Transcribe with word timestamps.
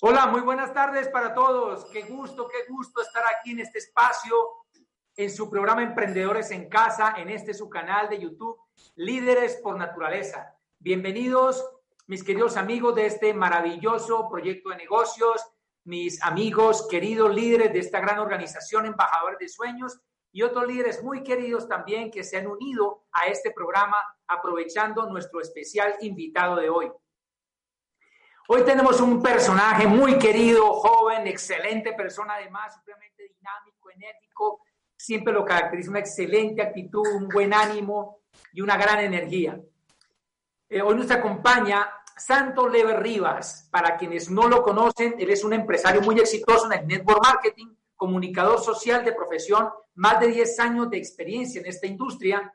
Hola, 0.00 0.28
muy 0.28 0.42
buenas 0.42 0.72
tardes 0.72 1.08
para 1.08 1.34
todos. 1.34 1.86
Qué 1.86 2.02
gusto, 2.02 2.46
qué 2.46 2.72
gusto 2.72 3.02
estar 3.02 3.24
aquí 3.26 3.50
en 3.50 3.58
este 3.58 3.78
espacio, 3.78 4.32
en 5.16 5.28
su 5.28 5.50
programa 5.50 5.82
Emprendedores 5.82 6.52
en 6.52 6.68
Casa, 6.68 7.14
en 7.16 7.28
este 7.30 7.52
su 7.52 7.68
canal 7.68 8.08
de 8.08 8.20
YouTube, 8.20 8.56
Líderes 8.94 9.56
por 9.56 9.76
Naturaleza. 9.76 10.54
Bienvenidos, 10.78 11.68
mis 12.06 12.22
queridos 12.22 12.56
amigos 12.56 12.94
de 12.94 13.06
este 13.06 13.34
maravilloso 13.34 14.28
proyecto 14.30 14.70
de 14.70 14.76
negocios, 14.76 15.44
mis 15.82 16.22
amigos, 16.22 16.86
queridos 16.88 17.34
líderes 17.34 17.72
de 17.72 17.80
esta 17.80 17.98
gran 17.98 18.20
organización, 18.20 18.86
Embajadores 18.86 19.40
de 19.40 19.48
Sueños, 19.48 20.00
y 20.30 20.42
otros 20.42 20.64
líderes 20.68 21.02
muy 21.02 21.24
queridos 21.24 21.66
también 21.66 22.12
que 22.12 22.22
se 22.22 22.36
han 22.36 22.46
unido 22.46 23.02
a 23.10 23.26
este 23.26 23.50
programa 23.50 23.96
aprovechando 24.28 25.10
nuestro 25.10 25.40
especial 25.40 25.96
invitado 26.02 26.54
de 26.54 26.70
hoy. 26.70 26.88
Hoy 28.50 28.64
tenemos 28.64 28.98
un 29.02 29.22
personaje 29.22 29.86
muy 29.86 30.18
querido, 30.18 30.72
joven, 30.72 31.26
excelente 31.26 31.92
persona, 31.92 32.36
además, 32.36 32.74
supremamente 32.76 33.24
dinámico, 33.24 33.90
enérgico, 33.90 34.62
siempre 34.96 35.34
lo 35.34 35.44
caracteriza 35.44 35.90
una 35.90 35.98
excelente 35.98 36.62
actitud, 36.62 37.06
un 37.14 37.28
buen 37.28 37.52
ánimo 37.52 38.20
y 38.54 38.62
una 38.62 38.78
gran 38.78 39.00
energía. 39.00 39.60
Eh, 40.66 40.80
hoy 40.80 40.94
nos 40.94 41.10
acompaña 41.10 41.90
Santo 42.16 42.66
Lever 42.66 43.02
Rivas. 43.02 43.68
Para 43.70 43.98
quienes 43.98 44.30
no 44.30 44.48
lo 44.48 44.62
conocen, 44.62 45.16
él 45.18 45.28
es 45.28 45.44
un 45.44 45.52
empresario 45.52 46.00
muy 46.00 46.18
exitoso 46.18 46.72
en 46.72 46.80
el 46.80 46.86
network 46.86 47.22
marketing, 47.22 47.74
comunicador 47.96 48.60
social 48.60 49.04
de 49.04 49.12
profesión, 49.12 49.68
más 49.96 50.20
de 50.20 50.28
10 50.28 50.60
años 50.60 50.88
de 50.88 50.96
experiencia 50.96 51.60
en 51.60 51.66
esta 51.66 51.86
industria. 51.86 52.50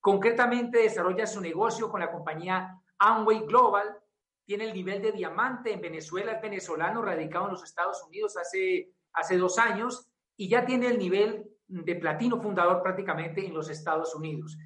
Concretamente 0.00 0.80
desarrolla 0.80 1.28
su 1.28 1.40
negocio 1.40 1.88
con 1.88 2.00
la 2.00 2.10
compañía 2.10 2.76
Amway 2.98 3.46
Global, 3.46 4.00
tiene 4.48 4.64
el 4.64 4.72
nivel 4.72 5.02
de 5.02 5.12
diamante 5.12 5.74
en 5.74 5.82
Venezuela, 5.82 6.32
es 6.32 6.40
venezolano, 6.40 7.02
radicado 7.02 7.44
en 7.44 7.52
los 7.52 7.62
Estados 7.62 8.02
Unidos 8.04 8.34
hace, 8.38 8.94
hace 9.12 9.36
dos 9.36 9.58
años 9.58 10.08
y 10.38 10.48
ya 10.48 10.64
tiene 10.64 10.86
el 10.86 10.98
nivel 10.98 11.50
de 11.66 11.94
platino 11.96 12.40
fundador 12.40 12.82
prácticamente 12.82 13.44
en 13.44 13.52
los 13.52 13.68
Estados 13.68 14.14
Unidos. 14.14 14.56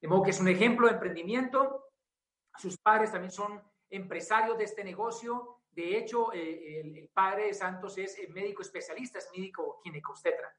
De 0.00 0.08
modo 0.08 0.22
que 0.22 0.30
es 0.30 0.40
un 0.40 0.48
ejemplo 0.48 0.86
de 0.86 0.94
emprendimiento. 0.94 1.84
Sus 2.56 2.78
padres 2.78 3.12
también 3.12 3.30
son 3.30 3.62
empresarios 3.90 4.56
de 4.56 4.64
este 4.64 4.82
negocio. 4.82 5.60
De 5.70 5.98
hecho, 5.98 6.32
eh, 6.32 6.80
el, 6.80 7.10
padre 7.12 7.48
de 7.48 7.52
Santos 7.52 7.98
es 7.98 8.16
médico 8.30 8.62
especialista, 8.62 9.18
es 9.18 9.28
médico 9.36 9.80
ginecobstetra. 9.84 10.50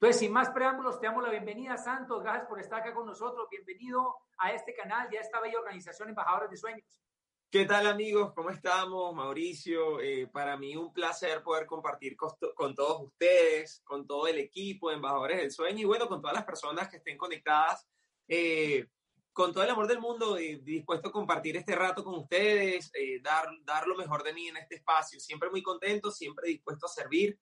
Entonces, 0.00 0.18
sin 0.18 0.32
más 0.32 0.50
preámbulos, 0.50 0.98
te 0.98 1.06
damos 1.06 1.22
la 1.22 1.30
bienvenida, 1.30 1.76
Santos. 1.76 2.24
Gracias 2.24 2.48
por 2.48 2.58
estar 2.58 2.80
acá 2.80 2.92
con 2.92 3.06
nosotros. 3.06 3.46
Bienvenido 3.48 4.16
a 4.38 4.50
este 4.50 4.74
canal 4.74 5.06
y 5.12 5.16
a 5.16 5.20
esta 5.20 5.38
bella 5.38 5.60
organización 5.60 6.08
Embajadores 6.08 6.50
de 6.50 6.56
Sueños. 6.56 7.06
¿Qué 7.48 7.64
tal 7.64 7.86
amigos? 7.86 8.32
¿Cómo 8.34 8.50
estamos? 8.50 9.14
Mauricio, 9.14 10.00
eh, 10.00 10.26
para 10.26 10.56
mí 10.56 10.74
un 10.74 10.92
placer 10.92 11.44
poder 11.44 11.64
compartir 11.64 12.16
con, 12.16 12.74
todos 12.74 13.02
ustedes, 13.02 13.82
con 13.84 14.04
todo 14.04 14.26
el 14.26 14.38
equipo 14.38 14.88
de 14.88 14.96
Embajadores 14.96 15.38
del 15.38 15.52
Sueño 15.52 15.78
y 15.78 15.84
bueno, 15.84 16.08
con 16.08 16.20
todas 16.20 16.34
las 16.34 16.44
personas 16.44 16.88
que 16.88 16.96
estén 16.96 17.16
conectadas, 17.16 17.86
eh, 18.26 18.88
con 19.32 19.52
todo 19.52 19.62
el 19.62 19.70
amor 19.70 19.86
del 19.86 20.00
mundo, 20.00 20.40
y 20.40 20.56
dispuesto 20.56 21.10
a 21.10 21.12
compartir 21.12 21.56
este 21.56 21.76
rato 21.76 22.02
con 22.02 22.14
ustedes, 22.14 22.90
eh, 22.94 23.20
dar, 23.22 23.46
dar 23.62 23.86
lo 23.86 23.94
mejor 23.94 24.24
de 24.24 24.34
mí 24.34 24.48
en 24.48 24.56
este 24.56 24.74
espacio. 24.74 25.20
Siempre 25.20 25.48
muy 25.48 25.62
contento, 25.62 26.10
siempre 26.10 26.48
dispuesto 26.48 26.86
a 26.86 26.88
servir, 26.88 27.38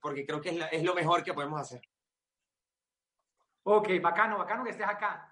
porque 0.00 0.24
creo 0.26 0.40
que 0.40 0.48
es, 0.48 0.66
es 0.72 0.82
lo 0.82 0.94
mejor 0.94 1.22
que 1.22 1.34
podemos 1.34 1.60
hacer. 1.60 1.82
Ok, 3.64 3.88
bacano, 4.00 4.38
bacano 4.38 4.64
que 4.64 4.70
estés 4.70 4.88
acá. 4.88 5.29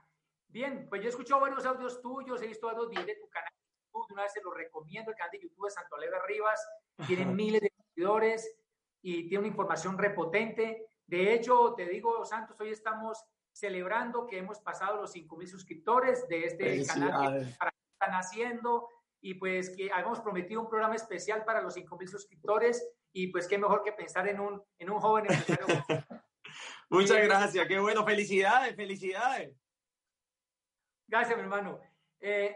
Bien, 0.48 0.86
pues 0.88 1.02
yo 1.02 1.08
he 1.08 1.10
escuchado 1.10 1.42
varios 1.42 1.64
audios 1.66 2.00
tuyos, 2.00 2.42
he 2.42 2.46
visto 2.46 2.66
varios 2.66 2.88
videos 2.88 3.06
de 3.06 3.16
tu 3.16 3.28
canal 3.28 3.52
de 3.52 3.84
YouTube, 3.84 4.12
una 4.12 4.22
vez 4.22 4.32
se 4.32 4.42
los 4.42 4.54
recomiendo, 4.54 5.10
el 5.10 5.16
canal 5.16 5.30
de 5.32 5.40
YouTube 5.40 5.66
de 5.66 5.70
Santo 5.70 5.96
Leve 5.98 6.16
Rivas, 6.26 6.68
tiene 7.06 7.26
miles 7.26 7.60
de 7.60 7.72
seguidores 7.76 8.58
y 9.02 9.28
tiene 9.28 9.40
una 9.40 9.48
información 9.48 9.98
repotente. 9.98 10.86
De 11.06 11.34
hecho, 11.34 11.74
te 11.76 11.86
digo, 11.86 12.24
Santos, 12.24 12.58
hoy 12.60 12.70
estamos 12.70 13.22
celebrando 13.52 14.26
que 14.26 14.38
hemos 14.38 14.60
pasado 14.60 15.00
los 15.00 15.14
5.000 15.14 15.46
suscriptores 15.46 16.26
de 16.28 16.44
este 16.46 16.86
canal 16.86 17.44
que 17.44 17.50
están 17.92 18.14
haciendo 18.14 18.88
y 19.20 19.34
pues 19.34 19.70
que 19.76 19.90
habíamos 19.92 20.20
prometido 20.20 20.60
un 20.60 20.68
programa 20.68 20.94
especial 20.94 21.44
para 21.44 21.60
los 21.60 21.76
5.000 21.76 22.06
suscriptores 22.06 22.88
y 23.12 23.28
pues 23.28 23.48
qué 23.48 23.58
mejor 23.58 23.82
que 23.82 23.92
pensar 23.92 24.28
en 24.28 24.40
un, 24.40 24.62
en 24.78 24.90
un 24.90 25.00
joven 25.00 25.26
empresario. 25.28 25.66
Muchas 26.90 27.22
gracias, 27.22 27.66
qué 27.66 27.78
bueno, 27.78 28.04
felicidades, 28.04 28.74
felicidades. 28.76 29.54
Gracias, 31.08 31.38
mi 31.38 31.42
hermano. 31.42 31.80
Eh, 32.20 32.54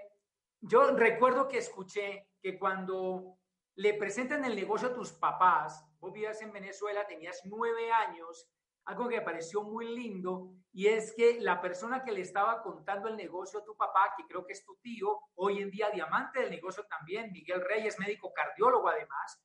yo 0.60 0.94
recuerdo 0.94 1.48
que 1.48 1.56
escuché 1.56 2.28
que 2.42 2.58
cuando 2.58 3.38
le 3.76 3.94
presentan 3.94 4.44
el 4.44 4.54
negocio 4.54 4.88
a 4.88 4.94
tus 4.94 5.10
papás, 5.12 5.82
vos 5.98 6.12
vivías 6.12 6.42
en 6.42 6.52
Venezuela, 6.52 7.06
tenías 7.06 7.40
nueve 7.46 7.90
años, 7.90 8.46
algo 8.84 9.08
que 9.08 9.16
me 9.16 9.22
pareció 9.22 9.62
muy 9.62 9.96
lindo, 9.96 10.50
y 10.70 10.88
es 10.88 11.14
que 11.14 11.40
la 11.40 11.62
persona 11.62 12.04
que 12.04 12.12
le 12.12 12.20
estaba 12.20 12.62
contando 12.62 13.08
el 13.08 13.16
negocio 13.16 13.60
a 13.60 13.64
tu 13.64 13.74
papá, 13.74 14.12
que 14.18 14.26
creo 14.26 14.44
que 14.44 14.52
es 14.52 14.62
tu 14.66 14.76
tío, 14.82 15.18
hoy 15.34 15.62
en 15.62 15.70
día 15.70 15.88
diamante 15.88 16.40
del 16.40 16.50
negocio 16.50 16.84
también, 16.84 17.32
Miguel 17.32 17.62
Reyes, 17.62 17.98
médico 17.98 18.34
cardiólogo 18.34 18.88
además, 18.88 19.42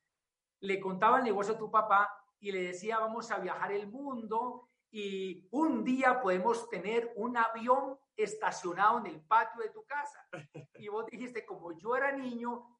le 0.59 0.81
contaba 0.81 1.19
el 1.19 1.23
negocio 1.23 1.53
a 1.53 1.57
tu 1.57 1.71
papá 1.71 2.11
y 2.39 2.51
le 2.51 2.61
decía, 2.61 2.99
vamos 2.99 3.31
a 3.31 3.39
viajar 3.39 3.71
el 3.71 3.87
mundo 3.87 4.66
y 4.91 5.47
un 5.51 5.83
día 5.83 6.21
podemos 6.21 6.69
tener 6.69 7.11
un 7.15 7.37
avión 7.37 7.97
estacionado 8.15 8.99
en 8.99 9.07
el 9.07 9.21
patio 9.21 9.61
de 9.61 9.69
tu 9.69 9.85
casa. 9.85 10.27
Y 10.79 10.89
vos 10.89 11.05
dijiste, 11.07 11.45
como 11.45 11.77
yo 11.77 11.95
era 11.95 12.11
niño, 12.11 12.79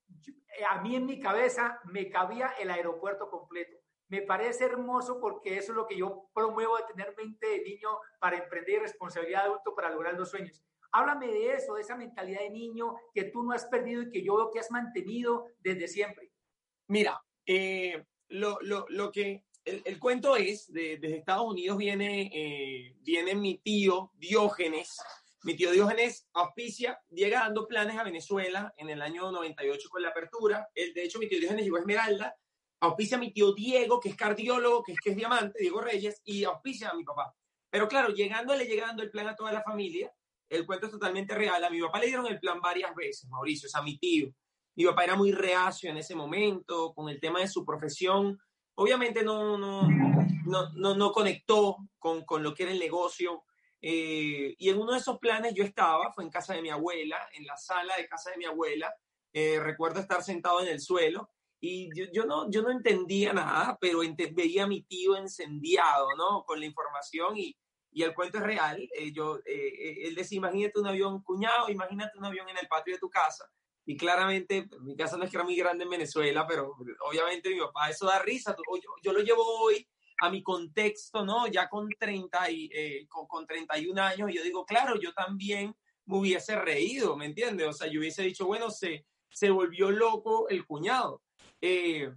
eh, 0.58 0.64
a 0.70 0.82
mí 0.82 0.96
en 0.96 1.06
mi 1.06 1.20
cabeza 1.20 1.80
me 1.86 2.10
cabía 2.10 2.54
el 2.60 2.70
aeropuerto 2.70 3.30
completo. 3.30 3.78
Me 4.10 4.22
parece 4.22 4.66
hermoso 4.66 5.20
porque 5.20 5.58
eso 5.58 5.72
es 5.72 5.76
lo 5.76 5.88
que 5.88 5.98
yo 5.98 6.30
promuevo 6.34 6.78
de 6.78 6.84
tener 6.84 7.14
mente 7.18 7.48
de 7.48 7.64
niño 7.64 7.90
para 8.20 8.38
emprender 8.38 8.82
responsabilidad 8.82 9.42
de 9.42 9.48
adulto 9.48 9.76
para 9.76 9.90
lograr 9.90 10.14
los 10.14 10.30
sueños. 10.30 10.64
Háblame 10.92 11.28
de 11.28 11.54
eso, 11.54 11.74
de 11.74 11.82
esa 11.82 11.98
mentalidad 11.98 12.40
de 12.40 12.50
niño 12.50 12.96
que 13.14 13.26
tú 13.26 13.44
no 13.44 13.52
has 13.52 13.66
perdido 13.66 14.04
y 14.04 14.10
que 14.10 14.24
yo 14.24 14.38
veo 14.38 14.52
que 14.52 14.60
has 14.60 14.72
mantenido 14.72 15.48
desde 15.60 15.88
siempre. 15.88 16.32
Mira, 16.88 17.22
eh, 17.46 18.06
lo, 18.30 18.60
lo, 18.62 18.86
lo, 18.90 19.12
que 19.12 19.44
el, 19.68 20.00
cuento 20.00 20.36
es, 20.36 20.72
de, 20.72 20.98
desde 20.98 21.18
Estados 21.18 21.46
Unidos 21.46 21.78
viene, 21.78 22.32
eh, 22.34 22.96
viene 23.02 23.36
mi 23.36 23.58
tío 23.58 24.12
Diógenes, 24.16 24.98
mi 25.44 25.56
tío 25.56 25.72
Diógenes 25.72 26.28
auspicia, 26.34 27.00
llega 27.10 27.42
dando 27.42 27.68
planes 27.68 27.98
a 27.98 28.04
Venezuela 28.04 28.74
en 28.78 28.90
el 28.90 29.02
año 29.02 29.32
98 29.32 29.90
con 29.90 30.02
la 30.02 30.10
apertura. 30.10 30.70
El, 30.74 30.94
de 30.94 31.04
hecho, 31.04 31.20
mi 31.20 31.28
tío 31.28 31.40
Diógenes 31.40 31.66
llegó 31.66 31.78
a 31.78 31.82
Esmeralda, 31.82 32.36
auspicia 32.80 33.18
a 33.18 33.20
mi 33.20 33.32
tío 33.32 33.54
Diego, 33.54 34.00
que 34.00 34.10
es 34.10 34.16
cardiólogo, 34.16 34.84
que 34.84 34.94
es, 34.94 35.16
diamante, 35.16 35.60
Diego 35.60 35.82
Reyes, 35.82 36.22
y 36.24 36.44
auspicia 36.44 36.90
a 36.90 36.96
mi 36.96 37.04
papá. 37.04 37.36
Pero 37.70 37.88
claro, 37.88 38.10
llegándole, 38.10 38.66
llegando 38.66 39.04
el 39.04 39.12
plan 39.12 39.28
a 39.28 39.36
toda 39.36 39.52
la 39.52 39.64
familia, 39.64 40.12
el 40.50 40.66
cuento 40.66 40.86
es 40.86 40.94
totalmente 40.94 41.36
real. 41.36 41.62
A 41.64 41.70
mi 41.70 41.82
papá 41.82 42.00
le 42.00 42.08
dieron 42.08 42.28
el 42.28 42.40
plan 42.40 42.62
varias 42.62 42.96
veces, 42.96 43.30
Mauricio, 43.30 43.68
o 43.68 43.70
sea, 43.70 43.82
a 43.82 43.84
mi 43.84 43.98
tío. 43.98 44.34
Mi 44.76 44.86
papá 44.86 45.04
era 45.04 45.16
muy 45.16 45.32
reacio 45.32 45.90
en 45.90 45.98
ese 45.98 46.16
momento 46.16 46.94
con 46.94 47.10
el 47.10 47.20
tema 47.20 47.40
de 47.40 47.48
su 47.48 47.66
profesión. 47.66 48.40
Obviamente 48.80 49.24
no, 49.24 49.58
no, 49.58 49.90
no, 50.46 50.70
no, 50.74 50.96
no 50.96 51.12
conectó 51.12 51.78
con, 51.98 52.24
con 52.26 52.44
lo 52.44 52.54
que 52.54 52.64
era 52.64 52.72
el 52.72 52.80
negocio 52.80 53.44
eh, 53.82 54.56
y 54.58 54.70
en 54.70 54.78
uno 54.78 54.94
de 54.94 55.00
esos 55.00 55.20
planes 55.20 55.54
yo 55.54 55.64
estaba, 55.64 56.12
fue 56.12 56.24
en 56.24 56.30
casa 56.30 56.54
de 56.54 56.62
mi 56.62 56.70
abuela, 56.70 57.18
en 57.34 57.46
la 57.46 57.58
sala 57.58 57.96
de 57.98 58.08
casa 58.08 58.32
de 58.32 58.38
mi 58.38 58.46
abuela. 58.46 58.94
Eh, 59.34 59.60
recuerdo 59.60 60.00
estar 60.00 60.24
sentado 60.24 60.62
en 60.62 60.68
el 60.68 60.80
suelo 60.80 61.30
y 61.60 61.90
yo, 61.96 62.06
yo, 62.12 62.26
no, 62.26 62.50
yo 62.50 62.62
no 62.62 62.72
entendía 62.72 63.34
nada, 63.34 63.78
pero 63.80 64.00
veía 64.32 64.64
a 64.64 64.68
mi 64.68 64.84
tío 64.84 65.16
encendiado, 65.16 66.16
¿no? 66.16 66.44
Con 66.44 66.60
la 66.60 66.66
información 66.66 67.38
y, 67.38 67.56
y 67.92 68.04
el 68.04 68.14
cuento 68.14 68.38
es 68.38 68.44
real. 68.44 68.88
Eh, 68.94 69.12
yo, 69.12 69.40
él 69.46 70.16
decía, 70.16 70.38
imagínate 70.38 70.80
un 70.80 70.88
avión 70.88 71.22
cuñado, 71.24 71.70
imagínate 71.70 72.18
un 72.18 72.26
avión 72.26 72.48
en 72.50 72.58
el 72.58 72.68
patio 72.68 72.94
de 72.94 73.00
tu 73.00 73.10
casa. 73.10 73.50
Y 73.90 73.96
claramente, 73.96 74.68
mi 74.82 74.98
casa 74.98 75.16
no 75.16 75.24
es 75.24 75.32
que 75.32 75.38
era 75.38 75.46
muy 75.46 75.56
grande 75.56 75.86
en 75.86 75.90
Venezuela, 75.90 76.46
pero 76.46 76.76
obviamente 77.10 77.50
mi 77.50 77.58
papá, 77.58 77.90
eso 77.90 78.06
da 78.06 78.20
risa. 78.20 78.54
Yo, 78.54 78.92
yo 79.02 79.14
lo 79.14 79.22
llevo 79.22 79.44
hoy 79.62 79.88
a 80.20 80.30
mi 80.30 80.44
contexto, 80.44 81.24
¿no? 81.24 81.48
Ya 81.48 81.70
con, 81.70 81.88
30 81.98 82.52
y, 82.52 82.70
eh, 82.74 83.08
con, 83.08 83.48
31 83.48 84.02
años, 84.02 84.30
yo 84.34 84.44
digo, 84.44 84.66
claro, 84.66 85.00
yo 85.00 85.14
también 85.14 85.74
me 86.06 86.18
hubiese 86.18 86.58
reído, 86.58 87.16
¿me 87.16 87.28
entiendes? 87.28 87.66
O 87.66 87.72
sea, 87.72 87.88
yo 87.88 88.02
hubiese 88.02 88.24
dicho, 88.24 88.46
bueno, 88.46 88.70
se, 88.70 89.06
se 89.30 89.50
volvió 89.52 89.90
loco 89.90 90.50
el 90.50 90.66
cuñado. 90.66 91.22
Eh, 91.62 92.12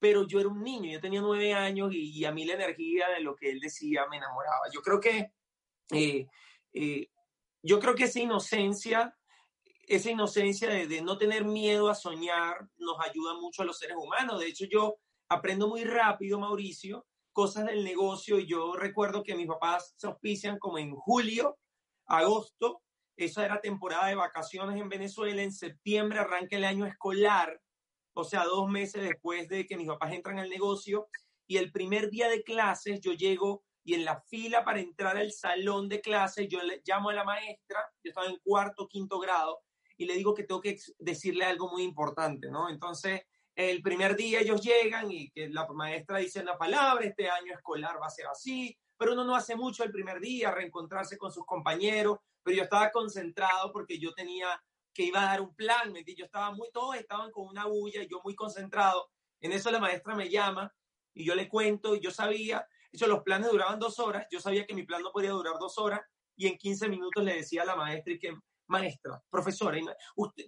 pero 0.00 0.26
yo 0.26 0.40
era 0.40 0.48
un 0.48 0.64
niño, 0.64 0.90
yo 0.90 1.00
tenía 1.00 1.20
nueve 1.20 1.54
años 1.54 1.92
y, 1.94 2.24
a 2.24 2.32
mí 2.32 2.44
la 2.44 2.54
energía 2.54 3.08
de 3.10 3.20
lo 3.20 3.36
que 3.36 3.48
él 3.48 3.60
decía 3.60 4.08
me 4.10 4.16
enamoraba. 4.16 4.62
Yo 4.72 4.82
creo 4.82 4.98
que, 4.98 5.30
eh, 5.92 6.26
yo 7.62 7.78
creo 7.78 7.94
que 7.94 8.04
esa 8.04 8.18
inocencia, 8.18 9.16
esa 9.86 10.10
inocencia 10.10 10.68
de, 10.68 11.02
no 11.02 11.18
tener 11.18 11.44
miedo 11.44 11.88
a 11.88 11.94
soñar 11.94 12.68
nos 12.76 12.96
ayuda 13.00 13.34
mucho 13.34 13.62
a 13.62 13.64
los 13.64 13.78
seres 13.78 13.96
humanos. 13.96 14.40
De 14.40 14.46
hecho, 14.46 14.64
yo 14.70 14.96
aprendo 15.28 15.68
muy 15.68 15.84
rápido, 15.84 16.38
Mauricio, 16.38 17.06
cosas 17.32 17.66
del 17.66 17.84
negocio. 17.84 18.38
Y 18.38 18.46
yo 18.46 18.74
recuerdo 18.74 19.22
que 19.22 19.34
mis 19.34 19.46
papás 19.46 19.94
se 19.96 20.06
auspician 20.06 20.58
como 20.58 20.78
en 20.78 20.94
julio, 20.94 21.58
agosto. 22.06 22.82
Esa 23.16 23.44
era 23.44 23.60
temporada 23.60 24.06
de 24.06 24.14
vacaciones 24.14 24.80
en 24.80 24.88
Venezuela. 24.88 25.42
En 25.42 25.52
septiembre 25.52 26.20
arranca 26.20 26.56
el 26.56 26.64
año 26.64 26.86
escolar. 26.86 27.60
o 28.14 28.24
sea, 28.24 28.44
dos 28.44 28.68
meses 28.68 29.02
después 29.02 29.48
de 29.48 29.66
que 29.66 29.76
mis 29.76 29.88
papás 29.88 30.12
entran 30.12 30.38
al 30.38 30.50
negocio, 30.50 31.08
y 31.46 31.56
el 31.56 31.72
primer 31.72 32.10
día 32.10 32.28
de 32.28 32.42
clases 32.42 33.00
yo 33.00 33.12
llego 33.12 33.64
y 33.84 33.94
en 33.94 34.04
la 34.04 34.20
fila 34.22 34.64
para 34.64 34.80
entrar 34.80 35.16
al 35.16 35.32
salón 35.32 35.88
de 35.88 36.00
clases 36.00 36.48
yo 36.48 36.62
le 36.62 36.80
llamo 36.84 37.10
a 37.10 37.14
la 37.14 37.24
maestra, 37.24 37.78
yo 38.02 38.10
estaba 38.10 38.26
en 38.26 38.38
cuarto, 38.42 38.88
quinto 38.88 39.18
grado, 39.18 39.60
y 40.02 40.04
le 40.04 40.14
digo 40.14 40.34
que 40.34 40.42
tengo 40.42 40.60
que 40.60 40.76
decirle 40.98 41.44
algo 41.44 41.70
muy 41.70 41.84
importante, 41.84 42.50
¿no? 42.50 42.68
Entonces, 42.68 43.22
el 43.54 43.82
primer 43.82 44.16
día 44.16 44.40
ellos 44.40 44.60
llegan 44.60 45.10
y 45.10 45.30
que 45.30 45.48
la 45.48 45.66
maestra 45.68 46.18
dice 46.18 46.40
una 46.40 46.58
palabra, 46.58 47.04
este 47.04 47.28
año 47.30 47.54
escolar 47.54 48.00
va 48.02 48.06
a 48.06 48.10
ser 48.10 48.26
así, 48.26 48.76
pero 48.96 49.12
uno 49.12 49.24
no 49.24 49.36
hace 49.36 49.54
mucho 49.54 49.84
el 49.84 49.92
primer 49.92 50.20
día, 50.20 50.50
reencontrarse 50.50 51.16
con 51.16 51.30
sus 51.30 51.44
compañeros, 51.46 52.18
pero 52.42 52.56
yo 52.56 52.64
estaba 52.64 52.90
concentrado 52.90 53.72
porque 53.72 54.00
yo 54.00 54.12
tenía 54.12 54.60
que 54.92 55.04
iba 55.04 55.22
a 55.22 55.26
dar 55.26 55.40
un 55.40 55.54
plan, 55.54 55.92
¿me 55.92 56.04
Yo 56.04 56.24
estaba 56.24 56.50
muy, 56.50 56.68
todos 56.72 56.96
estaban 56.96 57.30
con 57.30 57.46
una 57.46 57.66
bulla, 57.66 58.02
yo 58.02 58.20
muy 58.24 58.34
concentrado. 58.34 59.08
En 59.40 59.52
eso 59.52 59.70
la 59.70 59.78
maestra 59.78 60.14
me 60.14 60.28
llama 60.28 60.74
y 61.14 61.24
yo 61.24 61.34
le 61.34 61.48
cuento 61.48 61.94
y 61.94 62.00
yo 62.00 62.10
sabía, 62.10 62.66
de 62.90 62.96
hecho 62.96 63.06
los 63.06 63.22
planes 63.22 63.50
duraban 63.50 63.78
dos 63.78 63.98
horas, 64.00 64.26
yo 64.30 64.40
sabía 64.40 64.66
que 64.66 64.74
mi 64.74 64.82
plan 64.82 65.02
no 65.02 65.12
podía 65.12 65.30
durar 65.30 65.54
dos 65.60 65.78
horas 65.78 66.00
y 66.36 66.48
en 66.48 66.58
15 66.58 66.88
minutos 66.88 67.22
le 67.22 67.34
decía 67.34 67.62
a 67.62 67.66
la 67.66 67.76
maestra 67.76 68.14
y 68.14 68.18
que, 68.18 68.34
maestra, 68.72 69.22
profesora, 69.30 69.78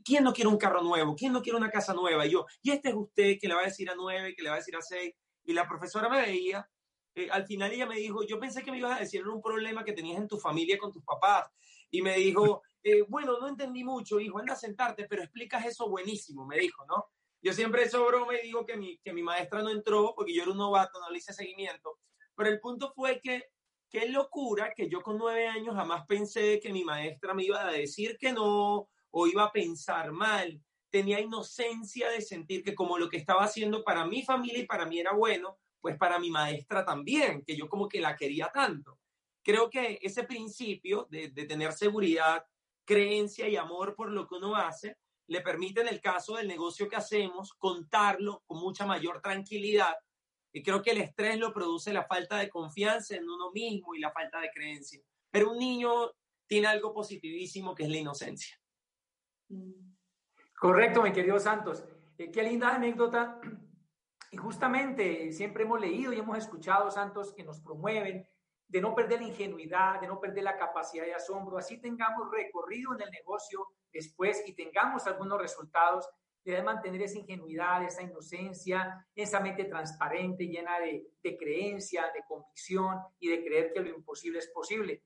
¿quién 0.04 0.24
no 0.24 0.32
quiere 0.32 0.48
un 0.48 0.56
carro 0.56 0.82
nuevo? 0.82 1.14
¿Quién 1.14 1.32
no 1.32 1.42
quiere 1.42 1.58
una 1.58 1.70
casa 1.70 1.94
nueva? 1.94 2.26
Y 2.26 2.30
yo, 2.30 2.46
y 2.62 2.72
este 2.72 2.88
es 2.88 2.94
usted 2.94 3.36
que 3.40 3.46
le 3.46 3.54
va 3.54 3.60
a 3.60 3.66
decir 3.66 3.88
a 3.88 3.94
nueve, 3.94 4.34
que 4.34 4.42
le 4.42 4.48
va 4.48 4.56
a 4.56 4.58
decir 4.58 4.74
a 4.76 4.82
seis. 4.82 5.14
Y 5.44 5.52
la 5.52 5.68
profesora 5.68 6.08
me 6.08 6.22
veía, 6.22 6.68
eh, 7.14 7.28
al 7.30 7.46
final 7.46 7.70
ella 7.70 7.86
me 7.86 7.96
dijo, 7.96 8.24
yo 8.26 8.40
pensé 8.40 8.62
que 8.62 8.72
me 8.72 8.78
ibas 8.78 8.96
a 8.96 9.00
decir 9.00 9.26
un 9.28 9.40
problema 9.40 9.84
que 9.84 9.92
tenías 9.92 10.18
en 10.18 10.26
tu 10.26 10.38
familia 10.38 10.78
con 10.78 10.90
tus 10.90 11.04
papás. 11.04 11.48
Y 11.90 12.02
me 12.02 12.16
dijo, 12.16 12.62
eh, 12.82 13.04
bueno, 13.08 13.38
no 13.38 13.46
entendí 13.46 13.84
mucho, 13.84 14.18
hijo, 14.18 14.38
anda 14.38 14.54
a 14.54 14.56
sentarte, 14.56 15.06
pero 15.08 15.22
explicas 15.22 15.64
eso 15.64 15.88
buenísimo, 15.88 16.46
me 16.46 16.58
dijo, 16.58 16.84
¿no? 16.86 17.06
Yo 17.40 17.52
siempre 17.52 17.82
eso 17.82 18.04
broma 18.06 18.34
y 18.34 18.46
digo 18.46 18.64
que 18.64 18.76
mi, 18.76 18.98
que 18.98 19.12
mi 19.12 19.22
maestra 19.22 19.62
no 19.62 19.68
entró 19.68 20.14
porque 20.16 20.34
yo 20.34 20.42
era 20.42 20.52
un 20.52 20.56
novato, 20.56 20.98
no 20.98 21.10
le 21.10 21.18
hice 21.18 21.34
seguimiento. 21.34 21.98
Pero 22.34 22.48
el 22.48 22.58
punto 22.58 22.90
fue 22.96 23.20
que 23.22 23.50
qué 23.94 24.08
locura 24.08 24.74
que 24.74 24.88
yo 24.88 25.02
con 25.02 25.18
nueve 25.18 25.46
años 25.46 25.76
jamás 25.76 26.04
pensé 26.04 26.58
que 26.58 26.72
mi 26.72 26.82
maestra 26.82 27.32
me 27.32 27.44
iba 27.44 27.64
a 27.64 27.70
decir 27.70 28.18
que 28.18 28.32
no 28.32 28.88
o 29.12 29.26
iba 29.28 29.44
a 29.44 29.52
pensar 29.52 30.10
mal. 30.10 30.60
Tenía 30.90 31.20
inocencia 31.20 32.10
de 32.10 32.20
sentir 32.20 32.64
que 32.64 32.74
como 32.74 32.98
lo 32.98 33.08
que 33.08 33.18
estaba 33.18 33.44
haciendo 33.44 33.84
para 33.84 34.04
mi 34.04 34.24
familia 34.24 34.58
y 34.58 34.66
para 34.66 34.84
mí 34.84 34.98
era 34.98 35.12
bueno, 35.12 35.58
pues 35.80 35.96
para 35.96 36.18
mi 36.18 36.28
maestra 36.28 36.84
también, 36.84 37.44
que 37.46 37.56
yo 37.56 37.68
como 37.68 37.88
que 37.88 38.00
la 38.00 38.16
quería 38.16 38.50
tanto. 38.52 38.98
Creo 39.44 39.70
que 39.70 40.00
ese 40.02 40.24
principio 40.24 41.06
de, 41.08 41.28
tener 41.30 41.72
seguridad, 41.72 42.44
creencia 42.84 43.48
y 43.48 43.54
amor 43.54 43.94
por 43.94 44.10
lo 44.10 44.26
que 44.26 44.34
uno 44.34 44.56
hace, 44.56 44.96
le 45.28 45.40
permite 45.40 45.82
en 45.82 45.88
el 45.88 46.00
caso 46.00 46.34
del 46.34 46.48
negocio 46.48 46.88
que 46.88 46.96
hacemos 46.96 47.54
contarlo 47.54 48.42
con 48.44 48.58
mucha 48.58 48.86
mayor 48.86 49.20
tranquilidad. 49.20 49.94
Y 50.54 50.62
creo 50.62 50.80
que 50.80 50.92
el 50.92 50.98
estrés 50.98 51.36
lo 51.36 51.52
produce 51.52 51.92
la 51.92 52.04
falta 52.04 52.38
de 52.38 52.48
confianza 52.48 53.16
en 53.16 53.28
uno 53.28 53.50
mismo 53.50 53.92
y 53.96 53.98
la 53.98 54.12
falta 54.12 54.38
de 54.38 54.50
creencia. 54.54 55.00
Pero 55.28 55.50
un 55.50 55.58
niño 55.58 56.12
tiene 56.46 56.68
algo 56.68 56.94
positivísimo 56.94 57.74
que 57.74 57.82
es 57.82 57.88
la 57.88 57.96
inocencia. 57.96 58.56
Correcto, 60.56 61.02
mi 61.02 61.10
querido 61.10 61.40
Santos. 61.40 61.84
Eh, 62.16 62.30
qué 62.30 62.44
linda 62.44 62.74
anécdota. 62.74 63.40
Y 64.30 64.36
justamente 64.36 65.30
siempre 65.30 65.62
hemos 65.62 65.80
leído 65.80 66.12
y 66.12 66.18
hemos 66.18 66.36
escuchado, 66.36 66.90
Santos, 66.90 67.32
que 67.36 67.44
nos 67.44 67.60
promueven 67.60 68.26
de 68.66 68.80
no 68.80 68.92
perder 68.92 69.20
la 69.20 69.28
ingenuidad, 69.28 70.00
de 70.00 70.08
no 70.08 70.18
perder 70.18 70.42
la 70.42 70.56
capacidad 70.56 71.04
de 71.04 71.14
asombro. 71.14 71.56
Así 71.56 71.80
tengamos 71.80 72.28
recorrido 72.32 72.92
en 72.94 73.02
el 73.02 73.10
negocio 73.12 73.68
después 73.92 74.42
y 74.44 74.54
tengamos 74.54 75.06
algunos 75.06 75.40
resultados, 75.40 76.08
debe 76.44 76.62
mantener 76.62 77.02
esa 77.02 77.18
ingenuidad, 77.18 77.82
esa 77.84 78.02
inocencia, 78.02 79.06
esa 79.14 79.40
mente 79.40 79.64
transparente, 79.64 80.46
llena 80.46 80.78
de, 80.78 81.36
creencia, 81.38 82.10
de 82.14 82.22
convicción 82.28 82.98
y 83.18 83.28
de 83.28 83.42
creer 83.42 83.72
que 83.72 83.80
lo 83.80 83.88
imposible 83.88 84.38
es 84.40 84.48
posible. 84.48 85.02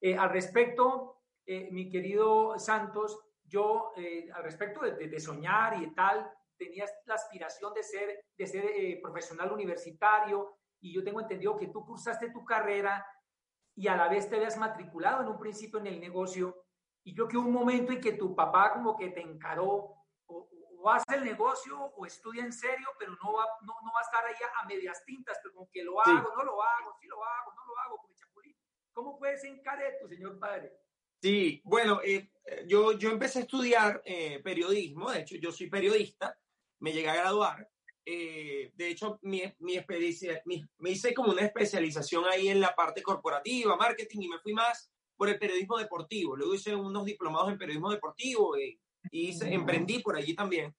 Eh, 0.00 0.16
al 0.16 0.30
respecto, 0.30 1.22
eh, 1.46 1.68
mi 1.70 1.88
querido 1.88 2.58
Santos, 2.58 3.18
yo 3.44 3.92
eh, 3.96 4.28
al 4.34 4.42
respecto 4.44 4.80
de, 4.82 5.20
soñar 5.20 5.78
y 5.78 5.86
de 5.86 5.92
tal, 5.92 6.30
tenías 6.56 6.92
la 7.06 7.14
aspiración 7.14 7.72
de 7.72 7.82
ser, 7.82 8.24
de 8.36 8.46
ser 8.46 9.00
profesional 9.00 9.52
universitario 9.52 10.58
y 10.80 10.94
yo 10.94 11.02
tengo 11.02 11.20
entendido 11.20 11.56
que 11.56 11.68
tú 11.68 11.84
cursaste 11.84 12.30
tu 12.30 12.44
carrera 12.44 13.04
y 13.74 13.88
a 13.88 13.96
la 13.96 14.08
vez 14.08 14.28
te 14.28 14.36
habías 14.36 14.56
matriculado 14.56 15.22
en 15.22 15.28
un 15.28 15.38
principio 15.38 15.80
en 15.80 15.86
el 15.86 16.00
negocio 16.00 16.64
y 17.02 17.14
creo 17.14 17.28
que 17.28 17.36
un 17.36 17.52
momento 17.52 17.92
en 17.92 18.00
que 18.00 18.12
tu 18.12 18.34
papá 18.34 18.72
como 18.72 18.96
que 18.96 19.10
te 19.10 19.20
encaró, 19.20 20.03
o, 20.84 20.90
hace 20.90 21.14
el 21.16 21.24
negocio 21.24 21.78
o 21.80 22.06
estudia 22.06 22.44
en 22.44 22.52
serio, 22.52 22.88
pero 22.98 23.16
no 23.22 23.32
va, 23.32 23.46
no, 23.62 23.74
no 23.82 23.92
va 23.92 24.00
a 24.00 24.02
estar 24.02 24.24
ahí 24.24 24.34
a, 24.60 24.66
medias 24.66 25.02
tintas, 25.04 25.38
pero 25.42 25.54
como 25.54 25.70
que 25.70 25.82
lo 25.82 25.98
hago, 26.00 26.34
no 26.36 26.44
lo 26.44 26.62
hago, 26.62 26.94
sí 27.00 27.06
lo 27.06 27.24
hago, 27.24 27.54
no 27.54 27.64
lo 27.66 27.78
hago, 27.78 27.96
como 27.96 28.14
chapulín. 28.14 28.54
¿Cómo 28.92 29.18
puede 29.18 29.38
ser 29.38 29.62
tu 30.00 30.08
señor 30.08 30.38
padre? 30.38 30.72
Sí, 31.22 31.62
bueno, 31.64 32.00
eh, 32.04 32.30
yo, 32.66 32.92
yo 32.92 33.10
empecé 33.10 33.38
a 33.38 33.42
estudiar 33.42 34.02
eh, 34.04 34.40
periodismo, 34.42 35.10
de 35.10 35.20
hecho 35.20 35.36
yo 35.36 35.50
soy 35.52 35.70
periodista, 35.70 36.38
me 36.80 36.92
llegué 36.92 37.08
a 37.08 37.16
graduar, 37.16 37.66
eh, 38.04 38.70
de 38.74 38.88
hecho 38.88 39.18
mi, 39.22 39.42
mi, 39.60 39.78
mi, 40.44 40.64
me 40.78 40.90
hice 40.90 41.14
como 41.14 41.32
una 41.32 41.46
especialización 41.46 42.26
ahí 42.26 42.48
en 42.48 42.60
la 42.60 42.74
parte 42.74 43.02
corporativa, 43.02 43.74
marketing 43.76 44.20
y 44.20 44.28
me 44.28 44.38
fui 44.40 44.52
más 44.52 44.92
por 45.16 45.30
el 45.30 45.38
periodismo 45.38 45.78
deportivo. 45.78 46.36
Luego 46.36 46.54
hice 46.54 46.74
unos 46.74 47.06
diplomados 47.06 47.50
en 47.50 47.58
periodismo 47.58 47.90
deportivo 47.90 48.54
y, 49.10 49.36
emprendí 49.44 50.00
por 50.00 50.16
allí 50.16 50.34
también. 50.34 50.74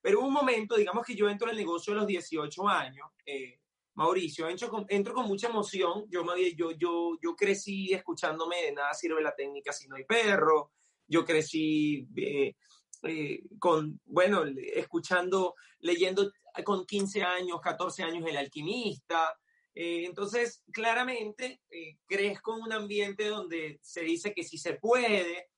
Pero 0.00 0.20
hubo 0.20 0.28
un 0.28 0.34
momento, 0.34 0.76
digamos 0.76 1.04
que 1.04 1.14
yo 1.14 1.28
entro 1.28 1.48
en 1.48 1.52
el 1.52 1.58
negocio 1.58 1.92
a 1.92 1.96
los 1.96 2.06
18 2.06 2.68
años, 2.68 3.08
eh, 3.24 3.60
Mauricio, 3.94 4.48
entro 4.48 4.68
con, 4.68 4.84
entro 4.88 5.14
con 5.14 5.26
mucha 5.26 5.48
emoción. 5.48 6.04
Yo, 6.08 6.24
yo, 6.54 6.70
yo, 6.72 7.18
yo 7.22 7.34
crecí 7.34 7.92
escuchándome 7.92 8.62
de 8.62 8.72
nada 8.72 8.92
sirve 8.92 9.22
la 9.22 9.34
técnica 9.34 9.72
si 9.72 9.88
no 9.88 9.96
hay 9.96 10.04
perro. 10.04 10.72
Yo 11.08 11.24
crecí 11.24 12.06
eh, 12.16 12.54
eh, 13.02 13.42
con, 13.58 14.00
bueno, 14.04 14.44
escuchando, 14.74 15.54
leyendo 15.80 16.30
con 16.64 16.86
15 16.86 17.22
años, 17.22 17.60
14 17.62 18.02
años 18.02 18.28
El 18.28 18.36
Alquimista. 18.36 19.36
Eh, 19.74 20.04
entonces, 20.06 20.62
claramente, 20.72 21.60
eh, 21.70 21.98
crezco 22.06 22.56
en 22.56 22.62
un 22.62 22.72
ambiente 22.72 23.28
donde 23.28 23.78
se 23.82 24.00
dice 24.02 24.32
que 24.32 24.42
sí 24.42 24.56
se 24.56 24.74
puede, 24.74 25.50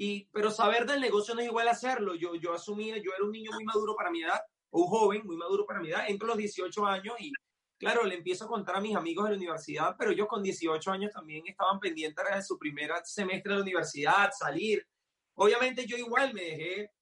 y, 0.00 0.26
pero 0.26 0.50
saber 0.52 0.86
del 0.86 1.00
negocio 1.00 1.34
no 1.34 1.40
es 1.40 1.48
igual 1.48 1.66
hacerlo. 1.66 2.14
Yo, 2.14 2.36
yo 2.36 2.54
asumía, 2.54 2.96
yo 2.98 3.10
era 3.14 3.24
un 3.24 3.32
niño 3.32 3.50
muy 3.52 3.64
maduro 3.64 3.96
para 3.96 4.10
mi 4.10 4.22
edad, 4.22 4.40
o 4.70 4.82
un 4.82 4.86
joven 4.86 5.22
muy 5.24 5.36
maduro 5.36 5.66
para 5.66 5.80
mi 5.80 5.90
edad, 5.90 6.04
entro 6.08 6.26
a 6.26 6.30
los 6.30 6.38
18 6.38 6.86
años 6.86 7.16
y, 7.18 7.32
claro, 7.78 8.04
le 8.04 8.14
empiezo 8.14 8.44
a 8.44 8.48
contar 8.48 8.76
a 8.76 8.80
mis 8.80 8.94
amigos 8.94 9.24
de 9.24 9.32
la 9.32 9.36
universidad, 9.36 9.96
pero 9.98 10.12
yo 10.12 10.28
con 10.28 10.42
18 10.42 10.90
años 10.92 11.12
también 11.12 11.42
estaban 11.46 11.80
pendientes 11.80 12.24
de 12.32 12.42
su 12.42 12.56
primer 12.56 12.92
semestre 13.04 13.50
de 13.50 13.56
la 13.58 13.62
universidad, 13.62 14.30
salir. 14.32 14.86
Obviamente 15.34 15.84
yo 15.84 15.96
igual 15.96 16.32
me 16.32 16.42
dejé 16.42 16.92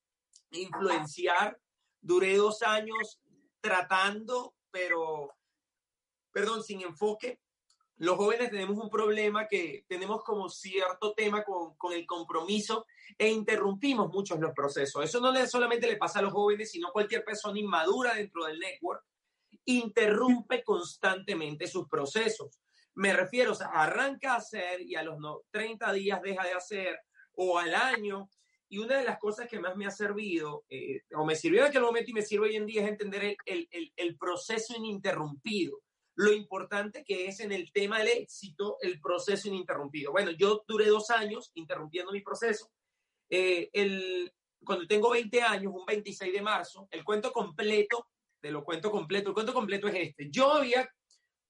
influenciar, 0.52 1.60
duré 2.00 2.36
dos 2.36 2.62
años 2.62 3.20
tratando, 3.60 4.54
pero 4.70 5.34
perdón, 6.32 6.62
sin 6.62 6.80
enfoque, 6.80 7.40
los 7.98 8.16
jóvenes 8.16 8.50
tenemos 8.50 8.76
un 8.76 8.90
problema 8.90 9.48
que 9.48 9.84
tenemos 9.88 10.22
como 10.22 10.50
cierto 10.50 11.14
tema 11.14 11.42
con, 11.42 11.76
con, 11.76 11.94
el 11.94 12.04
compromiso 12.04 12.86
e 13.16 13.30
interrumpimos 13.30 14.12
muchos 14.12 14.38
los 14.38 14.52
procesos. 14.52 15.02
Eso 15.02 15.20
no 15.20 15.32
le, 15.32 15.46
solamente 15.46 15.86
le 15.86 15.96
pasa 15.96 16.18
a 16.18 16.22
los 16.22 16.32
jóvenes, 16.32 16.70
sino 16.70 16.92
cualquier 16.92 17.24
persona 17.24 17.58
inmadura 17.58 18.14
dentro 18.14 18.44
del 18.44 18.58
network, 18.58 19.02
interrumpe 19.64 20.62
constantemente 20.62 21.66
sus 21.66 21.88
procesos. 21.88 22.60
Me 22.94 23.14
refiero, 23.14 23.52
o 23.52 23.54
sea, 23.54 23.68
arranca 23.68 24.34
a 24.34 24.38
hacer 24.38 24.82
y 24.82 24.94
a 24.94 25.02
los 25.02 25.18
30 25.50 25.92
días 25.94 26.20
deja 26.20 26.44
de 26.44 26.52
hacer 26.52 26.98
o 27.32 27.58
al 27.58 27.74
año. 27.74 28.28
Y 28.68 28.78
una 28.78 28.98
de 28.98 29.04
las 29.04 29.18
cosas 29.18 29.48
que 29.48 29.60
más 29.60 29.76
me 29.76 29.86
ha 29.86 29.90
servido, 29.90 30.64
eh, 30.68 31.02
o 31.14 31.24
me 31.24 31.36
sirvió 31.36 31.60
en 31.60 31.68
aquel 31.68 31.82
momento 31.82 32.10
y 32.10 32.14
me 32.14 32.22
sirve 32.22 32.48
hoy 32.48 32.56
en 32.56 32.66
día, 32.66 32.82
es 32.82 32.88
entender 32.88 33.36
el, 33.46 33.68
el, 33.70 33.92
el 33.96 34.16
proceso 34.18 34.74
ininterrumpido 34.76 35.78
lo 36.16 36.32
importante 36.32 37.04
que 37.04 37.26
es 37.26 37.40
en 37.40 37.52
el 37.52 37.70
tema 37.73 37.99
del 37.99 38.08
éxito 38.08 38.78
el 38.80 39.00
proceso 39.00 39.49
ininterrumpido. 39.49 40.12
Bueno, 40.12 40.30
yo 40.30 40.64
duré 40.66 40.87
dos 40.87 41.11
años 41.11 41.50
interrumpiendo 41.54 42.11
mi 42.11 42.23
proceso. 42.23 42.70
Eh, 43.28 43.68
el, 43.75 44.32
cuando 44.64 44.87
tengo 44.87 45.11
20 45.11 45.42
años, 45.42 45.73
un 45.75 45.85
26 45.85 46.32
de 46.32 46.40
marzo, 46.40 46.88
el 46.90 47.04
cuento 47.04 47.32
completo, 47.32 48.08
te 48.40 48.50
lo 48.50 48.64
cuento 48.64 48.90
completo, 48.90 49.28
el 49.28 49.35
cuento 49.35 49.52
completo 49.52 49.88
es 49.88 50.08
este. 50.08 50.30
Yo 50.30 50.54
había 50.54 50.90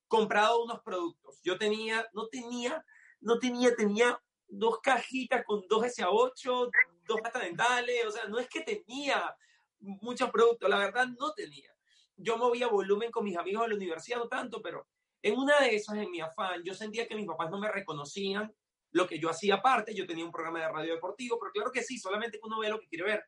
comprado 0.08 0.64
unos 0.64 0.80
productos. 0.82 1.40
Yo 1.44 1.56
tenía, 1.56 2.04
no 2.12 2.26
tenía, 2.26 2.84
no 3.20 3.38
tenía, 3.38 3.74
tenía 3.76 4.20
dos 4.48 4.80
cajitas 4.80 5.44
con 5.44 5.64
dos 5.68 5.84
SA8, 5.84 6.70
dos 7.06 7.20
pastas 7.22 7.42
dentales, 7.42 8.04
o 8.04 8.10
sea, 8.10 8.26
no 8.26 8.40
es 8.40 8.48
que 8.48 8.62
tenía 8.62 9.32
muchos 9.78 10.28
productos, 10.30 10.68
la 10.68 10.78
verdad 10.78 11.06
no 11.06 11.32
tenía 11.34 11.75
yo 12.16 12.38
movía 12.38 12.68
volumen 12.68 13.10
con 13.10 13.24
mis 13.24 13.36
amigos 13.36 13.62
de 13.62 13.68
la 13.68 13.74
universidad, 13.74 14.18
no 14.18 14.28
tanto, 14.28 14.62
pero 14.62 14.86
en 15.22 15.36
una 15.38 15.58
de 15.60 15.76
esas, 15.76 15.96
en 15.96 16.10
mi 16.10 16.20
afán, 16.20 16.62
yo 16.64 16.74
sentía 16.74 17.06
que 17.06 17.16
mis 17.16 17.26
papás 17.26 17.50
no 17.50 17.58
me 17.58 17.70
reconocían 17.70 18.52
lo 18.92 19.06
que 19.06 19.18
yo 19.18 19.28
hacía 19.28 19.56
aparte. 19.56 19.94
Yo 19.94 20.06
tenía 20.06 20.24
un 20.24 20.32
programa 20.32 20.60
de 20.60 20.68
radio 20.68 20.94
deportivo, 20.94 21.38
pero 21.38 21.52
claro 21.52 21.72
que 21.72 21.82
sí, 21.82 21.98
solamente 21.98 22.40
uno 22.42 22.60
ve 22.60 22.68
lo 22.68 22.80
que 22.80 22.88
quiere 22.88 23.04
ver. 23.04 23.24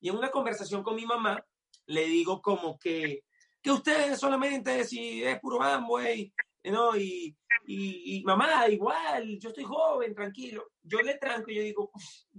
Y 0.00 0.08
en 0.08 0.16
una 0.16 0.30
conversación 0.30 0.82
con 0.82 0.94
mi 0.94 1.06
mamá, 1.06 1.42
le 1.86 2.04
digo 2.04 2.40
como 2.40 2.78
que, 2.78 3.24
que 3.60 3.70
usted 3.70 4.14
solamente 4.16 4.84
si 4.84 5.24
es 5.24 5.40
puro 5.40 5.62
Amway, 5.62 6.32
¿no? 6.64 6.96
Y, 6.96 7.36
y, 7.66 8.22
mamá, 8.24 8.68
igual, 8.68 9.38
yo 9.38 9.48
estoy 9.50 9.64
joven, 9.64 10.14
tranquilo. 10.14 10.70
Yo 10.82 11.00
le 11.00 11.18
tranco 11.18 11.50
y 11.50 11.56
yo 11.56 11.62
digo, 11.62 11.90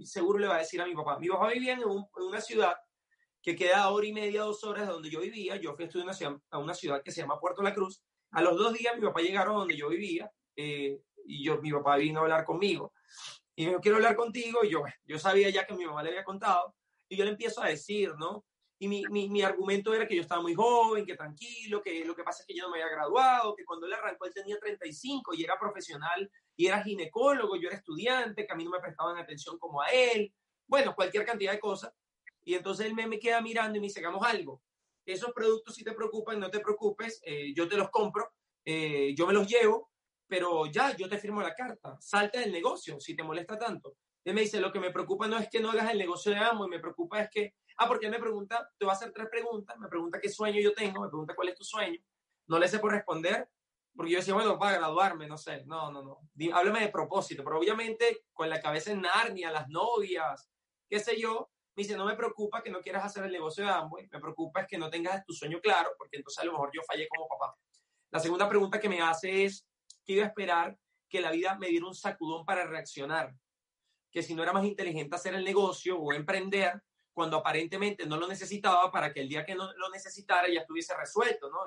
seguro 0.02 0.38
le 0.38 0.48
va 0.48 0.56
a 0.56 0.60
decir 0.60 0.80
a 0.80 0.86
mi 0.86 0.94
papá. 0.94 1.18
Mi 1.18 1.28
papá 1.28 1.48
vivía 1.48 1.74
en, 1.74 1.82
una 1.84 2.40
ciudad 2.40 2.74
que 3.42 3.56
queda 3.56 3.84
a 3.84 3.90
hora 3.90 4.06
y 4.06 4.12
media, 4.12 4.42
dos 4.42 4.62
horas 4.64 4.86
de 4.86 4.92
donde 4.92 5.10
yo 5.10 5.20
vivía. 5.20 5.56
Yo 5.56 5.74
fui 5.74 5.84
a 5.84 5.86
estudiar 5.86 6.40
a 6.50 6.58
una 6.58 6.74
ciudad 6.74 7.02
que 7.02 7.10
se 7.10 7.20
llama 7.20 7.40
Puerto 7.40 7.62
La 7.62 7.74
Cruz. 7.74 8.02
A 8.32 8.42
los 8.42 8.56
dos 8.56 8.74
días 8.74 8.96
mi 8.96 9.02
papá 9.02 9.20
llegaron 9.20 9.56
donde 9.56 9.76
yo 9.76 9.88
vivía 9.88 10.30
eh, 10.56 11.00
y 11.24 11.44
yo, 11.44 11.60
mi 11.60 11.72
papá 11.72 11.96
vino 11.96 12.20
a 12.20 12.22
hablar 12.22 12.44
conmigo. 12.44 12.92
Y 13.56 13.66
dijo, 13.66 13.80
quiero 13.80 13.96
hablar 13.96 14.16
contigo. 14.16 14.64
Y 14.64 14.70
yo, 14.70 14.82
yo 15.04 15.18
sabía 15.18 15.50
ya 15.50 15.66
que 15.66 15.74
mi 15.74 15.86
mamá 15.86 16.02
le 16.02 16.10
había 16.10 16.24
contado. 16.24 16.74
Y 17.08 17.16
yo 17.16 17.24
le 17.24 17.32
empiezo 17.32 17.62
a 17.62 17.68
decir, 17.68 18.12
¿no? 18.18 18.44
Y 18.82 18.88
mi, 18.88 19.04
mi, 19.10 19.28
mi, 19.28 19.42
argumento 19.42 19.92
era 19.92 20.08
que 20.08 20.16
yo 20.16 20.22
estaba 20.22 20.40
muy 20.40 20.54
joven, 20.54 21.04
que 21.04 21.14
tranquilo, 21.14 21.82
que 21.82 22.02
lo 22.02 22.16
que 22.16 22.22
pasa 22.22 22.42
es 22.42 22.46
que 22.46 22.54
yo 22.54 22.62
no 22.62 22.70
me 22.70 22.82
había 22.82 22.94
graduado, 22.94 23.54
que 23.54 23.64
cuando 23.64 23.86
él 23.86 23.92
arrancó 23.92 24.24
él 24.24 24.32
tenía 24.32 24.58
35 24.58 25.34
y 25.34 25.44
era 25.44 25.58
profesional 25.58 26.30
y 26.56 26.66
era 26.66 26.82
ginecólogo, 26.82 27.56
yo 27.56 27.68
era 27.68 27.76
estudiante, 27.76 28.46
que 28.46 28.52
a 28.52 28.56
mí 28.56 28.64
no 28.64 28.70
me 28.70 28.80
prestaban 28.80 29.18
atención 29.18 29.58
como 29.58 29.82
a 29.82 29.88
él. 29.88 30.32
Bueno, 30.66 30.94
cualquier 30.94 31.26
cantidad 31.26 31.52
de 31.52 31.60
cosas. 31.60 31.92
Y 32.50 32.54
entonces 32.54 32.86
él 32.86 32.94
me, 32.94 33.06
me 33.06 33.18
queda 33.18 33.40
mirando 33.40 33.76
y 33.76 33.80
me 33.80 33.86
dice, 33.86 34.00
hagamos 34.00 34.26
algo. 34.26 34.62
Esos 35.06 35.32
productos 35.32 35.74
si 35.74 35.84
te 35.84 35.92
preocupan, 35.92 36.38
no 36.38 36.50
te 36.50 36.60
preocupes, 36.60 37.20
eh, 37.24 37.52
yo 37.54 37.68
te 37.68 37.76
los 37.76 37.90
compro, 37.90 38.32
eh, 38.64 39.14
yo 39.16 39.26
me 39.26 39.32
los 39.32 39.46
llevo, 39.46 39.90
pero 40.26 40.66
ya, 40.66 40.96
yo 40.96 41.08
te 41.08 41.18
firmo 41.18 41.40
la 41.40 41.54
carta, 41.54 41.96
salte 42.00 42.40
del 42.40 42.52
negocio 42.52 43.00
si 43.00 43.16
te 43.16 43.22
molesta 43.22 43.58
tanto. 43.58 43.96
Él 44.24 44.34
me 44.34 44.42
dice, 44.42 44.60
lo 44.60 44.70
que 44.70 44.80
me 44.80 44.90
preocupa 44.90 45.26
no 45.26 45.38
es 45.38 45.48
que 45.48 45.60
no 45.60 45.70
hagas 45.70 45.90
el 45.90 45.98
negocio 45.98 46.30
de 46.32 46.38
amo, 46.38 46.66
y 46.66 46.68
me 46.68 46.78
preocupa 46.78 47.22
es 47.22 47.30
que 47.30 47.54
Ah, 47.82 47.88
porque 47.88 48.04
él 48.06 48.12
me 48.12 48.18
pregunta, 48.18 48.70
te 48.76 48.84
voy 48.84 48.92
a 48.92 48.94
hacer 48.94 49.10
tres 49.10 49.28
preguntas, 49.30 49.78
me 49.78 49.88
pregunta 49.88 50.20
qué 50.20 50.28
sueño 50.28 50.60
yo 50.60 50.74
tengo, 50.74 51.00
me 51.00 51.08
pregunta 51.08 51.34
cuál 51.34 51.48
es 51.48 51.54
tu 51.54 51.64
sueño. 51.64 51.98
No 52.46 52.58
le 52.58 52.68
sé 52.68 52.78
por 52.78 52.92
responder, 52.92 53.48
porque 53.96 54.12
yo 54.12 54.18
decía, 54.18 54.34
bueno, 54.34 54.58
para 54.58 54.76
graduarme, 54.76 55.26
no 55.26 55.38
sé, 55.38 55.64
no, 55.64 55.90
no, 55.90 56.02
no. 56.02 56.20
háblame 56.52 56.80
de 56.80 56.88
propósito, 56.88 57.42
pero 57.42 57.58
obviamente 57.58 58.26
con 58.34 58.50
la 58.50 58.60
cabeza 58.60 58.92
en 58.92 59.00
Narnia, 59.00 59.50
las 59.50 59.66
novias, 59.70 60.50
qué 60.90 61.00
sé 61.00 61.18
yo, 61.18 61.50
me 61.80 61.84
dice, 61.84 61.96
no 61.96 62.04
me 62.04 62.14
preocupa 62.14 62.62
que 62.62 62.68
no 62.68 62.82
quieras 62.82 63.06
hacer 63.06 63.24
el 63.24 63.32
negocio 63.32 63.64
de 63.64 63.70
Amway, 63.70 64.06
me 64.12 64.20
preocupa 64.20 64.60
es 64.60 64.66
que 64.66 64.76
no 64.76 64.90
tengas 64.90 65.24
tu 65.24 65.32
sueño 65.32 65.60
claro, 65.62 65.90
porque 65.96 66.18
entonces 66.18 66.42
a 66.42 66.44
lo 66.44 66.52
mejor 66.52 66.70
yo 66.74 66.82
fallé 66.86 67.08
como 67.08 67.26
papá. 67.26 67.56
La 68.10 68.20
segunda 68.20 68.46
pregunta 68.46 68.78
que 68.78 68.88
me 68.88 69.00
hace 69.00 69.44
es, 69.46 69.66
¿qué 70.04 70.12
iba 70.12 70.24
a 70.24 70.28
esperar 70.28 70.76
que 71.08 71.22
la 71.22 71.30
vida 71.30 71.56
me 71.58 71.68
diera 71.68 71.86
un 71.86 71.94
sacudón 71.94 72.44
para 72.44 72.66
reaccionar? 72.66 73.34
Que 74.10 74.22
si 74.22 74.34
no 74.34 74.42
era 74.42 74.52
más 74.52 74.66
inteligente 74.66 75.16
hacer 75.16 75.34
el 75.34 75.42
negocio 75.42 75.98
o 75.98 76.12
emprender, 76.12 76.82
cuando 77.14 77.38
aparentemente 77.38 78.04
no 78.04 78.18
lo 78.18 78.28
necesitaba 78.28 78.92
para 78.92 79.10
que 79.10 79.20
el 79.20 79.28
día 79.30 79.46
que 79.46 79.54
no 79.54 79.72
lo 79.72 79.88
necesitara 79.88 80.48
ya 80.48 80.60
estuviese 80.60 80.94
resuelto, 80.94 81.48
¿no? 81.48 81.60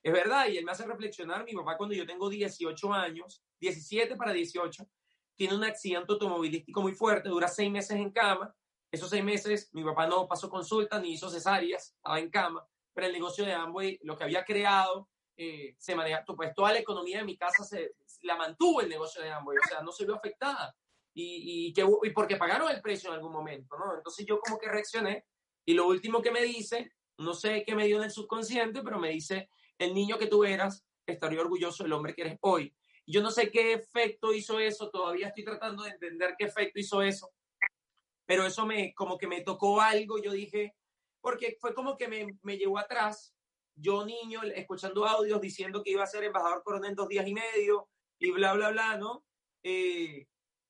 Es 0.00 0.12
verdad, 0.12 0.46
y 0.46 0.56
él 0.56 0.64
me 0.64 0.70
hace 0.70 0.86
reflexionar, 0.86 1.44
mi 1.44 1.52
papá 1.52 1.76
cuando 1.76 1.96
yo 1.96 2.06
tengo 2.06 2.28
18 2.28 2.92
años, 2.92 3.42
17 3.58 4.14
para 4.14 4.32
18, 4.32 4.88
tiene 5.34 5.56
un 5.56 5.64
accidente 5.64 6.12
automovilístico 6.12 6.80
muy 6.80 6.92
fuerte, 6.92 7.28
dura 7.28 7.48
seis 7.48 7.70
meses 7.72 7.96
en 7.96 8.12
cama, 8.12 8.54
esos 8.90 9.10
seis 9.10 9.24
meses 9.24 9.70
mi 9.72 9.84
papá 9.84 10.06
no 10.06 10.26
pasó 10.26 10.48
consulta 10.48 11.00
ni 11.00 11.12
hizo 11.12 11.30
cesáreas, 11.30 11.94
estaba 11.96 12.18
en 12.18 12.30
cama, 12.30 12.66
pero 12.94 13.06
el 13.06 13.12
negocio 13.12 13.44
de 13.44 13.52
Amway, 13.52 13.98
lo 14.02 14.16
que 14.16 14.24
había 14.24 14.44
creado, 14.44 15.08
eh, 15.36 15.76
se 15.78 15.94
maneja, 15.94 16.24
pues 16.24 16.52
toda 16.54 16.72
la 16.72 16.80
economía 16.80 17.18
de 17.18 17.24
mi 17.24 17.36
casa 17.36 17.62
se, 17.62 17.94
la 18.22 18.36
mantuvo 18.36 18.80
el 18.80 18.88
negocio 18.88 19.22
de 19.22 19.30
Amway, 19.30 19.58
o 19.58 19.68
sea, 19.68 19.82
no 19.82 19.92
se 19.92 20.04
vio 20.04 20.16
afectada 20.16 20.74
y, 21.14 21.72
que, 21.72 21.84
y 22.02 22.10
porque 22.10 22.36
pagaron 22.36 22.70
el 22.70 22.80
precio 22.80 23.10
en 23.10 23.16
algún 23.16 23.32
momento, 23.32 23.76
¿no? 23.76 23.96
Entonces 23.96 24.24
yo 24.26 24.40
como 24.40 24.58
que 24.58 24.68
reaccioné 24.68 25.26
y 25.64 25.74
lo 25.74 25.86
último 25.86 26.22
que 26.22 26.30
me 26.30 26.42
dice, 26.42 26.92
no 27.18 27.34
sé 27.34 27.64
qué 27.66 27.74
me 27.74 27.86
dio 27.86 27.98
en 27.98 28.04
el 28.04 28.10
subconsciente, 28.10 28.82
pero 28.82 28.98
me 28.98 29.10
dice, 29.10 29.50
el 29.78 29.94
niño 29.94 30.18
que 30.18 30.26
tú 30.26 30.44
eras 30.44 30.84
estaría 31.06 31.40
orgulloso 31.40 31.82
del 31.82 31.92
hombre 31.92 32.14
que 32.14 32.22
eres 32.22 32.38
hoy. 32.40 32.74
Y 33.04 33.12
yo 33.12 33.22
no 33.22 33.30
sé 33.30 33.50
qué 33.50 33.72
efecto 33.72 34.32
hizo 34.32 34.60
eso, 34.60 34.90
todavía 34.90 35.28
estoy 35.28 35.44
tratando 35.44 35.82
de 35.82 35.90
entender 35.90 36.34
qué 36.38 36.46
efecto 36.46 36.78
hizo 36.78 37.02
eso, 37.02 37.30
pero 38.28 38.44
eso 38.44 38.66
me, 38.66 38.92
como 38.92 39.16
que 39.16 39.26
me 39.26 39.40
tocó 39.40 39.80
algo, 39.80 40.18
yo 40.22 40.32
dije, 40.32 40.74
porque 41.22 41.56
fue 41.58 41.72
como 41.72 41.96
que 41.96 42.08
me, 42.08 42.38
me 42.42 42.58
llevó 42.58 42.78
atrás, 42.78 43.34
yo 43.74 44.04
niño, 44.04 44.42
escuchando 44.54 45.06
audios 45.06 45.40
diciendo 45.40 45.82
que 45.82 45.92
iba 45.92 46.04
a 46.04 46.06
ser 46.06 46.24
embajador 46.24 46.62
coronel 46.62 46.90
en 46.90 46.94
dos 46.94 47.08
días 47.08 47.26
y 47.26 47.32
medio, 47.32 47.88
y 48.18 48.30
bla, 48.30 48.52
bla, 48.52 48.68
bla, 48.68 48.98
¿no? 48.98 49.24
Eh, 49.62 50.26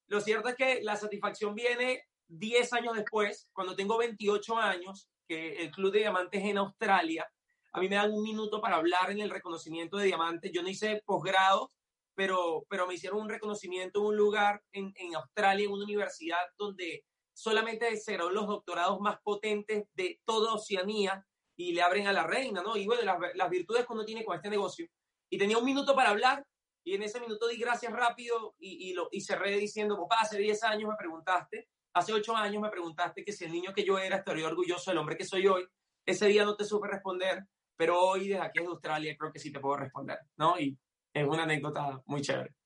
lo 0.07 0.21
cierto 0.21 0.49
es 0.49 0.55
que 0.55 0.83
la 0.83 0.95
satisfacción 0.95 1.57
viene 1.57 2.05
10 2.29 2.73
años 2.75 2.95
después, 2.95 3.49
cuando 3.53 3.75
tengo 3.75 3.99
28 3.99 4.57
años, 4.57 5.09
que 5.27 5.57
el 5.57 5.73
Club 5.73 5.91
de 5.91 5.99
Diamantes 5.99 6.45
en 6.45 6.59
Australia, 6.59 7.29
a 7.73 7.81
mí 7.81 7.89
me 7.89 7.97
dan 7.97 8.13
un 8.13 8.23
minuto 8.23 8.61
para 8.61 8.77
hablar 8.77 9.11
en 9.11 9.19
el 9.19 9.31
reconocimiento 9.31 9.97
de 9.97 10.07
diamantes. 10.07 10.53
Yo 10.53 10.63
no 10.63 10.69
hice 10.69 11.03
posgrado, 11.05 11.73
pero, 12.15 12.65
pero 12.71 12.87
me 12.87 12.95
hicieron 12.95 13.21
un 13.21 13.29
reconocimiento 13.29 13.99
en 13.99 14.07
un 14.07 14.17
lugar 14.17 14.63
en, 14.71 14.93
en 14.95 15.17
Australia, 15.17 15.67
en 15.67 15.73
una 15.73 15.85
universidad 15.85 16.39
donde 16.57 17.05
solamente 17.39 17.97
se 17.97 18.15
graduaron 18.15 18.35
los 18.35 18.49
doctorados 18.49 18.99
más 19.01 19.21
potentes 19.23 19.87
de 19.95 20.21
toda 20.25 20.55
Oceanía 20.55 21.25
y 21.57 21.73
le 21.73 21.83
abren 21.83 22.09
a 22.09 22.13
la 22.13 22.27
reina, 22.27 22.63
¿no? 22.63 22.77
Y 22.77 22.85
bueno, 22.85 23.03
las, 23.03 23.19
las 23.35 23.49
virtudes 23.49 23.87
que 23.87 23.93
uno 23.93 24.05
tiene 24.05 24.25
con 24.25 24.35
este 24.35 24.51
negocio. 24.51 24.89
Y 25.31 25.39
tenía 25.39 25.57
un 25.57 25.65
minuto 25.65 25.95
para 25.95 26.11
hablar 26.11 26.45
y 26.85 26.95
en 26.95 27.03
ese 27.05 27.21
minuto 27.21 27.47
di 27.47 27.57
gracias 27.57 27.93
rápido 27.93 28.57
y, 28.59 28.91
y, 28.91 28.93
lo, 28.93 29.09
y 29.13 29.21
cerré 29.21 29.57
diciendo, 29.57 29.97
papá, 29.97 30.23
hace 30.23 30.39
10 30.39 30.65
años 30.65 30.91
me 30.91 30.97
preguntaste, 30.97 31.69
hace 31.93 32.13
8 32.13 32.35
años 32.37 32.61
me 32.61 32.71
preguntaste 32.71 33.25
que 33.25 33.33
si 33.33 33.45
el 33.45 33.53
niño 33.53 33.73
que 33.73 33.85
yo 33.85 33.99
era 33.99 34.17
estaría 34.17 34.47
orgulloso 34.47 34.91
del 34.91 34.99
hombre 34.99 35.17
que 35.17 35.25
soy 35.25 35.47
hoy. 35.47 35.65
Ese 36.05 36.27
día 36.27 36.45
no 36.45 36.57
te 36.57 36.65
supe 36.65 36.89
responder, 36.89 37.45
pero 37.77 38.01
hoy 38.01 38.29
desde 38.29 38.43
aquí 38.43 38.59
desde 38.59 38.73
Australia 38.73 39.17
creo 39.17 39.31
que 39.31 39.39
sí 39.39 39.53
te 39.53 39.61
puedo 39.61 39.77
responder, 39.77 40.19
¿no? 40.39 40.59
Y 40.59 40.77
es 41.13 41.29
una 41.29 41.45
anécdota 41.45 42.03
muy 42.07 42.21
chévere. 42.21 42.58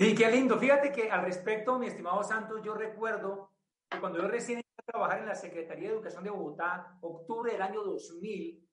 Sí, 0.00 0.14
qué 0.14 0.30
lindo. 0.30 0.58
Fíjate 0.58 0.92
que 0.92 1.10
al 1.10 1.26
respecto, 1.26 1.78
mi 1.78 1.86
estimado 1.86 2.22
Santos, 2.22 2.62
yo 2.64 2.72
recuerdo 2.72 3.52
que 3.86 4.00
cuando 4.00 4.18
yo 4.18 4.28
recién 4.28 4.60
empecé 4.60 4.80
a 4.80 4.92
trabajar 4.92 5.18
en 5.18 5.26
la 5.26 5.34
Secretaría 5.34 5.88
de 5.88 5.94
Educación 5.94 6.24
de 6.24 6.30
Bogotá, 6.30 6.96
octubre 7.02 7.52
del 7.52 7.60
año 7.60 7.82
2000, 7.82 8.66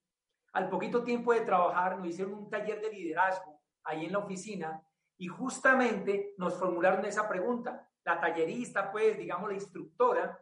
al 0.53 0.69
poquito 0.69 1.03
tiempo 1.03 1.34
de 1.34 1.41
trabajar, 1.41 1.98
nos 1.98 2.07
hicieron 2.07 2.34
un 2.34 2.50
taller 2.50 2.79
de 2.79 2.93
liderazgo 2.93 3.60
ahí 3.84 4.05
en 4.05 4.13
la 4.13 4.19
oficina 4.19 4.81
y 5.17 5.27
justamente 5.27 6.34
nos 6.38 6.53
formularon 6.53 7.03
esa 7.03 7.27
pregunta. 7.27 7.91
La 8.05 8.22
tallerista, 8.22 8.89
pues, 8.89 9.17
digamos, 9.17 9.50
la 9.50 9.55
instructora, 9.55 10.41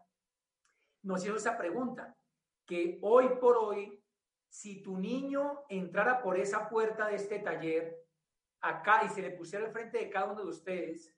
nos 1.02 1.26
hizo 1.26 1.36
esa 1.36 1.58
pregunta, 1.58 2.16
que 2.64 3.00
hoy 3.02 3.30
por 3.42 3.58
hoy, 3.58 4.04
si 4.50 4.84
tu 4.84 5.00
niño 5.00 5.64
entrara 5.68 6.22
por 6.22 6.38
esa 6.38 6.70
puerta 6.70 7.08
de 7.08 7.16
este 7.16 7.40
taller, 7.40 8.05
acá, 8.70 9.04
y 9.06 9.10
se 9.10 9.22
le 9.22 9.32
pusiera 9.32 9.66
al 9.66 9.72
frente 9.72 9.98
de 9.98 10.10
cada 10.10 10.32
uno 10.32 10.44
de 10.44 10.50
ustedes, 10.50 11.16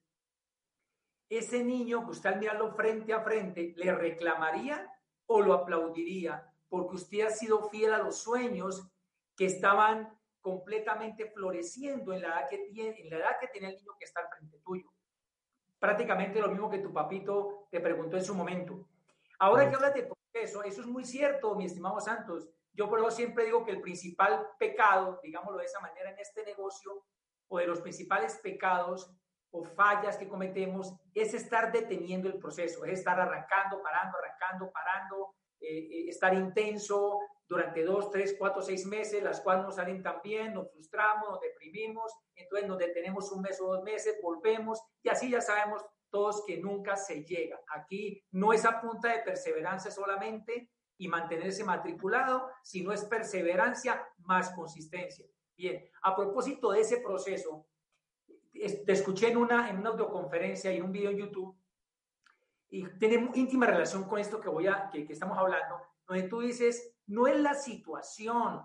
ese 1.29 1.63
niño 1.63 2.05
que 2.05 2.11
usted 2.11 2.29
al 2.29 2.39
mirarlo 2.39 2.73
frente 2.73 3.13
a 3.13 3.21
frente, 3.21 3.73
¿le 3.75 3.93
reclamaría 3.93 4.89
o 5.25 5.41
lo 5.41 5.53
aplaudiría? 5.53 6.53
porque 6.69 6.95
usted 6.95 7.21
ha 7.21 7.29
sido 7.29 7.69
fiel 7.69 7.93
a 7.93 7.99
los 7.99 8.17
sueños 8.17 8.89
que 9.35 9.45
estaban 9.45 10.13
completamente 10.41 11.29
floreciendo 11.31 12.13
en 12.13 12.21
la 12.21 12.27
edad 12.27 12.49
que 12.49 12.57
tiene, 12.69 12.99
en 13.01 13.09
la 13.09 13.17
edad 13.17 13.39
que 13.39 13.47
tiene 13.47 13.69
el 13.69 13.75
niño 13.75 13.93
que 13.97 14.05
está 14.05 14.21
al 14.21 14.29
frente 14.29 14.59
tuyo. 14.59 14.89
Prácticamente 15.79 16.39
lo 16.39 16.49
mismo 16.49 16.69
que 16.69 16.79
tu 16.79 16.93
papito 16.93 17.67
te 17.69 17.79
preguntó 17.79 18.17
en 18.17 18.23
su 18.23 18.33
momento. 18.33 18.87
Ahora 19.39 19.69
que 19.69 19.75
hablas 19.75 19.93
de 19.93 20.03
proceso, 20.03 20.63
eso 20.63 20.81
es 20.81 20.87
muy 20.87 21.05
cierto, 21.05 21.55
mi 21.55 21.65
estimado 21.65 21.99
Santos. 21.99 22.49
Yo 22.73 22.89
por 22.89 22.99
eso 22.99 23.11
siempre 23.11 23.45
digo 23.45 23.63
que 23.65 23.71
el 23.71 23.81
principal 23.81 24.47
pecado, 24.57 25.19
digámoslo 25.21 25.59
de 25.59 25.65
esa 25.65 25.79
manera, 25.79 26.11
en 26.11 26.19
este 26.19 26.43
negocio, 26.43 27.05
o 27.47 27.57
de 27.57 27.67
los 27.67 27.81
principales 27.81 28.39
pecados 28.43 29.11
o 29.51 29.63
fallas 29.63 30.17
que 30.17 30.27
cometemos, 30.27 30.93
es 31.13 31.33
estar 31.33 31.71
deteniendo 31.71 32.27
el 32.27 32.37
proceso, 32.37 32.85
es 32.85 32.99
estar 32.99 33.19
arrancando, 33.19 33.81
parando, 33.81 34.17
arrancando, 34.17 34.71
parando, 34.71 35.35
eh, 35.59 35.77
eh, 35.77 36.09
estar 36.09 36.33
intenso 36.33 37.19
durante 37.47 37.83
dos, 37.83 38.11
tres, 38.11 38.35
cuatro, 38.37 38.61
seis 38.61 38.85
meses, 38.85 39.23
las 39.23 39.41
cuales 39.41 39.63
no 39.63 39.71
salen 39.71 40.03
tan 40.03 40.21
bien, 40.21 40.53
nos 40.53 40.69
frustramos, 40.71 41.29
nos 41.29 41.39
deprimimos, 41.39 42.11
entonces 42.35 42.67
nos 42.67 42.77
detenemos 42.77 43.31
un 43.31 43.41
mes 43.41 43.59
o 43.61 43.73
dos 43.73 43.83
meses, 43.83 44.19
volvemos 44.21 44.81
y 45.01 45.09
así 45.09 45.29
ya 45.29 45.41
sabemos 45.41 45.83
todos 46.09 46.43
que 46.45 46.57
nunca 46.57 46.95
se 46.95 47.23
llega. 47.23 47.59
Aquí 47.73 48.23
no 48.31 48.53
es 48.53 48.65
a 48.65 48.81
punta 48.81 49.13
de 49.13 49.23
perseverancia 49.23 49.91
solamente 49.91 50.69
y 50.97 51.07
mantenerse 51.07 51.63
matriculado, 51.63 52.49
sino 52.63 52.91
es 52.91 53.05
perseverancia 53.05 54.05
más 54.19 54.51
consistencia. 54.51 55.25
Bien, 55.57 55.89
a 56.03 56.15
propósito 56.15 56.71
de 56.71 56.81
ese 56.81 56.97
proceso, 56.97 57.65
te 58.53 58.91
escuché 58.91 59.29
en 59.29 59.37
una, 59.37 59.69
en 59.69 59.79
una 59.79 59.89
audioconferencia 59.89 60.71
y 60.71 60.77
en 60.77 60.83
un 60.83 60.91
video 60.91 61.09
en 61.09 61.17
YouTube 61.17 61.57
y 62.69 62.85
tiene 62.99 63.31
íntima 63.33 63.65
relación 63.65 64.03
con 64.03 64.19
esto 64.19 64.39
que, 64.39 64.49
voy 64.49 64.67
a, 64.67 64.89
que, 64.91 65.05
estamos 65.09 65.37
hablando, 65.37 65.81
donde 66.05 66.23
tú 66.23 66.41
dices, 66.41 66.95
no 67.07 67.27
es 67.27 67.39
la 67.39 67.55
situación 67.55 68.61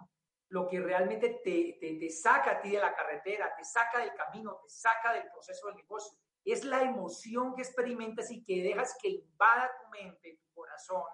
lo 0.48 0.68
que 0.68 0.80
realmente 0.80 1.40
te, 1.42 1.78
te, 1.80 1.96
te, 1.98 2.10
saca 2.10 2.50
a 2.50 2.60
ti 2.60 2.72
de 2.72 2.78
la 2.78 2.94
carretera, 2.94 3.54
te 3.56 3.64
saca 3.64 4.00
del 4.00 4.12
camino, 4.12 4.60
te 4.62 4.68
saca 4.68 5.14
del 5.14 5.30
proceso 5.30 5.68
del 5.68 5.76
negocio. 5.76 6.18
Es 6.44 6.62
la 6.64 6.82
emoción 6.82 7.54
que 7.54 7.62
experimentas 7.62 8.30
y 8.30 8.44
que 8.44 8.62
dejas 8.62 8.94
que 9.00 9.08
invada 9.08 9.70
tu 9.80 9.88
mente, 9.90 10.38
tu 10.42 10.52
corazón, 10.52 11.04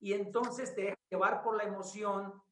y 0.00 0.12
entonces 0.12 0.74
te 0.74 0.82
dejas 0.82 0.98
llevar 1.08 1.42
por 1.42 1.56
la 1.56 1.64
emoción, 1.64 2.42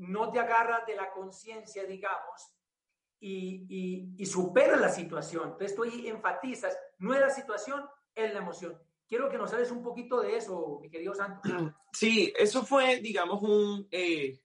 no 0.00 0.30
te 0.30 0.38
agarras 0.38 0.86
de 0.86 0.96
la 0.96 1.10
conciencia, 1.12 1.84
digamos, 1.84 2.54
y, 3.20 3.66
y, 3.68 4.14
y 4.16 4.26
superas 4.26 4.80
la 4.80 4.88
situación. 4.88 5.50
Entonces 5.52 5.74
tú 5.76 5.82
ahí 5.82 6.08
enfatizas, 6.08 6.76
no 6.98 7.12
es 7.12 7.20
la 7.20 7.30
situación, 7.30 7.84
es 8.14 8.32
la 8.32 8.40
emoción. 8.40 8.78
Quiero 9.06 9.28
que 9.28 9.36
nos 9.36 9.52
hables 9.52 9.70
un 9.70 9.82
poquito 9.82 10.20
de 10.22 10.36
eso, 10.36 10.78
mi 10.80 10.90
querido 10.90 11.14
Santos. 11.14 11.42
Sí, 11.92 12.32
eso 12.36 12.64
fue, 12.64 13.00
digamos, 13.00 13.42
un, 13.42 13.88
eh, 13.90 14.38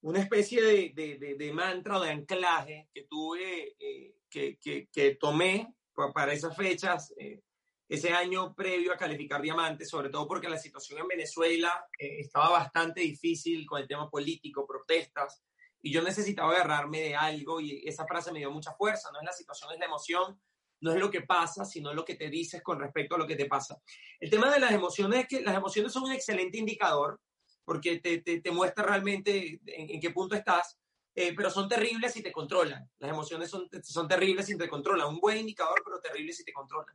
una 0.00 0.20
especie 0.20 0.62
de, 0.62 1.36
de, 1.38 1.52
mantra 1.52 1.98
o 1.98 2.00
de 2.00 2.10
anclaje 2.10 2.88
que 2.90 3.02
tuve, 3.02 3.76
eh, 3.78 4.16
que, 4.30 4.58
que, 4.58 4.88
que, 4.90 5.16
tomé 5.16 5.74
para 6.14 6.32
esas 6.32 6.56
fechas, 6.56 7.12
eh, 7.18 7.42
ese 7.88 8.12
año 8.12 8.54
previo 8.54 8.92
a 8.92 8.96
calificar 8.96 9.40
diamante, 9.40 9.86
sobre 9.86 10.10
todo 10.10 10.28
porque 10.28 10.48
la 10.48 10.58
situación 10.58 11.00
en 11.00 11.08
Venezuela 11.08 11.86
eh, 11.98 12.20
estaba 12.20 12.50
bastante 12.50 13.00
difícil 13.00 13.66
con 13.66 13.80
el 13.80 13.88
tema 13.88 14.10
político, 14.10 14.66
protestas, 14.66 15.42
y 15.80 15.92
yo 15.92 16.02
necesitaba 16.02 16.52
agarrarme 16.52 17.00
de 17.00 17.16
algo 17.16 17.60
y 17.60 17.82
esa 17.86 18.06
frase 18.06 18.32
me 18.32 18.40
dio 18.40 18.50
mucha 18.50 18.72
fuerza, 18.74 19.10
no 19.12 19.20
es 19.20 19.24
la 19.24 19.32
situación, 19.32 19.72
es 19.72 19.78
la 19.78 19.86
emoción, 19.86 20.38
no 20.80 20.92
es 20.92 21.00
lo 21.00 21.10
que 21.10 21.22
pasa, 21.22 21.64
sino 21.64 21.94
lo 21.94 22.04
que 22.04 22.14
te 22.14 22.28
dices 22.28 22.62
con 22.62 22.78
respecto 22.78 23.14
a 23.14 23.18
lo 23.18 23.26
que 23.26 23.36
te 23.36 23.46
pasa. 23.46 23.80
El 24.20 24.30
tema 24.30 24.50
de 24.52 24.60
las 24.60 24.72
emociones 24.72 25.20
es 25.20 25.28
que 25.28 25.40
las 25.40 25.56
emociones 25.56 25.92
son 25.92 26.04
un 26.04 26.12
excelente 26.12 26.58
indicador 26.58 27.20
porque 27.64 27.98
te, 27.98 28.22
te, 28.22 28.40
te 28.40 28.50
muestra 28.50 28.84
realmente 28.84 29.60
en, 29.66 29.90
en, 29.90 30.00
qué 30.00 30.10
punto 30.10 30.34
estás, 30.34 30.78
eh, 31.14 31.34
pero 31.36 31.50
son 31.50 31.68
terribles 31.68 32.12
si 32.12 32.22
te 32.22 32.32
controlan. 32.32 32.88
Las 32.98 33.10
emociones 33.10 33.50
son, 33.50 33.68
son 33.82 34.08
terribles 34.08 34.46
si 34.46 34.56
te 34.56 34.68
controlan. 34.68 35.08
Un 35.08 35.20
buen 35.20 35.38
indicador, 35.38 35.82
pero 35.84 36.00
terrible 36.00 36.32
si 36.32 36.44
te 36.44 36.52
controlan. 36.52 36.94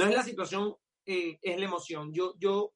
No 0.00 0.06
es 0.06 0.14
la 0.14 0.22
situación, 0.22 0.74
eh, 1.04 1.38
es 1.42 1.58
la 1.58 1.66
emoción. 1.66 2.10
Yo, 2.14 2.34
yo 2.38 2.72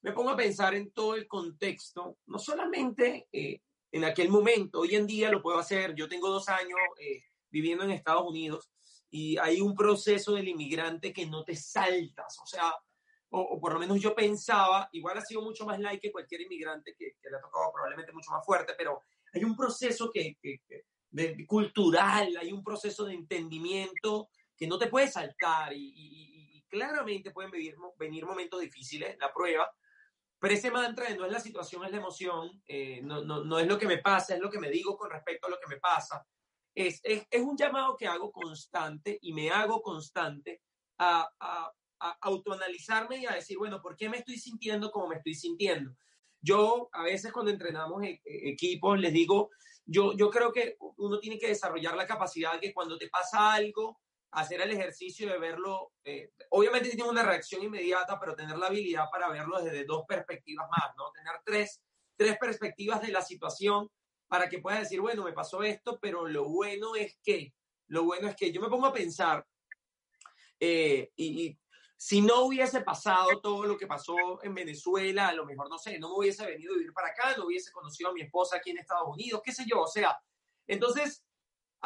me 0.00 0.12
pongo 0.12 0.30
a 0.30 0.36
pensar 0.36 0.74
en 0.74 0.92
todo 0.92 1.14
el 1.14 1.28
contexto, 1.28 2.16
no 2.24 2.38
solamente 2.38 3.28
eh, 3.30 3.60
en 3.92 4.04
aquel 4.04 4.30
momento, 4.30 4.80
hoy 4.80 4.94
en 4.94 5.06
día 5.06 5.30
lo 5.30 5.42
puedo 5.42 5.58
hacer. 5.58 5.94
Yo 5.94 6.08
tengo 6.08 6.30
dos 6.30 6.48
años 6.48 6.78
eh, 6.98 7.20
viviendo 7.50 7.84
en 7.84 7.90
Estados 7.90 8.24
Unidos 8.26 8.70
y 9.10 9.36
hay 9.36 9.60
un 9.60 9.74
proceso 9.74 10.32
del 10.32 10.48
inmigrante 10.48 11.12
que 11.12 11.26
no 11.26 11.44
te 11.44 11.54
saltas, 11.54 12.38
o 12.42 12.46
sea, 12.46 12.72
o, 13.28 13.40
o, 13.40 13.60
por 13.60 13.74
lo 13.74 13.78
menos 13.78 14.00
yo 14.00 14.14
pensaba, 14.14 14.88
igual 14.92 15.18
ha 15.18 15.20
sido 15.20 15.42
mucho 15.42 15.66
más 15.66 15.78
like 15.78 16.00
que 16.00 16.12
cualquier 16.12 16.40
inmigrante 16.40 16.94
que, 16.98 17.16
que 17.20 17.28
le 17.28 17.36
ha 17.36 17.40
tocado 17.42 17.70
probablemente 17.74 18.10
mucho 18.12 18.30
más 18.30 18.42
fuerte, 18.42 18.72
pero 18.78 19.02
hay 19.34 19.44
un 19.44 19.54
proceso 19.54 20.10
que, 20.10 20.38
que, 20.40 20.62
que 20.66 20.86
de, 21.10 21.46
cultural, 21.46 22.34
hay 22.38 22.52
un 22.52 22.64
proceso 22.64 23.04
de 23.04 23.12
entendimiento 23.12 24.30
que 24.56 24.66
no 24.66 24.78
te 24.78 24.86
puede 24.86 25.08
saltar 25.08 25.74
y, 25.74 25.92
y 25.94 26.33
claramente 26.74 27.30
pueden 27.30 27.50
venir, 27.50 28.26
momentos 28.26 28.60
difíciles, 28.60 29.16
la 29.18 29.32
prueba, 29.32 29.70
pero 30.38 30.54
ese 30.54 30.70
mantra 30.70 31.08
de 31.08 31.16
no 31.16 31.24
es 31.24 31.32
la 31.32 31.40
situación, 31.40 31.84
es 31.84 31.90
la 31.90 31.98
emoción, 31.98 32.62
eh, 32.66 33.00
no, 33.02 33.24
no, 33.24 33.44
no 33.44 33.58
es 33.58 33.66
lo 33.66 33.78
que 33.78 33.86
me 33.86 33.98
pasa, 33.98 34.34
es 34.34 34.40
lo 34.40 34.50
que 34.50 34.58
me 34.58 34.70
digo 34.70 34.96
con 34.96 35.10
respecto 35.10 35.46
a 35.46 35.50
lo 35.50 35.58
que 35.58 35.74
me 35.74 35.80
pasa, 35.80 36.26
es, 36.74 37.00
es, 37.04 37.26
es 37.30 37.40
un 37.40 37.56
llamado 37.56 37.96
que 37.96 38.06
hago 38.06 38.32
constante 38.32 39.18
y 39.22 39.32
me 39.32 39.50
hago 39.50 39.80
constante 39.80 40.62
a, 40.98 41.28
a 41.38 41.72
a 42.04 42.18
autoanalizarme 42.20 43.18
y 43.18 43.26
a 43.26 43.32
decir, 43.32 43.56
bueno, 43.56 43.80
¿por 43.80 43.96
qué 43.96 44.08
me 44.08 44.18
estoy 44.18 44.36
sintiendo 44.38 44.90
como 44.90 45.08
me 45.08 45.16
estoy 45.16 45.34
sintiendo? 45.34 45.96
Yo 46.40 46.90
a 46.92 47.02
veces 47.02 47.32
cuando 47.32 47.50
entrenamos 47.50 48.02
e 48.02 48.20
equipos 48.24 48.98
les 48.98 49.12
digo, 49.12 49.50
yo, 49.86 50.12
yo 50.14 50.30
creo 50.30 50.52
que 50.52 50.76
uno 50.98 51.18
tiene 51.18 51.38
que 51.38 51.48
desarrollar 51.48 51.96
la 51.96 52.06
capacidad 52.06 52.54
de 52.54 52.60
que 52.60 52.74
cuando 52.74 52.98
te 52.98 53.08
pasa 53.08 53.52
algo, 53.54 54.00
hacer 54.34 54.60
el 54.60 54.70
ejercicio 54.70 55.30
de 55.30 55.38
verlo, 55.38 55.92
eh, 56.04 56.32
obviamente 56.50 56.90
tiene 56.90 57.08
una 57.08 57.22
reacción 57.22 57.62
inmediata, 57.62 58.18
pero 58.18 58.34
tener 58.34 58.56
la 58.58 58.66
habilidad 58.66 59.06
para 59.10 59.28
verlo 59.30 59.62
desde 59.62 59.84
dos 59.84 60.04
perspectivas 60.06 60.68
más, 60.70 60.94
¿no? 60.96 61.10
Tener 61.12 61.34
tres, 61.44 61.80
tres 62.16 62.36
perspectivas 62.38 63.00
de 63.00 63.12
la 63.12 63.22
situación 63.22 63.88
para 64.26 64.48
que 64.48 64.58
puedas 64.58 64.80
decir, 64.80 65.00
bueno, 65.00 65.24
me 65.24 65.32
pasó 65.32 65.62
esto, 65.62 65.98
pero 66.00 66.26
lo 66.26 66.48
bueno 66.48 66.96
es 66.96 67.18
que, 67.22 67.54
lo 67.88 68.04
bueno 68.04 68.28
es 68.28 68.36
que 68.36 68.52
yo 68.52 68.60
me 68.60 68.68
pongo 68.68 68.86
a 68.86 68.92
pensar, 68.92 69.46
eh, 70.58 71.10
y, 71.14 71.46
y 71.46 71.58
si 71.96 72.20
no 72.20 72.42
hubiese 72.42 72.80
pasado 72.80 73.40
todo 73.40 73.64
lo 73.64 73.76
que 73.76 73.86
pasó 73.86 74.42
en 74.42 74.54
Venezuela, 74.54 75.28
a 75.28 75.32
lo 75.32 75.46
mejor, 75.46 75.70
no 75.70 75.78
sé, 75.78 75.98
no 75.98 76.08
me 76.08 76.16
hubiese 76.18 76.44
venido 76.44 76.74
a 76.74 76.76
vivir 76.76 76.92
para 76.92 77.08
acá, 77.08 77.36
no 77.36 77.46
hubiese 77.46 77.70
conocido 77.70 78.10
a 78.10 78.12
mi 78.12 78.22
esposa 78.22 78.56
aquí 78.56 78.70
en 78.70 78.78
Estados 78.78 79.08
Unidos, 79.08 79.40
qué 79.44 79.52
sé 79.52 79.64
yo, 79.66 79.82
o 79.82 79.86
sea, 79.86 80.18
entonces 80.66 81.24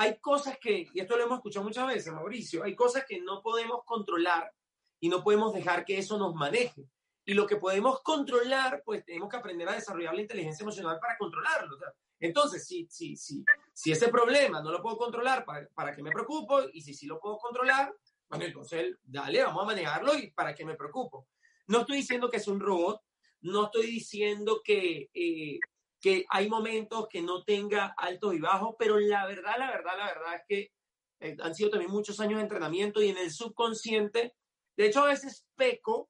hay 0.00 0.20
cosas 0.20 0.56
que, 0.60 0.86
y 0.94 1.00
esto 1.00 1.16
lo 1.16 1.24
hemos 1.24 1.38
escuchado 1.38 1.64
muchas 1.64 1.84
veces, 1.88 2.12
Mauricio, 2.12 2.62
hay 2.62 2.76
cosas 2.76 3.04
que 3.04 3.20
no 3.20 3.42
podemos 3.42 3.80
controlar 3.84 4.54
y 5.00 5.08
no 5.08 5.24
podemos 5.24 5.52
dejar 5.52 5.84
que 5.84 5.98
eso 5.98 6.16
nos 6.16 6.36
maneje. 6.36 6.88
Y 7.24 7.34
lo 7.34 7.48
que 7.48 7.56
podemos 7.56 8.00
controlar, 8.02 8.80
pues 8.84 9.04
tenemos 9.04 9.28
que 9.28 9.36
aprender 9.36 9.68
a 9.68 9.74
desarrollar 9.74 10.14
la 10.14 10.20
inteligencia 10.20 10.62
emocional 10.62 11.00
para 11.00 11.18
controlarlo. 11.18 11.76
Entonces, 12.20 12.64
si, 12.64 12.86
si, 12.88 13.16
si, 13.16 13.44
si 13.72 13.90
ese 13.90 14.06
problema 14.06 14.62
no 14.62 14.70
lo 14.70 14.80
puedo 14.80 14.96
controlar, 14.96 15.44
¿para, 15.44 15.66
¿para 15.74 15.92
qué 15.92 16.00
me 16.00 16.12
preocupo? 16.12 16.60
Y 16.72 16.80
si 16.80 16.94
sí 16.94 17.06
lo 17.06 17.18
puedo 17.18 17.36
controlar, 17.36 17.92
bueno, 18.28 18.44
entonces, 18.44 18.96
dale, 19.02 19.42
vamos 19.42 19.64
a 19.64 19.66
manejarlo 19.66 20.16
y 20.16 20.30
para 20.30 20.54
qué 20.54 20.64
me 20.64 20.76
preocupo. 20.76 21.26
No 21.66 21.80
estoy 21.80 21.96
diciendo 21.96 22.30
que 22.30 22.36
es 22.36 22.46
un 22.46 22.60
robot, 22.60 23.02
no 23.40 23.64
estoy 23.64 23.86
diciendo 23.86 24.62
que, 24.62 25.10
eh, 25.12 25.58
que 26.00 26.24
hay 26.30 26.48
momentos 26.48 27.08
que 27.08 27.22
no 27.22 27.42
tenga 27.42 27.94
altos 27.96 28.34
y 28.34 28.40
bajos, 28.40 28.76
pero 28.78 28.98
la 28.98 29.26
verdad, 29.26 29.56
la 29.58 29.70
verdad, 29.70 29.98
la 29.98 30.06
verdad 30.06 30.34
es 30.36 30.42
que 30.48 30.72
eh, 31.20 31.36
han 31.40 31.54
sido 31.54 31.70
también 31.70 31.90
muchos 31.90 32.20
años 32.20 32.36
de 32.36 32.42
entrenamiento 32.42 33.02
y 33.02 33.08
en 33.08 33.18
el 33.18 33.30
subconsciente, 33.32 34.34
de 34.76 34.86
hecho 34.86 35.02
a 35.02 35.08
veces 35.08 35.44
peco 35.56 36.08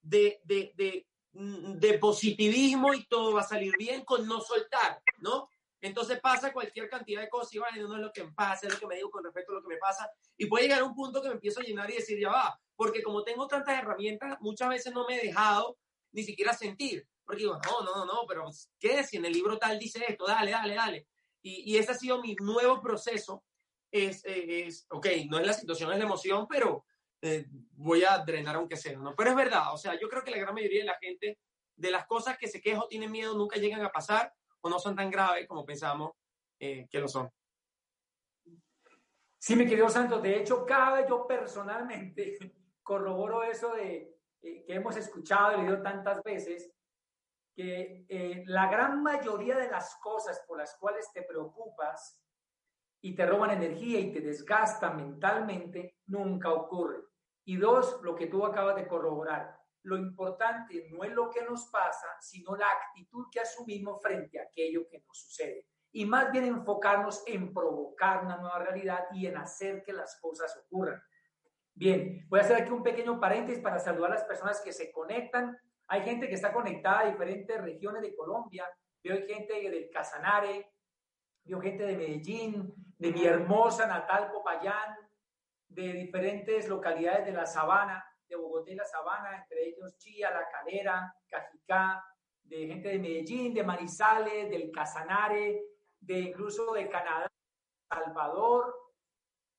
de, 0.00 0.40
de, 0.44 0.72
de, 0.76 1.06
de 1.32 1.98
positivismo 1.98 2.94
y 2.94 3.04
todo 3.06 3.34
va 3.34 3.40
a 3.40 3.48
salir 3.48 3.72
bien 3.76 4.04
con 4.04 4.26
no 4.26 4.40
soltar, 4.40 5.02
¿no? 5.18 5.48
Entonces 5.80 6.20
pasa 6.20 6.52
cualquier 6.52 6.88
cantidad 6.88 7.20
de 7.20 7.28
cosas 7.28 7.54
y 7.54 7.58
bueno, 7.58 7.88
no 7.88 7.96
es 7.96 8.00
lo 8.00 8.12
que 8.12 8.24
me 8.24 8.32
pasa, 8.32 8.66
es 8.66 8.72
lo 8.72 8.78
que 8.78 8.86
me 8.86 8.96
digo 8.96 9.10
con 9.10 9.24
respecto 9.24 9.52
a 9.52 9.56
lo 9.56 9.62
que 9.62 9.68
me 9.68 9.76
pasa. 9.76 10.10
Y 10.36 10.46
puede 10.46 10.64
llegar 10.64 10.80
a 10.80 10.84
un 10.84 10.94
punto 10.94 11.20
que 11.20 11.28
me 11.28 11.34
empiezo 11.34 11.60
a 11.60 11.64
llenar 11.64 11.90
y 11.90 11.96
decir, 11.96 12.18
ya 12.18 12.30
va, 12.30 12.58
porque 12.74 13.02
como 13.02 13.22
tengo 13.24 13.46
tantas 13.46 13.78
herramientas, 13.78 14.38
muchas 14.40 14.68
veces 14.68 14.94
no 14.94 15.06
me 15.06 15.16
he 15.16 15.26
dejado 15.26 15.76
ni 16.12 16.22
siquiera 16.22 16.54
sentir. 16.54 17.06
Porque 17.26 17.42
digo, 17.42 17.58
no, 17.58 17.82
no, 17.82 18.04
no, 18.04 18.24
pero 18.26 18.48
¿qué? 18.78 19.02
Si 19.02 19.16
en 19.16 19.24
el 19.24 19.32
libro 19.32 19.58
tal 19.58 19.78
dice 19.78 20.04
esto, 20.08 20.26
dale, 20.26 20.52
dale, 20.52 20.74
dale. 20.74 21.08
Y, 21.42 21.72
y 21.72 21.76
ese 21.76 21.92
ha 21.92 21.94
sido 21.94 22.22
mi 22.22 22.34
nuevo 22.36 22.80
proceso. 22.80 23.44
Es, 23.90 24.22
es, 24.24 24.86
ok, 24.90 25.06
no 25.28 25.38
es 25.38 25.46
la 25.46 25.52
situación, 25.52 25.92
es 25.92 25.98
la 25.98 26.04
emoción, 26.04 26.46
pero 26.48 26.84
eh, 27.22 27.46
voy 27.72 28.04
a 28.04 28.18
drenar 28.18 28.56
aunque 28.56 28.76
sea, 28.76 28.98
¿no? 28.98 29.14
Pero 29.16 29.30
es 29.30 29.36
verdad, 29.36 29.72
o 29.72 29.76
sea, 29.78 29.98
yo 29.98 30.08
creo 30.08 30.22
que 30.22 30.30
la 30.30 30.38
gran 30.38 30.54
mayoría 30.54 30.80
de 30.80 30.86
la 30.86 30.98
gente, 31.00 31.38
de 31.74 31.90
las 31.90 32.06
cosas 32.06 32.36
que 32.38 32.48
se 32.48 32.60
queja 32.60 32.80
o 32.80 32.88
tienen 32.88 33.10
miedo, 33.10 33.34
nunca 33.34 33.58
llegan 33.58 33.82
a 33.82 33.90
pasar 33.90 34.32
o 34.60 34.68
no 34.68 34.78
son 34.78 34.94
tan 34.94 35.10
graves 35.10 35.46
como 35.48 35.64
pensamos 35.64 36.12
eh, 36.58 36.86
que 36.90 37.00
lo 37.00 37.08
son. 37.08 37.30
Sí, 39.38 39.56
mi 39.56 39.66
querido 39.66 39.88
Santos, 39.88 40.22
de 40.22 40.40
hecho, 40.40 40.66
cada 40.66 40.98
vez 40.98 41.08
yo 41.08 41.26
personalmente 41.26 42.38
corroboro 42.82 43.42
eso 43.42 43.74
de 43.74 44.16
eh, 44.42 44.64
que 44.64 44.74
hemos 44.74 44.96
escuchado 44.96 45.54
y 45.54 45.62
leído 45.62 45.82
tantas 45.82 46.22
veces, 46.22 46.70
que 47.56 48.04
eh, 48.10 48.44
la 48.46 48.70
gran 48.70 49.02
mayoría 49.02 49.56
de 49.56 49.70
las 49.70 49.96
cosas 49.96 50.44
por 50.46 50.58
las 50.58 50.76
cuales 50.78 51.10
te 51.14 51.22
preocupas 51.22 52.22
y 53.00 53.14
te 53.14 53.24
roban 53.24 53.50
energía 53.50 53.98
y 53.98 54.12
te 54.12 54.20
desgastan 54.20 54.96
mentalmente, 54.96 55.96
nunca 56.06 56.52
ocurre. 56.52 56.98
Y 57.44 57.56
dos, 57.56 57.98
lo 58.02 58.14
que 58.14 58.26
tú 58.26 58.44
acabas 58.44 58.76
de 58.76 58.86
corroborar, 58.86 59.58
lo 59.84 59.96
importante 59.96 60.88
no 60.90 61.02
es 61.04 61.12
lo 61.12 61.30
que 61.30 61.44
nos 61.44 61.66
pasa, 61.66 62.08
sino 62.20 62.56
la 62.56 62.66
actitud 62.68 63.26
que 63.32 63.40
asumimos 63.40 64.02
frente 64.02 64.38
a 64.38 64.42
aquello 64.42 64.86
que 64.90 64.98
nos 64.98 65.18
sucede. 65.18 65.66
Y 65.92 66.04
más 66.04 66.30
bien 66.32 66.44
enfocarnos 66.44 67.22
en 67.26 67.54
provocar 67.54 68.22
una 68.22 68.36
nueva 68.36 68.58
realidad 68.58 69.06
y 69.12 69.26
en 69.26 69.38
hacer 69.38 69.82
que 69.82 69.94
las 69.94 70.18
cosas 70.20 70.54
ocurran. 70.64 71.00
Bien, 71.72 72.26
voy 72.28 72.40
a 72.40 72.42
hacer 72.42 72.56
aquí 72.56 72.70
un 72.70 72.82
pequeño 72.82 73.18
paréntesis 73.18 73.62
para 73.62 73.78
saludar 73.78 74.10
a 74.10 74.14
las 74.16 74.24
personas 74.24 74.60
que 74.60 74.72
se 74.72 74.90
conectan. 74.90 75.56
Hay 75.88 76.02
gente 76.02 76.28
que 76.28 76.34
está 76.34 76.52
conectada 76.52 77.00
a 77.00 77.10
diferentes 77.10 77.60
regiones 77.60 78.02
de 78.02 78.14
Colombia. 78.14 78.68
Veo 79.02 79.26
gente 79.26 79.54
del 79.54 79.90
Casanare, 79.90 80.72
veo 81.44 81.60
gente 81.60 81.84
de 81.84 81.96
Medellín, 81.96 82.74
de 82.98 83.12
mi 83.12 83.24
hermosa 83.24 83.86
natal 83.86 84.30
Popayán, 84.32 84.96
de 85.68 85.92
diferentes 85.92 86.68
localidades 86.68 87.26
de 87.26 87.32
la 87.32 87.46
Sabana 87.46 88.04
de 88.28 88.36
Bogotá 88.36 88.70
y 88.70 88.74
la 88.74 88.84
Sabana, 88.84 89.36
entre 89.36 89.68
ellos 89.68 89.96
Chía, 89.98 90.30
La 90.30 90.48
Calera, 90.48 91.14
Cajicá, 91.28 92.04
de 92.42 92.66
gente 92.66 92.88
de 92.88 92.98
Medellín, 92.98 93.54
de 93.54 93.64
Manizales, 93.64 94.50
del 94.50 94.70
Casanare, 94.70 95.62
de 96.00 96.18
incluso 96.18 96.72
de 96.72 96.88
Canadá, 96.88 97.30
Salvador, 97.88 98.74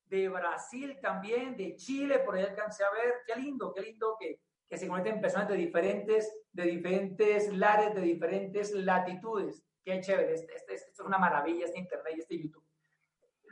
de 0.05 0.29
Brasil 0.29 0.97
también, 1.01 1.55
de 1.57 1.75
Chile, 1.75 2.19
por 2.19 2.35
ahí 2.35 2.43
alcancé 2.43 2.83
a 2.83 2.91
ver, 2.91 3.21
qué 3.25 3.35
lindo, 3.35 3.73
qué 3.73 3.81
lindo 3.81 4.15
que, 4.19 4.41
que 4.69 4.77
se 4.77 4.87
conecten 4.87 5.21
personas 5.21 5.47
de 5.47 5.55
diferentes, 5.55 6.33
de 6.51 6.63
diferentes 6.63 7.53
lares, 7.53 7.95
de 7.95 8.01
diferentes 8.01 8.71
latitudes. 8.73 9.63
Qué 9.83 10.01
chévere, 10.01 10.33
este, 10.33 10.53
este, 10.53 10.73
esto 10.73 10.91
es 10.91 10.99
una 10.99 11.17
maravilla, 11.17 11.65
este 11.65 11.79
internet 11.79 12.13
y 12.17 12.19
este 12.19 12.41
YouTube. 12.41 12.65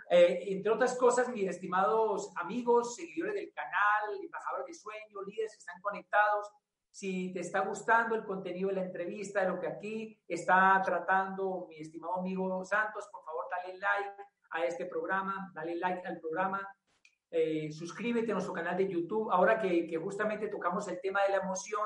Eh, 0.09 0.43
entre 0.47 0.71
otras 0.71 0.97
cosas, 0.97 1.29
mis 1.29 1.49
estimados 1.49 2.31
amigos, 2.35 2.95
seguidores 2.95 3.33
del 3.35 3.51
canal, 3.53 4.21
embajadores 4.21 4.67
de 4.67 4.73
sueño, 4.73 5.23
líderes 5.25 5.53
que 5.53 5.59
están 5.59 5.81
conectados, 5.81 6.51
Si 6.91 7.33
te 7.33 7.41
está 7.41 7.59
gustando 7.59 8.15
el 8.15 8.23
contenido 8.23 8.69
de 8.69 8.75
la 8.75 8.83
entrevista, 8.83 9.41
de 9.41 9.49
lo 9.49 9.59
que 9.59 9.67
aquí 9.67 10.17
está 10.29 10.81
tratando 10.81 11.65
mi 11.67 11.77
estimado 11.77 12.19
amigo 12.19 12.63
Santos, 12.63 13.09
por 13.11 13.21
favor, 13.25 13.45
dale 13.51 13.77
like 13.77 14.23
a 14.51 14.63
este 14.63 14.85
programa, 14.85 15.51
dale 15.53 15.75
like 15.75 16.07
al 16.07 16.19
programa, 16.21 16.65
eh, 17.37 17.69
suscríbete 17.69 18.31
a 18.31 18.35
nuestro 18.35 18.53
canal 18.53 18.77
de 18.77 18.87
YouTube. 18.87 19.29
Ahora 19.29 19.59
que, 19.59 19.93
justamente 20.01 20.47
tocamos 20.47 20.87
el 20.87 21.01
tema 21.01 21.21
de 21.23 21.31
la 21.31 21.43
emoción, 21.43 21.85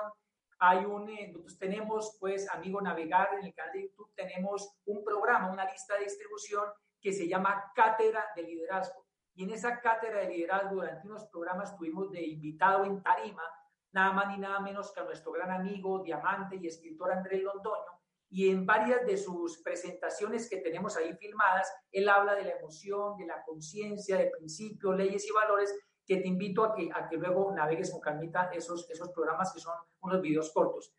hay 0.60 0.86
un, 0.86 1.10
eh, 1.10 1.34
tenemos, 1.58 2.18
pues, 2.20 2.48
amigo 2.52 2.80
Navegar, 2.80 3.30
en 3.40 3.48
el 3.48 3.54
canal 3.56 3.74
de 3.74 3.84
YouTube 3.84 4.14
tenemos 4.16 4.78
un 4.86 5.04
programa, 5.04 5.52
una 5.52 5.66
lista 5.66 5.96
de 5.96 6.04
distribución 6.04 6.66
que 7.02 7.12
se 7.12 7.28
llama 7.28 7.72
Cátedra 7.74 8.26
de 8.36 8.44
Liderazgo. 8.44 9.08
Y 9.34 9.46
en 9.46 9.50
esa 9.50 9.80
cátedra 9.80 10.20
de 10.20 10.30
liderazgo, 10.30 10.76
durante 10.76 11.08
unos 11.08 11.26
programas, 11.32 11.76
tuvimos 11.76 12.12
de 12.12 12.22
invitado 12.22 12.86
en 12.86 13.02
Tarima 13.02 13.44
nada 13.92 14.12
más 14.14 14.28
ni 14.28 14.38
nada 14.38 14.60
menos 14.60 14.92
que 14.92 15.00
a 15.00 15.04
nuestro 15.04 15.32
gran 15.32 15.50
amigo, 15.50 16.04
diamante 16.04 16.58
y 16.58 16.68
escritor 16.68 17.12
Andrés 17.12 17.42
Londoño. 17.42 17.99
Y 18.30 18.50
en 18.50 18.66
varias 18.66 19.06
de 19.06 19.18
sus 19.18 19.62
presentaciones 19.64 20.50
que 20.50 20.58
tenemos 20.58 20.96
ahí 20.98 21.16
filmadas, 21.16 21.72
él 21.92 22.08
habla 22.08 22.36
de 22.36 22.44
la 22.44 22.52
emoción, 22.52 23.18
de 23.18 23.26
la 23.26 23.44
conciencia, 23.44 24.18
de 24.18 24.28
principios, 24.28 24.96
leyes 24.96 25.26
y 25.26 25.32
valores, 25.32 25.76
que 26.06 26.18
te 26.18 26.28
invito 26.28 26.64
a 26.64 26.74
que, 26.74 26.90
a 26.94 27.08
que 27.08 27.18
luego 27.18 27.52
navegues 27.52 27.92
con 27.92 28.02
calmita 28.02 28.50
esos, 28.54 28.90
esos 28.90 29.10
programas 29.10 29.52
que 29.54 29.60
son 29.60 29.76
unos 30.02 30.22
videos 30.22 30.52
cortos. 30.52 30.94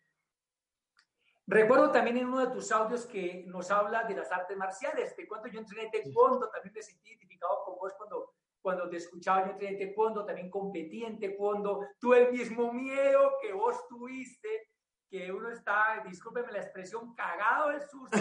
Recuerdo 1.47 1.91
también 1.91 2.17
en 2.17 2.27
uno 2.27 2.47
de 2.47 2.53
tus 2.53 2.71
audios 2.71 3.07
que 3.07 3.45
nos 3.47 3.71
habla 3.71 4.05
de 4.05 4.15
las 4.15 4.31
artes 4.31 4.57
marciales. 4.57 5.17
Te 5.17 5.27
cuento, 5.27 5.49
yo 5.49 5.59
entrené 5.59 5.91
taekwondo, 5.91 6.49
también 6.49 6.73
me 6.75 6.83
sentí 6.83 7.09
identificado 7.09 7.65
con 7.65 7.77
vos 7.77 7.93
cuando 7.97 8.35
cuando 8.63 8.89
te 8.89 8.97
escuchaba 8.97 9.47
yo 9.47 9.67
en 9.67 9.79
taekwondo, 9.79 10.25
también 10.25 10.51
competí 10.51 11.05
en 11.05 11.19
taekwondo, 11.19 11.87
tuve 11.99 12.27
el 12.27 12.33
mismo 12.33 12.73
miedo 12.73 13.33
que 13.41 13.53
vos 13.53 13.87
tuviste, 13.89 14.69
que 15.11 15.33
uno 15.33 15.51
está, 15.51 16.03
discúlpeme 16.07 16.53
la 16.53 16.61
expresión, 16.61 17.15
cagado 17.15 17.71
del 17.71 17.83
susto 17.83 18.19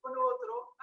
con 0.00 0.12
otro 0.12 0.74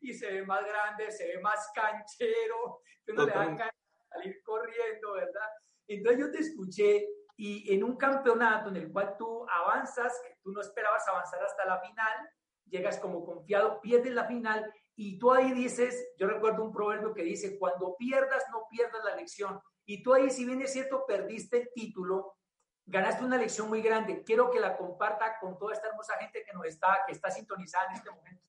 y 0.00 0.14
se 0.14 0.32
ve 0.32 0.46
más 0.46 0.64
grande, 0.64 1.10
se 1.12 1.26
ve 1.28 1.40
más 1.40 1.70
canchero, 1.74 2.80
que 3.04 3.12
uno 3.12 3.26
le 3.26 3.32
da 3.32 3.70
salir 4.08 4.42
corriendo, 4.42 5.12
¿verdad? 5.12 5.48
Entonces 5.86 6.20
yo 6.20 6.30
te 6.30 6.38
escuché 6.38 7.06
y 7.36 7.72
en 7.74 7.84
un 7.84 7.96
campeonato 7.96 8.70
en 8.70 8.76
el 8.76 8.92
cual 8.92 9.14
tú 9.18 9.46
avanzas, 9.48 10.18
que 10.26 10.36
tú 10.42 10.52
no 10.52 10.60
esperabas 10.60 11.06
avanzar 11.06 11.42
hasta 11.42 11.66
la 11.66 11.80
final, 11.80 12.30
llegas 12.64 12.98
como 12.98 13.24
confiado, 13.24 13.80
pierdes 13.80 14.12
la 14.12 14.24
final 14.24 14.72
y 14.96 15.18
tú 15.18 15.32
ahí 15.32 15.52
dices, 15.52 16.12
yo 16.18 16.26
recuerdo 16.26 16.64
un 16.64 16.72
proverbio 16.72 17.12
que 17.14 17.22
dice, 17.22 17.58
cuando 17.58 17.96
pierdas, 17.96 18.44
no 18.52 18.66
pierdas 18.68 19.02
la 19.04 19.16
lección. 19.16 19.60
Y 19.86 20.02
tú 20.02 20.14
ahí, 20.14 20.30
si 20.30 20.44
bien 20.44 20.60
es 20.62 20.72
cierto, 20.72 21.04
perdiste 21.06 21.62
el 21.62 21.70
título, 21.74 22.34
ganaste 22.90 23.24
una 23.24 23.38
lección 23.38 23.68
muy 23.68 23.80
grande. 23.80 24.22
Quiero 24.24 24.50
que 24.50 24.58
la 24.58 24.76
comparta 24.76 25.38
con 25.40 25.56
toda 25.58 25.74
esta 25.74 25.88
hermosa 25.88 26.14
gente 26.18 26.42
que 26.44 26.52
nos 26.52 26.66
está, 26.66 27.04
que 27.06 27.12
está 27.12 27.30
sintonizada 27.30 27.86
en 27.90 27.96
este 27.96 28.10
momento. 28.10 28.42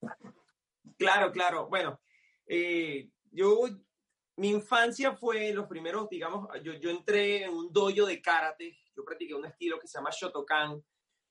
Claro, 0.97 1.32
claro. 1.32 1.67
Bueno, 1.67 2.01
eh, 2.47 3.10
yo, 3.32 3.67
mi 4.38 4.49
infancia 4.49 5.13
fue 5.13 5.54
los 5.54 5.67
primeros, 5.67 6.10
digamos, 6.10 6.47
yo, 6.63 6.73
yo 6.73 6.89
entré 6.89 7.43
en 7.43 7.51
un 7.51 7.71
dojo 7.71 8.06
de 8.06 8.21
karate, 8.21 8.77
yo 8.95 9.06
practiqué 9.06 9.36
un 9.36 9.45
estilo 9.45 9.80
que 9.80 9.88
se 9.88 9.99
llama 9.99 10.10
Shotokan. 10.12 10.84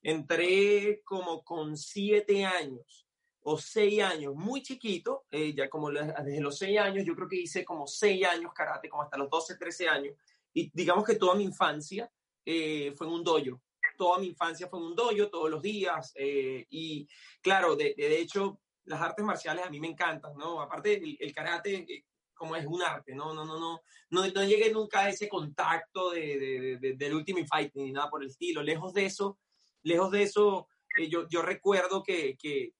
Entré 0.02 1.02
como 1.04 1.44
con 1.44 1.76
siete 1.76 2.44
años 2.44 3.06
o 3.42 3.58
seis 3.58 4.02
años, 4.02 4.34
muy 4.34 4.62
chiquito, 4.62 5.24
eh, 5.30 5.52
ya 5.54 5.68
como 5.68 5.90
desde 5.90 6.40
los 6.40 6.58
seis 6.58 6.78
años, 6.78 7.04
yo 7.04 7.14
creo 7.14 7.28
que 7.28 7.36
hice 7.36 7.64
como 7.64 7.86
seis 7.86 8.24
años 8.26 8.52
karate, 8.54 8.88
como 8.88 9.02
hasta 9.02 9.18
los 9.18 9.28
12, 9.30 9.56
13 9.56 9.88
años, 9.88 10.14
y 10.52 10.70
digamos 10.72 11.04
que 11.04 11.16
toda 11.16 11.34
mi 11.34 11.44
infancia 11.44 12.10
eh, 12.44 12.92
fue 12.96 13.06
un 13.06 13.22
dojo, 13.22 13.62
toda 13.96 14.18
mi 14.18 14.28
infancia 14.28 14.68
fue 14.68 14.80
un 14.80 14.94
dojo, 14.94 15.28
todos 15.28 15.50
los 15.50 15.62
días, 15.62 16.12
eh, 16.16 16.66
y 16.70 17.06
claro, 17.42 17.76
de, 17.76 17.94
de, 17.96 18.20
hecho, 18.20 18.60
las 18.84 19.00
artes 19.00 19.24
marciales 19.24 19.66
a 19.66 19.70
mí 19.70 19.80
me 19.80 19.88
encantan, 19.88 20.36
¿no? 20.36 20.60
Aparte, 20.60 21.02
el, 21.18 21.34
karate, 21.34 22.04
como 22.34 22.56
es 22.56 22.64
un 22.66 22.82
arte, 22.82 23.14
¿no? 23.14 23.34
No, 23.34 23.44
no, 23.44 23.58
no, 23.58 23.80
no, 24.10 24.26
no 24.26 24.44
llegué 24.44 24.72
nunca 24.72 25.00
a 25.00 25.08
ese 25.10 25.28
contacto 25.28 26.10
de, 26.10 26.78
de, 26.80 26.94
del 26.96 27.14
Ultimate 27.14 27.46
Fight 27.46 27.72
ni 27.74 27.92
nada 27.92 28.08
por 28.08 28.22
el 28.22 28.30
estilo, 28.30 28.62
lejos 28.62 28.92
de 28.94 29.06
eso, 29.06 29.38
lejos 29.82 30.10
de 30.10 30.22
eso, 30.22 30.68
yo, 31.08 31.28
yo 31.28 31.42
recuerdo 31.42 32.02
que, 32.02 32.36
que 32.36 32.72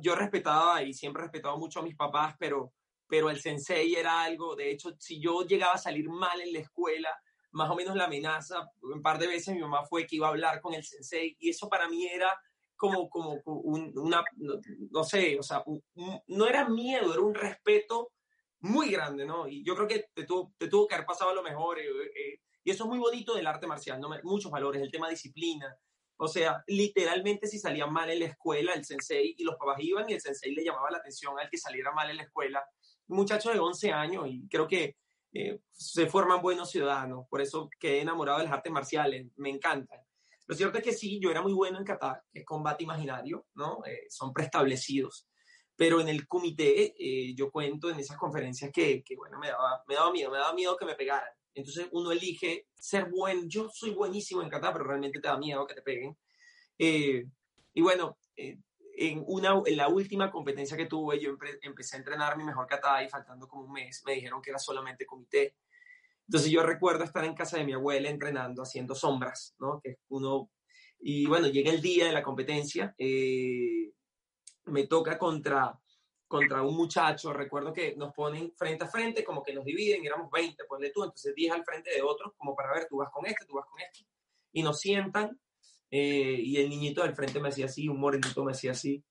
yo 0.00 0.14
respetaba 0.14 0.82
y 0.82 0.92
siempre 0.92 1.22
he 1.22 1.24
respetado 1.24 1.58
mucho 1.58 1.80
a 1.80 1.82
mis 1.82 1.96
papás, 1.96 2.34
pero, 2.38 2.72
pero 3.06 3.30
el 3.30 3.40
sensei 3.40 3.94
era 3.94 4.22
algo, 4.22 4.54
de 4.54 4.70
hecho, 4.70 4.94
si 4.98 5.20
yo 5.20 5.42
llegaba 5.42 5.74
a 5.74 5.78
salir 5.78 6.08
mal 6.08 6.40
en 6.40 6.52
la 6.52 6.60
escuela, 6.60 7.10
más 7.52 7.70
o 7.70 7.74
menos 7.74 7.96
la 7.96 8.04
amenaza, 8.04 8.70
un 8.82 9.02
par 9.02 9.18
de 9.18 9.26
veces 9.26 9.54
mi 9.54 9.60
mamá 9.60 9.84
fue 9.84 10.06
que 10.06 10.16
iba 10.16 10.26
a 10.26 10.30
hablar 10.30 10.60
con 10.60 10.74
el 10.74 10.84
sensei 10.84 11.36
y 11.38 11.50
eso 11.50 11.68
para 11.68 11.88
mí 11.88 12.06
era 12.06 12.32
como, 12.76 13.08
como 13.08 13.40
una, 13.44 14.24
no, 14.90 15.04
sé, 15.04 15.38
o 15.38 15.42
sea, 15.42 15.62
no 16.26 16.46
era 16.46 16.68
miedo, 16.68 17.12
era 17.12 17.22
un 17.22 17.34
respeto 17.34 18.10
muy 18.60 18.90
grande, 18.90 19.24
¿no? 19.24 19.46
Y 19.46 19.64
yo 19.64 19.76
creo 19.76 19.86
que 19.86 20.06
te 20.12 20.24
tuvo, 20.24 20.52
te 20.58 20.68
tuvo 20.68 20.86
que 20.86 20.94
haber 20.94 21.06
pasado 21.06 21.34
lo 21.34 21.42
mejor. 21.42 21.78
Eh, 21.78 21.84
eh, 21.84 22.40
y 22.64 22.70
eso 22.70 22.84
es 22.84 22.90
muy 22.90 22.98
bonito 22.98 23.34
del 23.34 23.46
arte 23.46 23.66
marcial. 23.66 24.00
Muchos 24.24 24.50
valores, 24.50 24.82
el 24.82 24.90
tema 24.90 25.08
disciplina, 25.08 25.76
o 26.16 26.28
sea, 26.28 26.62
literalmente 26.68 27.48
si 27.48 27.58
salía 27.58 27.86
mal 27.86 28.08
en 28.10 28.20
la 28.20 28.26
escuela, 28.26 28.74
el 28.74 28.84
sensei 28.84 29.34
y 29.36 29.42
los 29.42 29.56
papás 29.56 29.78
iban 29.80 30.08
y 30.08 30.14
el 30.14 30.20
sensei 30.20 30.54
le 30.54 30.64
llamaba 30.64 30.90
la 30.90 30.98
atención 30.98 31.38
al 31.38 31.50
que 31.50 31.58
saliera 31.58 31.92
mal 31.92 32.10
en 32.10 32.18
la 32.18 32.22
escuela. 32.22 32.64
Un 33.08 33.16
muchacho 33.16 33.50
de 33.50 33.58
11 33.58 33.92
años 33.92 34.26
y 34.28 34.48
creo 34.48 34.68
que 34.68 34.96
eh, 35.32 35.60
se 35.70 36.06
forman 36.06 36.42
buenos 36.42 36.70
ciudadanos. 36.70 37.26
Por 37.28 37.40
eso 37.40 37.70
quedé 37.78 38.00
enamorado 38.00 38.38
de 38.38 38.44
las 38.44 38.52
artes 38.52 38.72
marciales, 38.72 39.26
me 39.36 39.50
encantan. 39.50 40.00
Lo 40.46 40.54
cierto 40.54 40.78
es 40.78 40.84
que 40.84 40.92
sí, 40.92 41.20
yo 41.20 41.30
era 41.30 41.40
muy 41.40 41.52
bueno 41.52 41.78
en 41.78 41.84
kata, 41.84 42.24
que 42.32 42.40
es 42.40 42.44
combate 42.44 42.84
imaginario, 42.84 43.46
¿no? 43.54 43.84
Eh, 43.86 44.06
son 44.10 44.32
preestablecidos. 44.32 45.28
Pero 45.76 46.00
en 46.00 46.08
el 46.08 46.28
comité, 46.28 46.94
eh, 46.98 47.34
yo 47.34 47.50
cuento 47.50 47.88
en 47.88 47.98
esas 47.98 48.16
conferencias 48.16 48.70
que, 48.72 49.02
que, 49.02 49.16
bueno, 49.16 49.38
me 49.38 49.48
daba, 49.48 49.82
me 49.86 49.94
daba 49.94 50.12
miedo, 50.12 50.30
me 50.30 50.38
daba 50.38 50.52
miedo 50.52 50.76
que 50.76 50.84
me 50.84 50.94
pegaran. 50.94 51.32
Entonces 51.54 51.88
uno 51.92 52.12
elige 52.12 52.68
ser 52.74 53.08
buen. 53.10 53.48
Yo 53.48 53.70
soy 53.72 53.90
buenísimo 53.90 54.42
en 54.42 54.50
kata, 54.50 54.72
pero 54.72 54.84
realmente 54.84 55.20
te 55.20 55.28
da 55.28 55.38
miedo 55.38 55.66
que 55.66 55.74
te 55.74 55.82
peguen. 55.82 56.16
Y 56.78 57.80
bueno, 57.80 58.18
en, 59.10 59.24
una, 59.26 59.60
en 59.66 59.76
la 59.76 59.88
última 59.88 60.30
competencia 60.30 60.76
que 60.76 60.86
tuve, 60.86 61.18
yo 61.18 61.36
empecé 61.62 61.96
a 61.96 61.98
entrenar 61.98 62.36
mi 62.36 62.44
mejor 62.44 62.66
kata 62.66 63.02
y 63.02 63.08
faltando 63.08 63.48
como 63.48 63.64
un 63.64 63.72
mes, 63.72 64.02
me 64.06 64.14
dijeron 64.14 64.40
que 64.40 64.50
era 64.50 64.58
solamente 64.58 65.06
comité. 65.06 65.56
Entonces 66.28 66.50
yo 66.50 66.62
recuerdo 66.62 67.04
estar 67.04 67.24
en 67.24 67.34
casa 67.34 67.58
de 67.58 67.64
mi 67.64 67.72
abuela 67.72 68.08
entrenando, 68.08 68.62
haciendo 68.62 68.94
sombras, 68.94 69.54
¿no? 69.58 69.80
Que 69.82 69.98
uno... 70.08 70.50
Y 71.00 71.26
bueno, 71.26 71.48
llega 71.48 71.72
el 71.72 71.82
día 71.82 72.06
de 72.06 72.12
la 72.12 72.22
competencia, 72.22 72.94
eh, 72.96 73.92
me 74.66 74.86
toca 74.86 75.18
contra 75.18 75.76
contra 76.32 76.62
un 76.62 76.74
muchacho, 76.74 77.30
recuerdo 77.30 77.74
que 77.74 77.94
nos 77.94 78.14
ponen 78.14 78.54
frente 78.56 78.84
a 78.84 78.86
frente, 78.86 79.22
como 79.22 79.42
que 79.42 79.52
nos 79.52 79.66
dividen, 79.66 80.02
éramos 80.02 80.30
20, 80.30 80.64
ponle 80.64 80.88
tú, 80.88 81.04
entonces 81.04 81.34
10 81.34 81.52
al 81.52 81.62
frente 81.62 81.90
de 81.90 82.00
otros, 82.00 82.32
como 82.38 82.56
para 82.56 82.72
ver, 82.72 82.86
tú 82.88 82.96
vas 82.96 83.10
con 83.10 83.26
este, 83.26 83.44
tú 83.44 83.56
vas 83.56 83.66
con 83.66 83.78
este, 83.82 84.06
y 84.50 84.62
nos 84.62 84.80
sientan, 84.80 85.38
eh, 85.92 86.40
y 86.42 86.56
el 86.56 86.70
niñito 86.70 87.02
del 87.02 87.14
frente 87.14 87.38
me 87.38 87.50
hacía 87.50 87.66
así, 87.66 87.86
un 87.86 88.00
morenito 88.00 88.42
me 88.42 88.52
hacía 88.52 88.72
así, 88.72 89.04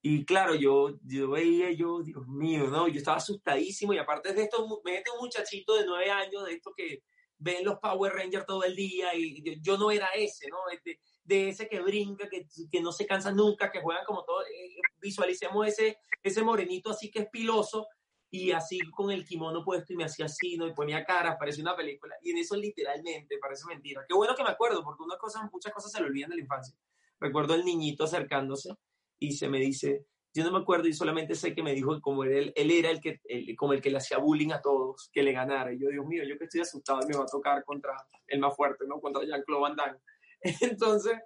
y 0.00 0.24
claro, 0.24 0.54
yo, 0.54 0.98
yo 1.04 1.28
veía, 1.28 1.70
yo, 1.72 2.02
Dios 2.02 2.26
mío, 2.26 2.68
¿no? 2.68 2.88
Yo 2.88 2.98
estaba 2.98 3.18
asustadísimo, 3.18 3.92
y 3.92 3.98
aparte 3.98 4.32
de 4.32 4.44
esto, 4.44 4.66
me 4.84 4.92
mete 4.92 5.10
un 5.10 5.18
muchachito 5.18 5.76
de 5.76 5.84
9 5.84 6.10
años, 6.10 6.46
de 6.46 6.54
esto 6.54 6.72
que 6.74 7.02
ven 7.36 7.62
los 7.62 7.78
Power 7.78 8.14
Rangers 8.14 8.46
todo 8.46 8.64
el 8.64 8.74
día, 8.74 9.14
y 9.14 9.60
yo, 9.60 9.76
no 9.76 9.90
era 9.90 10.08
ese, 10.16 10.48
¿no? 10.48 10.56
Este, 10.72 10.98
de 11.24 11.50
ese 11.50 11.68
que 11.68 11.80
brinca, 11.80 12.26
que, 12.28 12.46
que 12.72 12.80
no 12.80 12.90
se 12.90 13.06
cansa 13.06 13.30
nunca, 13.30 13.70
que 13.70 13.82
juegan 13.82 14.06
como 14.06 14.24
todo, 14.24 14.42
eh, 14.46 14.80
visualicemos 14.98 15.66
ese, 15.68 15.98
ese 16.22 16.42
morenito 16.42 16.90
así 16.90 17.10
que 17.10 17.20
es 17.20 17.28
piloso 17.28 17.86
y 18.30 18.52
así 18.52 18.78
con 18.90 19.10
el 19.10 19.24
kimono 19.24 19.64
puesto 19.64 19.92
y 19.92 19.96
me 19.96 20.04
hacía 20.04 20.26
así, 20.26 20.56
¿no? 20.56 20.66
Y 20.66 20.74
ponía 20.74 21.04
cara, 21.04 21.38
parece 21.38 21.62
una 21.62 21.74
película. 21.74 22.14
Y 22.22 22.30
en 22.30 22.38
eso 22.38 22.56
literalmente, 22.56 23.38
parece 23.40 23.64
mentira. 23.66 24.04
Qué 24.06 24.14
bueno 24.14 24.34
que 24.34 24.42
me 24.42 24.50
acuerdo, 24.50 24.84
porque 24.84 25.02
una 25.02 25.16
cosa, 25.16 25.48
muchas 25.52 25.72
cosas 25.72 25.92
se 25.92 26.00
le 26.00 26.06
olvidan 26.06 26.30
de 26.30 26.36
la 26.36 26.42
infancia. 26.42 26.76
Recuerdo 27.20 27.54
el 27.54 27.64
niñito 27.64 28.04
acercándose 28.04 28.74
y 29.18 29.32
se 29.32 29.48
me 29.48 29.58
dice, 29.58 30.06
yo 30.34 30.44
no 30.44 30.52
me 30.52 30.58
acuerdo 30.58 30.86
y 30.88 30.92
solamente 30.92 31.34
sé 31.34 31.54
que 31.54 31.62
me 31.62 31.74
dijo 31.74 31.94
que 31.94 32.00
como 32.00 32.24
él, 32.24 32.52
él 32.54 32.70
era 32.70 32.90
el 32.90 33.00
que, 33.00 33.20
como 33.56 33.72
el 33.72 33.80
que 33.80 33.90
le 33.90 33.96
hacía 33.96 34.18
bullying 34.18 34.52
a 34.52 34.60
todos, 34.60 35.08
que 35.12 35.22
le 35.22 35.32
ganara. 35.32 35.72
Y 35.72 35.80
yo, 35.80 35.88
Dios 35.88 36.06
mío, 36.06 36.22
yo 36.24 36.38
que 36.38 36.44
estoy 36.44 36.60
asustado 36.60 37.00
me 37.08 37.16
va 37.16 37.24
a 37.24 37.26
tocar 37.26 37.64
contra 37.64 37.92
el 38.26 38.40
más 38.40 38.54
fuerte, 38.54 38.84
¿no? 38.86 39.00
Contra 39.00 39.24
Jean-Claude 39.24 39.62
Van 39.62 39.76
Damme. 39.76 39.98
Entonces, 40.60 41.18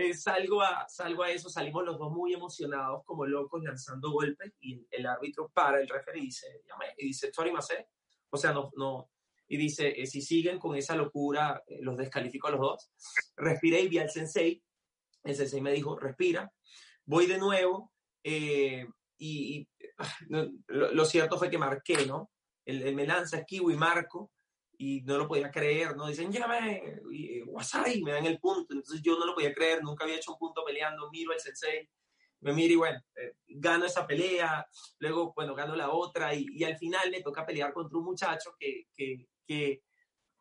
eh, 0.00 0.14
salgo, 0.14 0.62
a, 0.62 0.88
salgo 0.88 1.24
a 1.24 1.30
eso, 1.32 1.48
salimos 1.48 1.84
los 1.84 1.98
dos 1.98 2.12
muy 2.12 2.32
emocionados, 2.32 3.02
como 3.04 3.26
locos, 3.26 3.64
lanzando 3.64 4.12
golpes, 4.12 4.52
y 4.60 4.86
el 4.92 5.04
árbitro 5.04 5.50
para, 5.52 5.80
el 5.80 5.88
referee, 5.88 6.20
y 6.20 6.26
dice, 6.26 6.62
y 6.98 7.06
dice, 7.06 7.32
sorry, 7.32 7.50
Macé, 7.50 7.88
o 8.30 8.36
sea, 8.36 8.52
no, 8.52 8.70
no, 8.76 9.10
y 9.48 9.56
dice, 9.56 10.00
eh, 10.00 10.06
si 10.06 10.22
siguen 10.22 10.60
con 10.60 10.76
esa 10.76 10.94
locura, 10.94 11.64
eh, 11.66 11.78
los 11.80 11.96
descalifico 11.96 12.46
a 12.46 12.52
los 12.52 12.60
dos. 12.60 12.92
Respiré 13.34 13.80
y 13.80 13.88
vi 13.88 13.98
al 13.98 14.08
sensei, 14.08 14.62
el 15.24 15.34
sensei 15.34 15.60
me 15.60 15.72
dijo, 15.72 15.98
respira, 15.98 16.48
voy 17.04 17.26
de 17.26 17.38
nuevo, 17.38 17.92
y, 18.22 19.68
ah, 19.98 20.14
lo, 20.68 21.04
cierto 21.06 21.38
fue 21.38 21.50
que 21.50 21.58
marqué, 21.58 22.06
¿no? 22.06 22.30
Él, 22.64 22.94
me 22.94 23.04
lanza, 23.04 23.38
esquivo 23.38 23.72
y 23.72 23.76
marco, 23.76 24.30
y 24.80 25.02
no 25.02 25.18
lo 25.18 25.26
podía 25.26 25.50
creer, 25.50 25.96
¿no? 25.96 26.06
Dicen, 26.06 26.30
WhatsApp, 27.46 27.88
y 27.92 28.02
me 28.02 28.12
dan 28.12 28.26
el 28.26 28.38
punto. 28.38 28.74
Entonces 28.74 29.02
yo 29.02 29.18
no 29.18 29.26
lo 29.26 29.34
podía 29.34 29.52
creer, 29.52 29.82
nunca 29.82 30.04
había 30.04 30.16
hecho 30.16 30.32
un 30.32 30.38
punto 30.38 30.64
peleando, 30.64 31.10
miro 31.10 31.32
al 31.32 31.40
sensei, 31.40 31.88
me 32.40 32.52
miro 32.52 32.74
y 32.74 32.76
bueno, 32.76 33.00
eh, 33.16 33.34
gano 33.48 33.84
esa 33.84 34.06
pelea, 34.06 34.64
luego, 35.00 35.32
bueno, 35.34 35.56
gano 35.56 35.74
la 35.74 35.90
otra 35.90 36.32
y, 36.32 36.46
y, 36.52 36.62
al 36.62 36.78
final 36.78 37.10
me 37.10 37.22
toca 37.22 37.44
pelear 37.44 37.72
contra 37.72 37.98
un 37.98 38.04
muchacho 38.04 38.52
que, 38.56 38.84
que, 38.94 39.26
que 39.44 39.82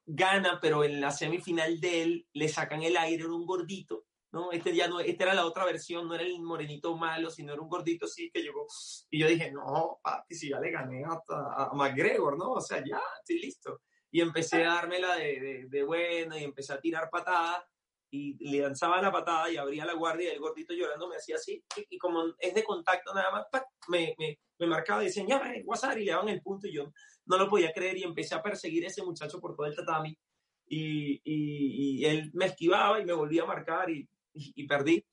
gana, 0.05 0.59
pero 0.61 0.83
en 0.83 1.01
la 1.01 1.09
semifinal 1.09 1.79
de 1.79 2.03
él 2.03 2.27
le 2.33 2.47
sacan 2.47 2.83
el 2.83 2.95
aire, 2.95 3.23
era 3.23 3.33
un 3.33 3.47
gordito, 3.47 4.05
¿no? 4.31 4.51
Este 4.51 4.75
ya 4.75 4.87
no, 4.87 4.99
esta 4.99 5.23
era 5.23 5.33
la 5.33 5.47
otra 5.47 5.65
versión, 5.65 6.07
no 6.07 6.13
era 6.13 6.23
el 6.23 6.39
morenito 6.43 6.95
malo, 6.95 7.31
sino 7.31 7.53
era 7.53 7.61
un 7.63 7.69
gordito 7.69 8.05
sí 8.05 8.29
que 8.31 8.43
llegó. 8.43 8.67
Y 9.09 9.19
yo 9.19 9.27
dije, 9.27 9.51
no, 9.51 9.99
papi, 10.03 10.35
si 10.35 10.49
ya 10.49 10.59
le 10.59 10.69
gané 10.69 11.03
a, 11.03 11.19
a 11.29 11.73
McGregor, 11.73 12.37
¿no? 12.37 12.51
O 12.51 12.61
sea, 12.61 12.83
ya, 12.85 13.01
estoy 13.23 13.39
listo 13.39 13.81
y 14.17 14.21
empecé 14.21 14.65
a 14.65 14.73
dármela 14.73 15.15
de, 15.15 15.39
de, 15.39 15.65
de 15.67 15.83
buena 15.83 16.39
y 16.39 16.43
empecé 16.43 16.73
a 16.73 16.81
tirar 16.81 17.07
patadas 17.11 17.63
y 18.09 18.35
le 18.49 18.61
lanzaba 18.61 18.99
la 18.99 19.11
patada 19.11 19.51
y 19.51 19.57
abría 19.57 19.85
la 19.85 19.93
guardia 19.93 20.31
y 20.31 20.33
el 20.33 20.39
gordito 20.39 20.73
llorando 20.73 21.07
me 21.07 21.17
hacía 21.17 21.35
así 21.35 21.63
y, 21.87 21.99
como 21.99 22.23
es 22.39 22.55
de 22.55 22.63
contacto 22.63 23.13
nada 23.13 23.29
más, 23.29 23.45
me, 23.89 24.15
me, 24.17 24.39
me, 24.57 24.65
marcaba 24.65 25.03
y 25.03 25.05
decían, 25.05 25.27
ya, 25.27 25.39
WhatsApp 25.65 25.99
y 25.99 26.05
le 26.05 26.13
daban 26.13 26.29
el 26.29 26.41
punto 26.41 26.65
y 26.65 26.73
yo 26.73 26.91
no 27.27 27.37
lo 27.37 27.47
podía 27.47 27.71
creer 27.71 27.95
y 27.99 28.03
empecé 28.05 28.33
a 28.33 28.41
perseguir 28.41 28.85
a 28.85 28.87
ese 28.87 29.03
muchacho 29.03 29.39
por 29.39 29.55
todo 29.55 29.67
el 29.67 29.75
tatami 29.75 30.17
y, 30.65 31.21
y, 31.23 31.99
y 31.99 32.05
él 32.05 32.31
me 32.33 32.45
esquivaba 32.45 32.99
y 32.99 33.05
me 33.05 33.13
volvía 33.13 33.43
a 33.43 33.45
marcar 33.45 33.91
y, 33.91 34.09
y, 34.33 34.65
perdí. 34.65 35.05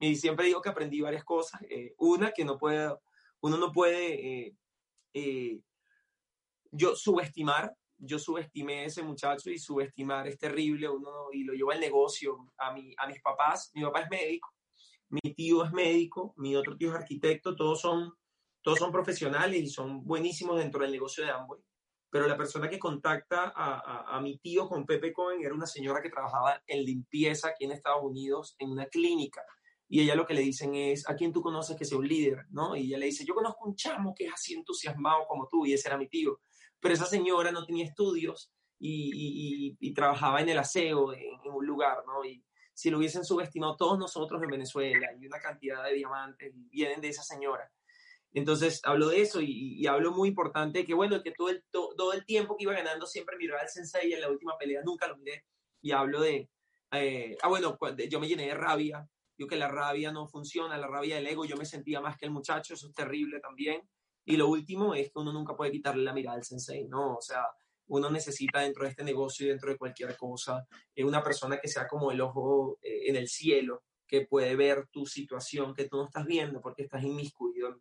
Y 0.00 0.16
siempre 0.16 0.46
digo 0.46 0.60
que 0.60 0.70
aprendí 0.70 1.00
varias 1.00 1.22
cosas. 1.22 1.60
Eh, 1.70 1.94
una, 1.98 2.32
que 2.32 2.44
no 2.44 2.58
puede, 2.58 2.92
uno 3.42 3.58
no 3.58 3.70
puede 3.70 4.46
eh, 4.46 4.56
eh, 5.14 5.60
yo 6.72 6.96
subestimar 6.96 7.74
yo 8.00 8.18
subestimé 8.18 8.80
a 8.80 8.84
ese 8.84 9.02
muchacho 9.02 9.50
y 9.50 9.58
subestimar 9.58 10.26
es 10.26 10.38
terrible 10.38 10.88
uno, 10.88 11.28
y 11.32 11.44
lo 11.44 11.52
llevo 11.52 11.70
al 11.70 11.80
negocio 11.80 12.52
a, 12.58 12.72
mi, 12.72 12.94
a 12.96 13.06
mis 13.06 13.20
papás. 13.20 13.70
Mi 13.74 13.82
papá 13.82 14.00
es 14.00 14.10
médico, 14.10 14.48
mi 15.08 15.34
tío 15.34 15.64
es 15.64 15.72
médico, 15.72 16.34
mi 16.36 16.56
otro 16.56 16.76
tío 16.76 16.90
es 16.90 16.94
arquitecto, 16.94 17.54
todos 17.54 17.80
son, 17.80 18.12
todos 18.62 18.78
son 18.78 18.90
profesionales 18.90 19.62
y 19.62 19.68
son 19.68 20.04
buenísimos 20.04 20.58
dentro 20.58 20.82
del 20.82 20.92
negocio 20.92 21.24
de 21.24 21.30
Amway. 21.30 21.60
Pero 22.12 22.26
la 22.26 22.36
persona 22.36 22.68
que 22.68 22.78
contacta 22.78 23.52
a, 23.54 23.78
a, 23.78 24.16
a 24.16 24.20
mi 24.20 24.38
tío 24.38 24.68
con 24.68 24.84
Pepe 24.84 25.12
Cohen 25.12 25.44
era 25.44 25.54
una 25.54 25.66
señora 25.66 26.02
que 26.02 26.10
trabajaba 26.10 26.60
en 26.66 26.84
limpieza 26.84 27.48
aquí 27.48 27.64
en 27.64 27.72
Estados 27.72 28.02
Unidos 28.02 28.56
en 28.58 28.70
una 28.70 28.86
clínica. 28.86 29.42
Y 29.88 30.00
ella 30.00 30.14
lo 30.14 30.26
que 30.26 30.34
le 30.34 30.40
dicen 30.40 30.74
es, 30.74 31.08
¿a 31.08 31.14
quién 31.14 31.32
tú 31.32 31.40
conoces 31.40 31.76
que 31.76 31.84
sea 31.84 31.98
un 31.98 32.08
líder? 32.08 32.46
¿no? 32.50 32.74
Y 32.74 32.86
ella 32.86 32.98
le 32.98 33.06
dice, 33.06 33.24
yo 33.24 33.34
conozco 33.34 33.64
un 33.64 33.76
chamo 33.76 34.14
que 34.14 34.26
es 34.26 34.32
así 34.32 34.54
entusiasmado 34.54 35.26
como 35.28 35.46
tú, 35.48 35.66
y 35.66 35.72
ese 35.72 35.88
era 35.88 35.98
mi 35.98 36.08
tío 36.08 36.40
pero 36.80 36.94
esa 36.94 37.06
señora 37.06 37.52
no 37.52 37.64
tenía 37.64 37.84
estudios 37.84 38.50
y, 38.78 39.92
trabajaba 39.94 40.40
en 40.40 40.48
el 40.48 40.58
aseo 40.58 41.12
en, 41.12 41.38
un 41.44 41.66
lugar, 41.66 42.04
¿no? 42.06 42.24
Y 42.24 42.42
si 42.72 42.90
lo 42.90 42.98
hubiesen 42.98 43.24
subestimado 43.24 43.76
todos 43.76 43.98
nosotros 43.98 44.42
en 44.42 44.50
Venezuela 44.50 45.08
y 45.18 45.26
una 45.26 45.38
cantidad 45.38 45.84
de 45.84 45.94
diamantes 45.94 46.52
vienen 46.70 47.00
de 47.00 47.08
esa 47.08 47.22
señora. 47.22 47.70
Entonces 48.32 48.80
hablo 48.84 49.08
de 49.08 49.20
eso 49.20 49.40
y, 49.42 49.86
hablo 49.86 50.12
muy 50.12 50.28
importante 50.28 50.84
que, 50.86 50.94
bueno, 50.94 51.22
que 51.22 51.32
todo 51.32 51.50
el, 51.50 51.64
todo 51.70 52.12
el 52.12 52.24
tiempo 52.24 52.56
que 52.56 52.64
iba 52.64 52.72
ganando 52.72 53.06
siempre 53.06 53.36
miraba 53.36 53.60
al 53.60 53.68
sensei 53.68 54.12
en 54.12 54.20
la 54.20 54.30
última 54.30 54.56
pelea 54.56 54.82
nunca 54.84 55.08
lo 55.08 55.16
miré 55.16 55.44
y 55.82 55.92
hablo 55.92 56.20
de, 56.20 56.48
eh, 56.92 57.36
ah, 57.42 57.48
bueno, 57.48 57.76
yo 58.08 58.20
me 58.20 58.28
llené 58.28 58.46
de 58.46 58.54
rabia, 58.54 59.08
digo 59.36 59.48
que 59.48 59.56
la 59.56 59.68
rabia 59.68 60.12
no 60.12 60.26
funciona, 60.26 60.76
la 60.76 60.86
rabia 60.86 61.16
del 61.16 61.26
ego, 61.26 61.44
yo 61.44 61.56
me 61.56 61.64
sentía 61.64 62.00
más 62.00 62.16
que 62.16 62.26
el 62.26 62.32
muchacho, 62.32 62.74
eso 62.74 62.88
es 62.88 62.94
terrible 62.94 63.40
también. 63.40 63.82
Y 64.24 64.36
lo 64.36 64.48
último 64.48 64.94
es 64.94 65.10
que 65.10 65.18
uno 65.18 65.32
nunca 65.32 65.56
puede 65.56 65.72
quitarle 65.72 66.04
la 66.04 66.12
mirada 66.12 66.36
al 66.36 66.44
sensei, 66.44 66.86
¿no? 66.86 67.16
O 67.16 67.20
sea, 67.20 67.44
uno 67.90 68.08
necesita 68.10 68.60
dentro 68.60 68.84
de 68.84 68.90
este 68.90 69.04
negocio 69.04 69.46
y 69.46 69.48
dentro 69.50 69.70
de 69.70 69.76
cualquier 69.76 70.16
cosa 70.16 70.66
eh, 70.94 71.04
una 71.04 71.22
persona 71.22 71.58
que 71.58 71.68
sea 71.68 71.88
como 71.88 72.10
el 72.10 72.20
ojo 72.20 72.78
eh, 72.82 73.08
en 73.08 73.16
el 73.16 73.28
cielo, 73.28 73.82
que 74.06 74.26
puede 74.26 74.56
ver 74.56 74.86
tu 74.88 75.06
situación 75.06 75.74
que 75.74 75.88
tú 75.88 75.96
no 75.96 76.04
estás 76.04 76.24
viendo 76.24 76.60
porque 76.60 76.82
estás 76.82 77.02
inmiscuido 77.02 77.80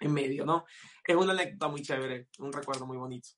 en, 0.00 0.12
medio, 0.12 0.44
¿no? 0.44 0.64
Es 1.04 1.16
una 1.16 1.32
anécdota 1.32 1.68
muy 1.68 1.82
chévere, 1.82 2.28
un 2.38 2.52
recuerdo 2.52 2.86
muy 2.86 2.96
bonito. 2.96 3.28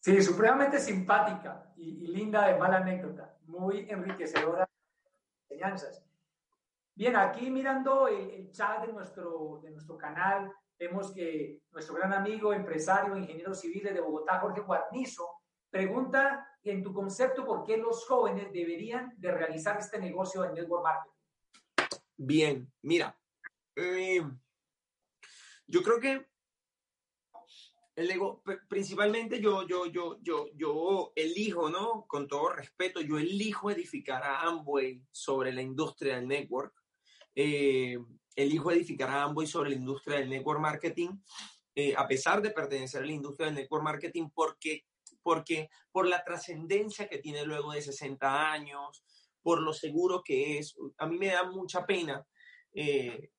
Sí, 0.00 0.20
supremamente 0.22 0.80
simpática 0.80 1.72
y, 1.76 2.06
linda 2.08 2.46
de 2.46 2.58
mala 2.58 2.78
anécdota, 2.78 3.36
muy 3.46 3.86
enriquecedora 3.88 4.68
enseñanzas. 5.48 6.04
Bien, 6.94 7.16
aquí 7.16 7.50
mirando 7.50 8.08
el, 8.08 8.30
el, 8.30 8.52
chat 8.52 8.86
de 8.86 8.92
nuestro, 8.92 9.60
de 9.62 9.70
nuestro 9.70 9.96
canal, 9.96 10.52
Vemos 10.82 11.12
que 11.12 11.60
nuestro 11.70 11.94
gran 11.94 12.12
amigo, 12.12 12.52
empresario, 12.52 13.16
ingeniero 13.16 13.54
civil 13.54 13.84
de 13.84 14.00
Bogotá, 14.00 14.40
Jorge 14.40 14.62
Guarnizo, 14.62 15.28
pregunta 15.70 16.44
en 16.64 16.82
tu 16.82 16.92
concepto 16.92 17.46
por 17.46 17.62
qué 17.62 17.76
los 17.76 18.04
jóvenes 18.04 18.52
deberían 18.52 19.14
de 19.16 19.30
realizar 19.30 19.78
este 19.78 20.00
negocio 20.00 20.42
de 20.42 20.54
network 20.54 20.82
marketing. 20.82 21.98
Bien, 22.16 22.72
mira, 22.82 23.16
eh, 23.76 24.22
yo 25.68 25.82
creo 25.84 26.00
que 26.00 26.26
el 27.94 28.10
ego, 28.10 28.42
principalmente 28.68 29.40
yo, 29.40 29.64
yo, 29.64 29.86
yo, 29.86 30.18
yo, 30.20 30.48
yo 30.56 31.12
elijo, 31.14 31.70
¿no? 31.70 32.06
Con 32.08 32.26
todo 32.26 32.48
respeto, 32.54 33.00
yo 33.00 33.18
elijo 33.18 33.70
edificar 33.70 34.24
a 34.24 34.40
Amway 34.40 35.00
sobre 35.12 35.52
la 35.52 35.62
industria 35.62 36.16
del 36.16 36.26
network. 36.26 36.74
Eh, 37.34 37.98
elijo 38.36 38.70
edificar 38.70 39.10
a 39.10 39.24
Amway 39.24 39.46
sobre 39.46 39.70
la 39.70 39.76
industria 39.76 40.18
del 40.18 40.30
network 40.30 40.60
marketing, 40.60 41.10
eh, 41.74 41.94
a 41.96 42.06
pesar 42.06 42.42
de 42.42 42.50
pertenecer 42.50 43.02
a 43.02 43.06
la 43.06 43.12
industria 43.12 43.46
del 43.46 43.56
network 43.56 43.84
marketing, 43.84 44.28
porque, 44.34 44.84
porque 45.22 45.68
por 45.90 46.06
la 46.06 46.22
trascendencia 46.24 47.08
que 47.08 47.18
tiene 47.18 47.44
luego 47.44 47.72
de 47.72 47.82
60 47.82 48.52
años, 48.52 49.04
por 49.42 49.60
lo 49.60 49.72
seguro 49.72 50.22
que 50.24 50.58
es. 50.58 50.74
A 50.98 51.06
mí 51.06 51.18
me 51.18 51.28
da 51.28 51.44
mucha 51.44 51.84
pena. 51.84 52.24
Eh, 52.74 53.30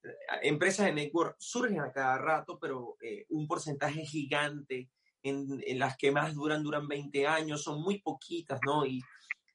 empresas 0.43 0.85
de 0.85 0.93
network 0.93 1.35
surgen 1.39 1.79
a 1.79 1.91
cada 1.91 2.17
rato, 2.17 2.59
pero 2.59 2.97
eh, 3.01 3.25
un 3.29 3.47
porcentaje 3.47 4.05
gigante 4.05 4.89
en, 5.23 5.47
en, 5.65 5.79
las 5.79 5.97
que 5.97 6.11
más 6.11 6.35
duran, 6.35 6.61
duran 6.61 6.87
20 6.87 7.25
años, 7.25 7.63
son 7.63 7.81
muy 7.81 7.99
poquitas, 7.99 8.59
¿no? 8.65 8.85
Y, 8.85 9.01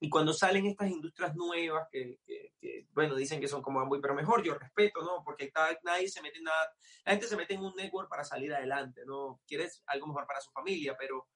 y 0.00 0.08
cuando 0.08 0.32
salen 0.32 0.66
estas 0.66 0.90
industrias 0.90 1.34
nuevas 1.34 1.88
que, 1.90 2.18
bueno, 2.92 3.16
dicen 3.16 3.40
que 3.40 3.48
son 3.48 3.62
como 3.62 3.84
muy, 3.84 4.00
pero 4.00 4.14
mejor, 4.14 4.44
yo 4.44 4.54
respeto, 4.54 5.02
¿no? 5.02 5.24
Porque 5.24 5.52
nadie 5.82 6.08
se 6.08 6.22
mete 6.22 6.38
en 6.38 6.44
nada, 6.44 6.72
la 7.04 7.12
gente 7.12 7.26
se 7.26 7.37
mete 7.37 7.54
en 7.54 7.64
un 7.64 7.74
network 7.74 8.08
para 8.08 8.22
salir 8.22 8.52
adelante, 8.54 9.02
¿no? 9.06 9.40
Quieres 9.46 9.82
algo 9.87 10.06
mejor 10.06 10.26
para 10.26 10.40
su 10.40 10.52
familia, 10.52 10.96
pero 10.96 11.26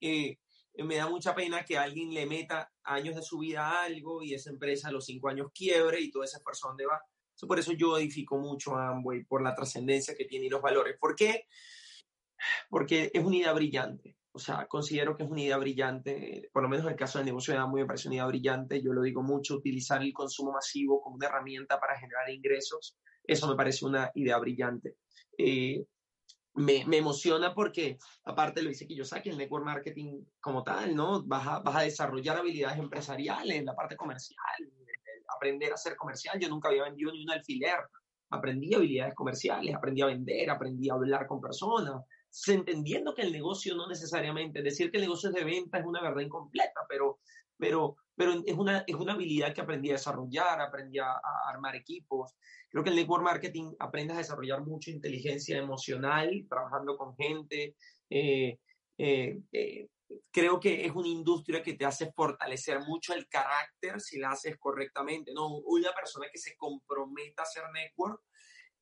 eh, 0.00 0.38
me 0.84 0.96
da 0.96 1.08
mucha 1.08 1.34
pena 1.34 1.64
que 1.64 1.78
alguien 1.78 2.12
le 2.12 2.26
meta 2.26 2.72
años 2.82 3.14
de 3.14 3.22
su 3.22 3.38
vida 3.38 3.68
a 3.68 3.84
algo 3.84 4.22
y 4.22 4.34
esa 4.34 4.50
empresa 4.50 4.88
a 4.88 4.92
los 4.92 5.04
cinco 5.04 5.28
años 5.28 5.50
quiebre 5.54 6.00
y 6.00 6.10
todo 6.10 6.24
ese 6.24 6.38
esfuerzo 6.38 6.68
dónde 6.68 6.86
va. 6.86 7.00
por 7.46 7.58
eso 7.58 7.72
yo 7.72 7.98
edifico 7.98 8.36
mucho 8.36 8.74
a 8.74 8.88
Amway, 8.88 9.24
por 9.24 9.42
la 9.42 9.54
trascendencia 9.54 10.16
que 10.16 10.24
tiene 10.24 10.46
y 10.46 10.50
los 10.50 10.62
valores. 10.62 10.96
¿Por 10.98 11.14
qué? 11.14 11.46
Porque 12.68 13.10
es 13.14 13.24
una 13.24 13.36
idea 13.36 13.52
brillante 13.52 14.17
o 14.32 14.38
sea, 14.38 14.66
considero 14.66 15.16
que 15.16 15.24
es 15.24 15.30
una 15.30 15.40
idea 15.40 15.56
brillante, 15.56 16.48
por 16.52 16.62
lo 16.62 16.68
menos 16.68 16.86
en 16.86 16.92
el 16.92 16.98
caso 16.98 17.18
del 17.18 17.26
negocio 17.26 17.54
de 17.54 17.60
Amway 17.60 17.82
me 17.82 17.86
parece 17.86 18.08
una 18.08 18.16
idea 18.16 18.26
brillante, 18.26 18.82
yo 18.82 18.92
lo 18.92 19.02
digo 19.02 19.22
mucho, 19.22 19.56
utilizar 19.56 20.02
el 20.02 20.12
consumo 20.12 20.52
masivo 20.52 21.00
como 21.00 21.16
una 21.16 21.26
herramienta 21.26 21.80
para 21.80 21.98
generar 21.98 22.30
ingresos, 22.30 22.96
eso 23.24 23.48
me 23.48 23.56
parece 23.56 23.84
una 23.84 24.10
idea 24.14 24.38
brillante. 24.38 24.96
Eh, 25.36 25.84
me, 26.54 26.84
me, 26.86 26.96
emociona 26.96 27.54
porque, 27.54 27.98
aparte 28.24 28.62
lo 28.62 28.70
dice 28.70 28.86
saque 29.04 29.30
el 29.30 29.38
network 29.38 29.64
marketing 29.64 30.24
como 30.40 30.64
tal, 30.64 30.94
¿no? 30.94 31.22
Vas 31.24 31.46
a, 31.46 31.58
vas 31.60 31.76
a 31.76 31.82
desarrollar 31.82 32.36
habilidades 32.36 32.78
empresariales 32.78 33.64
la 33.64 33.76
parte 33.76 33.96
comercial, 33.96 34.72
aprender 35.28 35.72
a 35.72 35.76
ser 35.76 35.96
comercial. 35.96 36.38
Yo 36.40 36.48
nunca 36.48 36.68
había 36.68 36.84
vendido 36.84 37.12
ni 37.12 37.22
un 37.22 37.30
alfiler. 37.30 37.78
Aprendí 38.30 38.74
habilidades 38.74 39.14
comerciales, 39.14 39.74
aprendí 39.74 40.02
a 40.02 40.06
vender, 40.06 40.50
aprendí 40.50 40.90
a 40.90 40.94
hablar 40.94 41.26
con 41.26 41.40
personas, 41.40 42.02
entendiendo 42.48 43.14
que 43.14 43.22
el 43.22 43.32
negocio 43.32 43.74
no 43.74 43.88
necesariamente, 43.88 44.62
decir 44.62 44.90
que 44.90 44.98
el 44.98 45.04
negocio 45.04 45.30
es 45.30 45.34
de 45.34 45.44
venta 45.44 45.78
es 45.78 45.86
una 45.86 46.02
verdad 46.02 46.20
incompleta, 46.20 46.80
pero, 46.88 47.20
pero, 47.56 47.96
pero 48.14 48.32
es, 48.44 48.54
una, 48.56 48.84
es 48.86 48.94
una 48.94 49.14
habilidad 49.14 49.54
que 49.54 49.60
aprendí 49.60 49.90
a 49.90 49.94
desarrollar, 49.94 50.60
aprendí 50.60 50.98
a, 50.98 51.20
armar 51.48 51.76
equipos. 51.76 52.36
Creo 52.70 52.84
que 52.84 52.90
el 52.90 52.96
network 52.96 53.22
marketing 53.22 53.72
aprende 53.78 54.14
a 54.14 54.18
desarrollar 54.18 54.62
mucha 54.62 54.90
inteligencia 54.90 55.58
emocional, 55.58 56.46
trabajando 56.48 56.96
con 56.96 57.16
gente. 57.16 57.76
Eh, 58.10 58.58
eh, 58.98 59.40
eh, 59.52 59.88
creo 60.30 60.58
que 60.60 60.84
es 60.84 60.92
una 60.94 61.08
industria 61.08 61.62
que 61.62 61.74
te 61.74 61.84
hace 61.84 62.12
fortalecer 62.12 62.80
mucho 62.80 63.14
el 63.14 63.28
carácter 63.28 64.00
si 64.00 64.18
la 64.18 64.30
haces 64.30 64.56
correctamente. 64.58 65.32
¿no? 65.32 65.48
Una 65.48 65.92
persona 65.92 66.26
que 66.32 66.38
se 66.38 66.56
comprometa 66.56 67.42
a 67.42 67.44
hacer 67.44 67.64
network, 67.72 68.22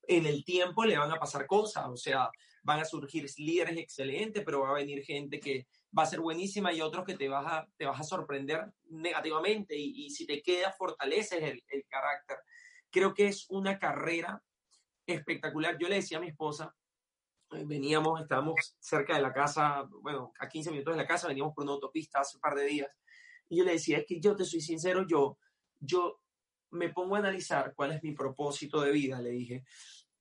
en 0.09 0.27
el 0.27 0.45
tiempo 0.45 0.85
le 0.85 0.99
van 0.99 1.11
a 1.11 1.19
pasar 1.19 1.47
cosas, 1.47 1.87
o 1.89 1.97
sea, 1.97 2.31
van 2.63 2.81
a 2.81 2.85
surgir 2.85 3.27
líderes 3.39 3.79
excelentes, 3.79 4.43
pero 4.45 4.61
va 4.61 4.71
a 4.71 4.75
venir 4.75 5.05
gente 5.05 5.39
que 5.39 5.67
va 5.97 6.03
a 6.03 6.07
ser 6.07 6.21
buenísima 6.21 6.73
y 6.73 6.81
otros 6.81 7.05
que 7.05 7.17
te 7.17 7.29
vas 7.29 7.47
a, 7.47 7.69
te 7.77 7.87
vas 7.87 8.01
a 8.01 8.05
sorprender 8.05 8.73
negativamente 8.89 9.77
y, 9.77 10.11
si 10.11 10.27
te 10.27 10.43
queda, 10.43 10.73
fortaleces 10.73 11.43
el, 11.43 11.63
el, 11.69 11.85
carácter. 11.89 12.39
Creo 12.91 13.15
que 13.15 13.29
es 13.29 13.47
una 13.51 13.79
carrera 13.79 14.43
espectacular. 15.07 15.79
Yo 15.79 15.89
le 15.89 15.97
decía 15.97 16.19
a 16.19 16.21
mi 16.21 16.29
esposa, 16.29 16.75
eh, 17.53 17.63
veníamos, 17.65 18.21
estábamos 18.21 18.77
cerca 18.81 19.15
de 19.15 19.23
la 19.23 19.33
casa, 19.33 19.87
bueno, 20.03 20.33
a 20.41 20.49
15 20.49 20.71
minutos 20.73 20.95
de 20.95 21.03
la 21.03 21.07
casa, 21.07 21.29
veníamos 21.29 21.55
por 21.55 21.65
una 21.65 21.75
autopista 21.75 22.21
hace 22.21 22.37
un 22.37 22.41
par 22.41 22.57
de 22.57 22.65
días. 22.65 22.91
Y 23.49 23.59
yo 23.59 23.65
le 23.65 23.73
decía, 23.73 23.99
es 23.99 24.07
que 24.07 24.21
yo 24.21 24.35
te 24.35 24.45
soy 24.45 24.61
sincero, 24.61 25.07
yo, 25.07 25.39
yo 25.79 26.21
me 26.77 26.91
pongo 26.91 27.17
a 27.17 27.19
analizar 27.19 27.75
cuál 27.75 27.93
es 27.93 28.03
mi 28.03 28.13
propósito 28.13 28.81
de 28.81 28.93
vida, 28.93 29.21
le 29.21 29.31
dije. 29.31 29.65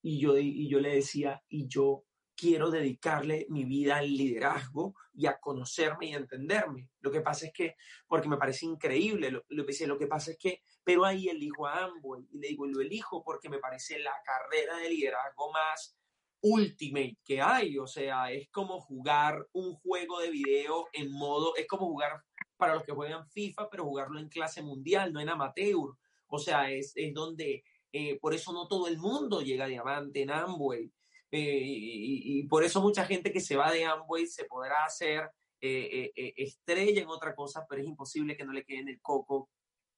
Y 0.02 0.20
yo, 0.20 0.38
y 0.38 0.68
yo 0.70 0.80
le 0.80 0.96
decía, 0.96 1.42
y 1.50 1.68
yo 1.68 2.06
quiero 2.36 2.70
dedicarle 2.70 3.48
mi 3.50 3.64
vida 3.64 3.98
al 3.98 4.16
liderazgo 4.16 4.94
y 5.14 5.26
a 5.26 5.40
conocerme 5.40 6.08
y 6.08 6.14
a 6.14 6.18
entenderme. 6.18 6.90
Lo 7.00 7.12
que 7.12 7.22
pasa 7.22 7.48
es 7.48 7.54
que, 7.54 7.76
porque 8.08 8.28
me 8.28 8.38
parece 8.38 8.66
increíble, 8.66 9.32
lo, 9.32 9.46
lo, 9.50 9.66
lo 9.66 9.98
que 9.98 10.08
pasa 10.08 10.32
es 10.32 10.38
que, 10.38 10.62
pero 10.84 11.06
ahí 11.06 11.30
elijo 11.30 11.66
a 11.66 11.86
Amway 11.86 12.28
y 12.32 12.40
le 12.40 12.50
digo, 12.50 12.68
lo 12.68 12.82
elijo 12.82 13.24
porque 13.24 13.50
me 13.50 13.60
parece 13.60 14.00
la 14.00 14.14
carrera 14.24 14.78
de 14.78 14.90
liderazgo 14.90 15.52
más 15.52 15.98
ultimate 16.42 17.18
que 17.24 17.42
hay, 17.42 17.80
o 17.80 17.88
sea, 17.88 18.32
es 18.32 18.50
como 18.52 18.80
jugar 18.80 19.48
un 19.54 19.74
juego 19.78 20.20
de 20.20 20.30
video 20.30 20.88
en 20.94 21.12
modo, 21.12 21.56
es 21.56 21.66
como 21.66 21.88
jugar 21.88 22.22
para 22.56 22.76
los 22.76 22.84
que 22.84 22.92
juegan 22.92 23.28
FIFA, 23.30 23.70
pero 23.70 23.86
jugarlo 23.86 24.20
en 24.20 24.30
clase 24.30 24.62
mundial, 24.62 25.12
no 25.12 25.20
en 25.20 25.30
amateur, 25.30 25.96
o 26.28 26.40
sea, 26.40 26.72
es, 26.72 26.94
es 26.96 27.14
donde, 27.14 27.64
eh, 27.92 28.20
por 28.20 28.34
eso 28.34 28.52
no 28.52 28.68
todo 28.68 28.88
el 28.88 28.98
mundo 28.98 29.42
llega 29.42 29.66
a 29.66 29.70
diamante 29.70 30.22
en 30.22 30.32
Amway, 30.32 30.92
eh, 31.32 31.62
y, 31.64 32.44
por 32.48 32.64
eso 32.64 32.82
mucha 32.82 33.06
gente 33.06 33.32
que 33.32 33.42
se 33.42 33.56
va 33.56 33.72
de 33.72 33.84
Amway 33.86 34.26
se 34.28 34.46
podrá 34.46 34.86
hacer 34.86 35.30
eh, 35.60 36.12
estrella 36.38 37.02
en 37.02 37.10
otra 37.10 37.34
cosa, 37.34 37.66
pero 37.68 37.82
es 37.82 37.88
imposible 37.88 38.38
que 38.38 38.46
no 38.46 38.54
le 38.54 38.64
quede 38.64 38.80
en 38.80 38.90
el 38.90 39.02
coco 39.02 39.50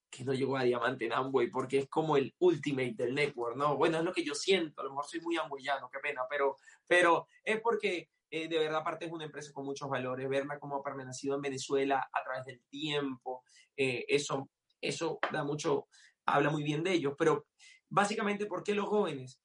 que 0.09 0.23
no 0.23 0.33
llegó 0.33 0.55
a 0.55 0.63
diamante 0.63 1.05
en 1.05 1.13
Amway, 1.13 1.49
porque 1.49 1.79
es 1.79 1.89
como 1.89 2.15
el 2.15 2.33
ultimate 2.39 2.95
del 2.95 3.13
network, 3.13 3.57
¿no? 3.57 3.75
Bueno, 3.75 3.97
es 3.97 4.03
lo 4.03 4.13
que 4.13 4.23
yo 4.23 4.33
siento, 4.33 4.81
a 4.81 4.85
lo 4.85 4.91
mejor 4.91 5.05
soy 5.05 5.19
muy 5.19 5.37
amwayano, 5.37 5.89
qué 5.91 5.99
pena, 5.99 6.21
pero, 6.29 6.55
pero 6.87 7.27
es 7.43 7.59
porque 7.59 8.09
de 8.29 8.47
verdad 8.47 8.81
aparte 8.81 9.05
es 9.05 9.11
una 9.11 9.25
empresa 9.25 9.51
con 9.53 9.65
muchos 9.65 9.89
valores, 9.89 10.29
verla 10.29 10.59
como 10.59 10.77
ha 10.77 10.83
permanecido 10.83 11.35
en 11.35 11.41
Venezuela 11.41 12.09
a 12.11 12.23
través 12.23 12.45
del 12.45 12.61
tiempo, 12.69 13.43
eso, 13.75 14.49
eso 14.81 15.19
da 15.31 15.43
mucho, 15.43 15.87
habla 16.27 16.49
muy 16.51 16.63
bien 16.63 16.83
de 16.83 16.93
ellos, 16.93 17.13
pero 17.17 17.47
básicamente, 17.89 18.45
¿por 18.45 18.63
qué 18.63 18.75
los 18.75 18.87
jóvenes? 18.87 19.41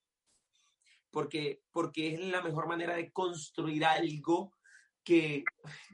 Porque, 1.11 1.63
porque 1.73 2.15
es 2.15 2.21
la 2.21 2.43
mejor 2.43 2.67
manera 2.67 2.95
de 2.95 3.11
construir 3.11 3.85
algo 3.85 4.53
que 5.05 5.45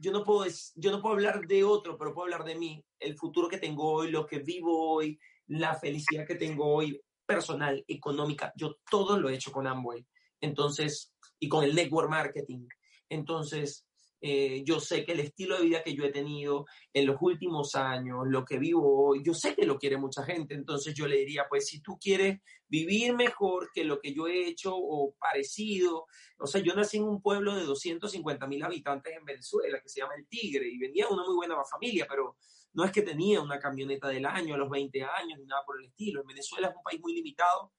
yo 0.01 0.13
no 0.13 0.23
puedo 0.23 0.45
yo 0.75 0.91
no 0.91 1.01
puedo 1.01 1.15
hablar 1.15 1.47
de 1.47 1.65
otro, 1.65 1.97
pero 1.97 2.13
puedo 2.13 2.25
hablar 2.25 2.45
de 2.45 2.57
mí, 2.57 2.85
el 2.99 3.17
futuro 3.17 3.49
que 3.49 3.59
tengo 3.59 3.91
hoy, 3.91 4.11
lo 4.11 4.27
que 4.27 4.41
vivo 4.41 4.93
hoy, 4.93 5.19
la 5.47 5.75
felicidad 5.75 6.27
que 6.27 6.35
tengo 6.35 6.67
hoy, 6.67 7.01
personal, 7.25 7.85
económica, 7.89 8.53
yo 8.57 8.77
todo 8.91 9.19
lo 9.19 9.29
he 9.29 9.35
hecho 9.35 9.53
con 9.53 9.67
Amway. 9.67 10.07
Entonces, 10.41 11.15
y 11.39 11.49
con 11.49 11.65
el 11.65 11.75
network 11.75 12.11
marketing. 12.11 12.67
Entonces, 13.09 13.88
eh, 14.21 14.63
yo 14.65 14.81
sé 14.81 15.05
que 15.05 15.13
el 15.13 15.21
estilo 15.21 15.57
de 15.57 15.65
vida 15.65 15.83
que 15.83 15.95
yo 15.95 16.05
he 16.05 16.11
tenido 16.11 16.67
en 16.93 17.07
los 17.07 17.17
últimos 17.21 17.75
años, 17.77 18.25
lo 18.27 18.45
que 18.45 18.59
vivo 18.59 19.09
hoy, 19.09 19.23
yo 19.25 19.33
sé 19.33 19.55
que 19.55 19.67
lo 19.67 19.79
quiere 19.79 19.97
mucha 19.97 20.25
gente, 20.25 20.55
entonces 20.55 20.95
yo 20.95 21.07
le 21.07 21.19
diría, 21.19 21.47
pues 21.49 21.67
si 21.67 21.81
tú 21.81 21.99
quieres 22.01 22.41
vivir 22.69 23.15
mejor 23.15 23.71
que 23.73 23.85
lo 23.85 24.01
que 24.01 24.13
yo 24.13 24.27
he 24.27 24.49
hecho 24.49 24.75
o 24.75 25.15
parecido, 25.19 26.07
o 26.39 26.47
sea, 26.47 26.61
yo 26.61 26.75
nací 26.75 26.97
en 26.97 27.05
un 27.05 27.23
pueblo 27.23 27.55
de 27.55 27.65
250 27.65 28.47
mil 28.47 28.63
habitantes 28.63 29.15
en 29.17 29.25
Venezuela 29.25 29.81
que 29.81 29.89
se 29.89 30.01
llama 30.01 30.15
El 30.17 30.27
Tigre 30.27 30.69
y 30.69 30.79
venía 30.79 31.07
una 31.09 31.25
muy 31.25 31.37
buena 31.37 31.57
familia, 31.65 32.07
pero 32.09 32.37
no 32.73 32.85
es 32.85 32.93
que 32.93 33.03
tenía 33.03 33.41
una 33.41 33.59
camioneta 33.59 34.09
del 34.09 34.27
año 34.27 34.55
a 34.55 34.59
los 34.59 34.69
20 34.69 35.03
años 35.03 35.39
ni 35.39 35.47
nada 35.47 35.63
por 35.65 35.81
el 35.81 35.87
estilo. 35.87 36.21
En 36.21 36.27
Venezuela 36.27 36.69
es 36.69 36.77
un 36.77 36.83
país 36.83 37.01
muy 37.01 37.15
limitado 37.15 37.73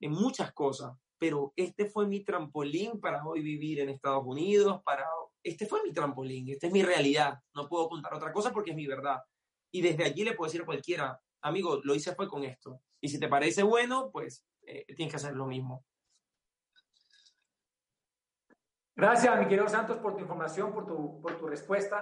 en 0.00 0.10
muchas 0.10 0.52
cosas, 0.52 0.96
pero 1.22 1.52
este 1.54 1.86
fue 1.86 2.08
mi 2.08 2.24
trampolín 2.24 3.00
para 3.00 3.24
hoy 3.24 3.42
vivir 3.42 3.78
en 3.78 3.90
Estados 3.90 4.24
Unidos, 4.26 4.82
para 4.82 5.06
este 5.40 5.66
fue 5.66 5.80
mi 5.84 5.92
trampolín, 5.92 6.48
esta 6.48 6.66
es 6.66 6.72
mi 6.72 6.82
realidad, 6.82 7.38
no 7.54 7.68
puedo 7.68 7.88
contar 7.88 8.12
otra 8.12 8.32
cosa 8.32 8.52
porque 8.52 8.70
es 8.72 8.76
mi 8.76 8.88
verdad. 8.88 9.20
Y 9.70 9.82
desde 9.82 10.02
allí 10.02 10.24
le 10.24 10.34
puedo 10.34 10.48
decir 10.48 10.62
a 10.62 10.66
cualquiera, 10.66 11.20
amigo, 11.40 11.80
lo 11.84 11.94
hice 11.94 12.16
fue 12.16 12.26
con 12.26 12.42
esto. 12.42 12.80
Y 13.00 13.08
si 13.08 13.20
te 13.20 13.28
parece 13.28 13.62
bueno, 13.62 14.10
pues 14.10 14.44
eh, 14.62 14.84
tienes 14.96 15.12
que 15.12 15.16
hacer 15.16 15.36
lo 15.36 15.46
mismo. 15.46 15.84
Gracias, 18.96 19.38
mi 19.38 19.46
querido 19.46 19.68
Santos, 19.68 19.98
por 19.98 20.16
tu 20.16 20.22
información, 20.22 20.72
por 20.72 20.88
tu, 20.88 21.20
por 21.22 21.38
tu 21.38 21.46
respuesta. 21.46 22.01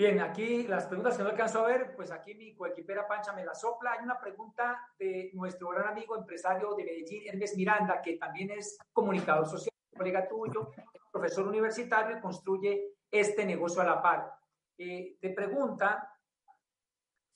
Bien, 0.00 0.18
aquí 0.20 0.66
las 0.66 0.86
preguntas 0.86 1.14
que 1.14 1.22
no 1.22 1.28
alcanzo 1.28 1.58
a 1.60 1.66
ver, 1.66 1.94
pues 1.94 2.10
aquí 2.10 2.34
mi 2.34 2.54
coequipera 2.54 3.06
Pancha 3.06 3.34
me 3.34 3.44
la 3.44 3.54
sopla. 3.54 3.92
Hay 3.92 4.02
una 4.02 4.18
pregunta 4.18 4.94
de 4.98 5.30
nuestro 5.34 5.68
gran 5.68 5.88
amigo 5.88 6.16
empresario 6.16 6.74
de 6.74 6.84
Medellín, 6.84 7.28
Hermes 7.28 7.54
Miranda, 7.54 8.00
que 8.00 8.16
también 8.16 8.50
es 8.50 8.78
comunicador 8.94 9.46
social, 9.46 9.74
colega 9.94 10.26
tuyo, 10.26 10.70
profesor 11.12 11.46
universitario 11.46 12.16
y 12.16 12.20
construye 12.22 12.94
este 13.10 13.44
negocio 13.44 13.82
a 13.82 13.84
la 13.84 14.00
par. 14.00 14.32
Eh, 14.78 15.18
te 15.20 15.34
pregunta 15.34 16.10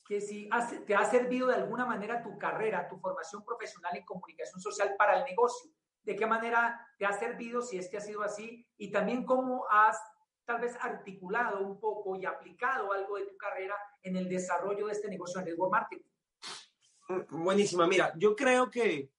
que 0.03 0.23
si 0.23 0.49
te 0.87 0.95
ha 0.95 1.05
servido 1.05 1.49
de 1.49 1.57
alguna 1.57 1.85
manera 1.85 2.23
tu 2.23 2.39
carrera, 2.39 2.89
tu 2.89 2.97
formación 2.97 3.45
profesional 3.45 3.95
en 3.95 4.07
comunicación 4.07 4.59
social 4.59 4.95
para 4.97 5.19
el 5.19 5.25
negocio. 5.27 5.71
¿De 6.03 6.17
qué 6.17 6.25
manera 6.25 6.81
te 6.97 7.05
ha 7.05 7.13
servido, 7.13 7.61
si 7.61 7.77
es 7.77 7.91
que 7.91 7.99
ha 7.99 8.01
sido 8.01 8.23
así? 8.23 8.67
Y 8.79 8.91
también 8.91 9.27
cómo 9.27 9.67
has 9.69 10.01
tal 10.45 10.61
vez 10.61 10.77
articulado 10.81 11.65
un 11.67 11.81
poco 11.81 12.17
y 12.17 12.25
aplicado 12.27 12.93
algo 12.93 13.17
de 13.17 13.27
tu 13.27 13.37
carrera 13.37 13.75
en 14.03 14.17
el 14.17 14.29
desarrollo 14.29 14.87
de 14.87 14.93
este 14.93 15.09
negocio 15.09 15.41
en 15.41 15.47
network 15.47 15.73
marketing. 15.73 16.09
Buenísima. 17.31 17.87
Mira, 17.87 18.13
yo 18.17 18.35
creo 18.35 18.71
que 18.71 19.11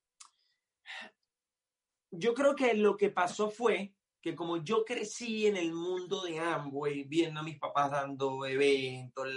yo 2.12 2.34
creo 2.34 2.56
que 2.56 2.74
lo 2.74 2.96
que 2.96 3.10
pasó 3.10 3.50
fue 3.50 3.94
que 4.22 4.36
como 4.36 4.58
yo 4.58 4.84
crecí 4.84 5.46
en 5.46 5.56
el 5.56 5.72
mundo 5.72 6.24
de 6.24 6.40
Amway, 6.40 7.04
viendo 7.04 7.42
a 7.42 7.44
mis 7.44 7.60
papás 7.60 7.92
dando 7.92 8.44
eventos, 8.46 9.28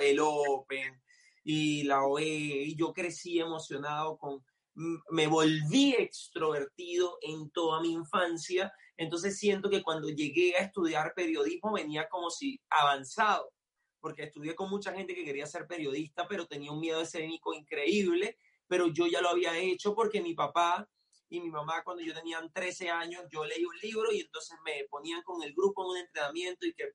el 0.00 0.20
Open 0.20 1.02
y 1.44 1.82
la 1.82 2.04
OE, 2.04 2.24
y 2.24 2.74
yo 2.74 2.94
crecí 2.94 3.40
emocionado 3.40 4.16
con, 4.16 4.42
me 4.74 5.26
volví 5.26 5.94
extrovertido 5.98 7.18
en 7.20 7.50
toda 7.50 7.80
mi 7.80 7.92
infancia, 7.92 8.72
entonces 8.96 9.38
siento 9.38 9.68
que 9.68 9.82
cuando 9.82 10.08
llegué 10.08 10.56
a 10.56 10.62
estudiar 10.62 11.12
periodismo 11.14 11.72
venía 11.72 12.08
como 12.08 12.30
si 12.30 12.60
avanzado, 12.70 13.52
porque 14.00 14.24
estudié 14.24 14.54
con 14.54 14.70
mucha 14.70 14.92
gente 14.92 15.14
que 15.14 15.24
quería 15.24 15.46
ser 15.46 15.66
periodista, 15.66 16.26
pero 16.28 16.46
tenía 16.46 16.72
un 16.72 16.80
miedo 16.80 17.00
escénico 17.00 17.54
increíble, 17.54 18.38
pero 18.66 18.88
yo 18.88 19.06
ya 19.06 19.20
lo 19.20 19.28
había 19.28 19.56
hecho 19.58 19.94
porque 19.94 20.22
mi 20.22 20.34
papá 20.34 20.88
y 21.28 21.40
mi 21.40 21.50
mamá 21.50 21.82
cuando 21.84 22.02
yo 22.02 22.14
tenía 22.14 22.40
13 22.52 22.90
años, 22.90 23.24
yo 23.30 23.44
leí 23.44 23.64
un 23.64 23.76
libro 23.78 24.12
y 24.12 24.20
entonces 24.20 24.58
me 24.64 24.84
ponían 24.90 25.22
con 25.22 25.42
el 25.42 25.54
grupo 25.54 25.82
en 25.84 25.90
un 25.90 25.96
entrenamiento 25.98 26.66
y 26.66 26.74
que 26.74 26.92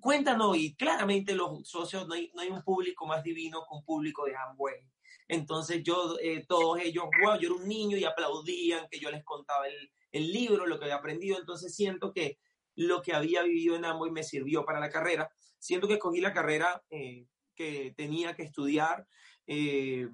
cuéntanos, 0.00 0.56
y 0.56 0.74
claramente 0.74 1.34
los 1.34 1.68
socios, 1.68 2.06
no 2.06 2.14
hay, 2.14 2.30
no 2.34 2.40
hay 2.42 2.48
un 2.48 2.62
público 2.62 3.06
más 3.06 3.22
divino 3.22 3.60
que 3.60 3.76
un 3.76 3.84
público 3.84 4.24
de 4.24 4.34
Amway. 4.36 4.90
Entonces 5.28 5.82
yo, 5.82 6.16
eh, 6.20 6.44
todos 6.46 6.80
ellos, 6.80 7.04
wow, 7.22 7.38
yo 7.38 7.48
era 7.48 7.62
un 7.62 7.68
niño 7.68 7.96
y 7.96 8.04
aplaudían 8.04 8.86
que 8.90 8.98
yo 8.98 9.10
les 9.10 9.24
contaba 9.24 9.66
el, 9.66 9.90
el 10.12 10.32
libro, 10.32 10.66
lo 10.66 10.78
que 10.78 10.84
había 10.84 10.96
aprendido, 10.96 11.38
entonces 11.38 11.74
siento 11.74 12.12
que 12.12 12.38
lo 12.76 13.02
que 13.02 13.14
había 13.14 13.42
vivido 13.42 13.76
en 13.76 13.84
Amway 13.84 14.10
me 14.10 14.22
sirvió 14.22 14.64
para 14.64 14.80
la 14.80 14.90
carrera. 14.90 15.30
Siento 15.58 15.88
que 15.88 15.94
escogí 15.94 16.20
la 16.20 16.32
carrera 16.32 16.82
eh, 16.90 17.26
que 17.54 17.94
tenía 17.96 18.34
que 18.34 18.42
estudiar. 18.42 19.06
Eh, 19.46 20.08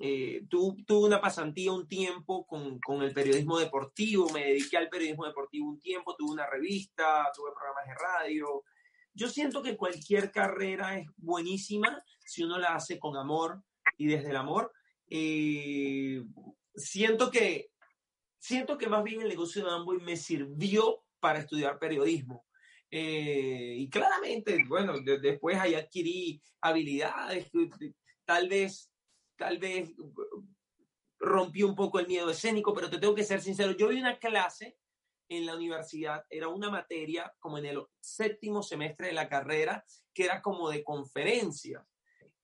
eh, 0.00 0.42
tuve, 0.48 0.84
una 0.88 1.20
pasantía 1.20 1.72
un 1.72 1.86
tiempo 1.86 2.46
con, 2.46 2.80
con, 2.80 3.02
el 3.02 3.12
periodismo 3.12 3.58
deportivo, 3.58 4.28
me 4.30 4.44
dediqué 4.46 4.76
al 4.76 4.88
periodismo 4.88 5.24
deportivo 5.24 5.68
un 5.68 5.80
tiempo, 5.80 6.16
tuve 6.16 6.32
una 6.32 6.46
revista, 6.46 7.30
tuve 7.34 7.52
programas 7.52 7.86
de 7.86 7.94
radio. 7.94 8.64
Yo 9.12 9.28
siento 9.28 9.62
que 9.62 9.76
cualquier 9.76 10.32
carrera 10.32 10.98
es 10.98 11.06
buenísima 11.16 12.02
si 12.24 12.42
uno 12.42 12.58
la 12.58 12.74
hace 12.74 12.98
con 12.98 13.16
amor 13.16 13.62
y 13.96 14.06
desde 14.06 14.30
el 14.30 14.36
amor. 14.36 14.72
Eh, 15.08 16.22
siento 16.74 17.30
que 17.30 17.70
siento 18.38 18.76
que 18.76 18.88
más 18.88 19.02
bien 19.02 19.22
el 19.22 19.28
negocio 19.28 19.64
de 19.64 19.70
Amway 19.70 19.98
me 20.00 20.16
sirvió 20.16 21.04
para 21.20 21.38
estudiar 21.38 21.78
periodismo. 21.78 22.44
Eh, 22.90 23.74
y 23.78 23.88
claramente, 23.88 24.64
bueno, 24.68 25.00
de, 25.00 25.18
después 25.18 25.56
ahí 25.58 25.74
adquirí 25.74 26.42
habilidades, 26.60 27.50
tal 28.24 28.48
vez 28.48 28.90
tal 29.36 29.58
vez 29.58 29.92
rompió 31.18 31.66
un 31.66 31.74
poco 31.74 31.98
el 31.98 32.06
miedo 32.06 32.30
escénico, 32.30 32.74
pero 32.74 32.90
te 32.90 32.98
tengo 32.98 33.14
que 33.14 33.24
ser 33.24 33.40
sincero, 33.40 33.72
yo 33.72 33.88
vi 33.88 33.98
una 33.98 34.18
clase 34.18 34.76
en 35.28 35.46
la 35.46 35.56
universidad, 35.56 36.24
era 36.28 36.48
una 36.48 36.70
materia 36.70 37.32
como 37.40 37.58
en 37.58 37.66
el 37.66 37.82
séptimo 38.00 38.62
semestre 38.62 39.08
de 39.08 39.14
la 39.14 39.28
carrera, 39.28 39.84
que 40.12 40.24
era 40.24 40.42
como 40.42 40.68
de 40.68 40.84
conferencia. 40.84 41.84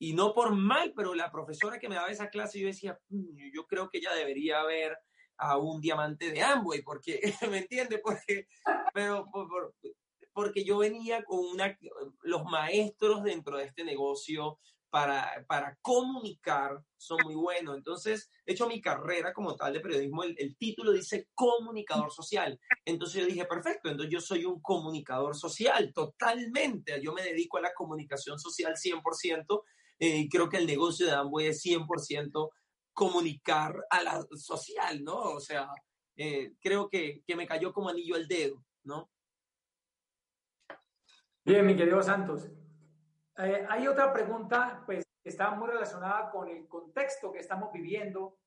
Y 0.03 0.15
no 0.15 0.33
por 0.33 0.55
mal, 0.57 0.95
pero 0.97 1.15
la 1.15 1.31
profesora 1.31 1.79
que 1.79 1.89
me 1.89 1.95
daba 1.95 2.11
esa 2.11 2.31
clase, 2.31 2.59
yo 2.59 2.67
decía, 2.67 2.99
mm, 3.11 3.53
yo 3.53 3.67
creo 3.67 3.91
que 3.91 3.99
ella 3.99 4.15
debería 4.15 4.61
haber 4.61 4.97
a 5.37 5.59
un 5.59 5.81
diamante 5.81 6.33
de 6.33 6.43
Amway, 6.43 6.83
porque, 6.83 7.21
¿me 7.51 7.59
entiende? 7.59 7.99
Porque, 7.99 8.47
pero, 8.95 9.31
porque 10.33 10.65
yo 10.65 10.79
venía 10.79 11.23
con 11.23 11.41
una, 11.41 11.79
los 12.23 12.45
maestros 12.45 13.23
dentro 13.23 13.59
de 13.59 13.65
este 13.65 13.85
negocio, 13.85 14.59
para, 14.91 15.45
para 15.47 15.79
comunicar 15.81 16.83
son 16.97 17.19
muy 17.25 17.37
buenos. 17.37 17.77
Entonces, 17.77 18.29
de 18.45 18.53
hecho, 18.53 18.67
mi 18.67 18.81
carrera 18.81 19.33
como 19.33 19.55
tal 19.55 19.73
de 19.73 19.81
periodismo, 19.81 20.25
el, 20.25 20.35
el, 20.37 20.57
título 20.57 20.93
dice 20.93 21.29
comunicador 21.35 22.11
social. 22.11 22.59
Entonces 22.85 23.21
yo 23.23 23.27
dije, 23.29 23.45
perfecto, 23.45 23.89
entonces 23.89 24.13
yo 24.13 24.21
soy 24.21 24.45
un 24.45 24.61
comunicador 24.61 25.37
social, 25.37 25.93
totalmente. 25.95 27.01
Yo 27.01 27.13
me 27.13 27.23
dedico 27.23 27.59
a 27.59 27.63
la 27.63 27.73
comunicación 27.73 28.39
social 28.39 28.75
100%. 28.75 29.63
Eh, 30.03 30.29
creo 30.31 30.49
que 30.49 30.57
el 30.57 30.67
negocio 30.67 31.05
de 31.05 31.13
Amway 31.13 31.49
es 31.49 31.63
100% 31.63 32.51
comunicar 32.95 33.85
a 33.91 34.03
la 34.03 34.27
social, 34.35 35.05
¿no? 35.05 35.17
O 35.21 35.41
sea, 35.41 35.69
eh, 36.17 36.55
creo 36.59 36.89
que, 36.89 37.23
que 37.27 37.37
me 37.37 37.47
cayó 37.47 37.71
como 37.73 37.91
anillo 37.91 38.15
al 38.15 38.27
dedo, 38.27 38.65
¿no? 38.85 39.11
Bien, 41.45 41.67
mi 41.67 41.77
querido 41.77 42.03
Santos. 42.03 42.49
Eh, 43.37 43.67
hay 43.69 43.87
otra 43.87 44.11
pregunta, 44.11 44.83
pues, 44.87 45.05
que 45.23 45.29
está 45.29 45.51
muy 45.51 45.69
relacionada 45.69 46.31
con 46.31 46.49
el 46.49 46.67
contexto 46.67 47.31
que 47.31 47.41
estamos 47.41 47.71
viviendo, 47.71 48.39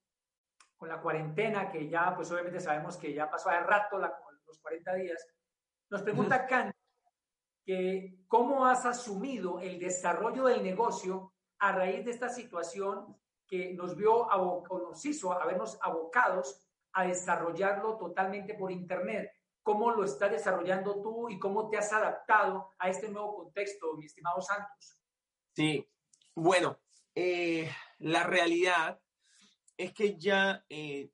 con 0.76 0.88
la 0.88 1.00
cuarentena, 1.00 1.70
que 1.70 1.88
ya, 1.88 2.16
pues, 2.16 2.32
obviamente 2.32 2.58
sabemos 2.58 2.96
que 2.96 3.14
ya 3.14 3.30
pasó 3.30 3.50
hace 3.50 3.60
rato 3.60 3.98
la, 3.98 4.12
los 4.46 4.58
40 4.58 4.94
días. 4.94 5.26
Nos 5.88 6.02
pregunta 6.02 6.46
Kant 6.46 6.74
que 7.64 8.18
cómo 8.26 8.66
has 8.66 8.84
asumido 8.86 9.60
el 9.60 9.78
desarrollo 9.78 10.44
del 10.44 10.62
negocio 10.62 11.33
a 11.64 11.72
raíz 11.72 12.04
de 12.04 12.10
esta 12.10 12.28
situación 12.28 13.16
que 13.46 13.72
nos 13.72 13.96
vio 13.96 14.28
nos 14.28 15.04
hizo 15.06 15.32
habernos 15.32 15.78
abocados 15.80 16.60
a 16.92 17.06
desarrollarlo 17.06 17.96
totalmente 17.96 18.52
por 18.52 18.70
Internet. 18.70 19.32
¿Cómo 19.62 19.90
lo 19.90 20.04
estás 20.04 20.30
desarrollando 20.30 21.00
tú 21.00 21.30
y 21.30 21.38
cómo 21.38 21.70
te 21.70 21.78
has 21.78 21.90
adaptado 21.90 22.74
a 22.78 22.90
este 22.90 23.08
nuevo 23.08 23.34
contexto, 23.34 23.94
mi 23.96 24.04
estimado 24.04 24.42
Santos? 24.42 24.98
Sí, 25.54 25.88
bueno, 26.34 26.80
eh, 27.14 27.70
la 27.98 28.24
realidad 28.24 29.00
es 29.78 29.94
que 29.94 30.18
ya, 30.18 30.66
eh, 30.68 31.08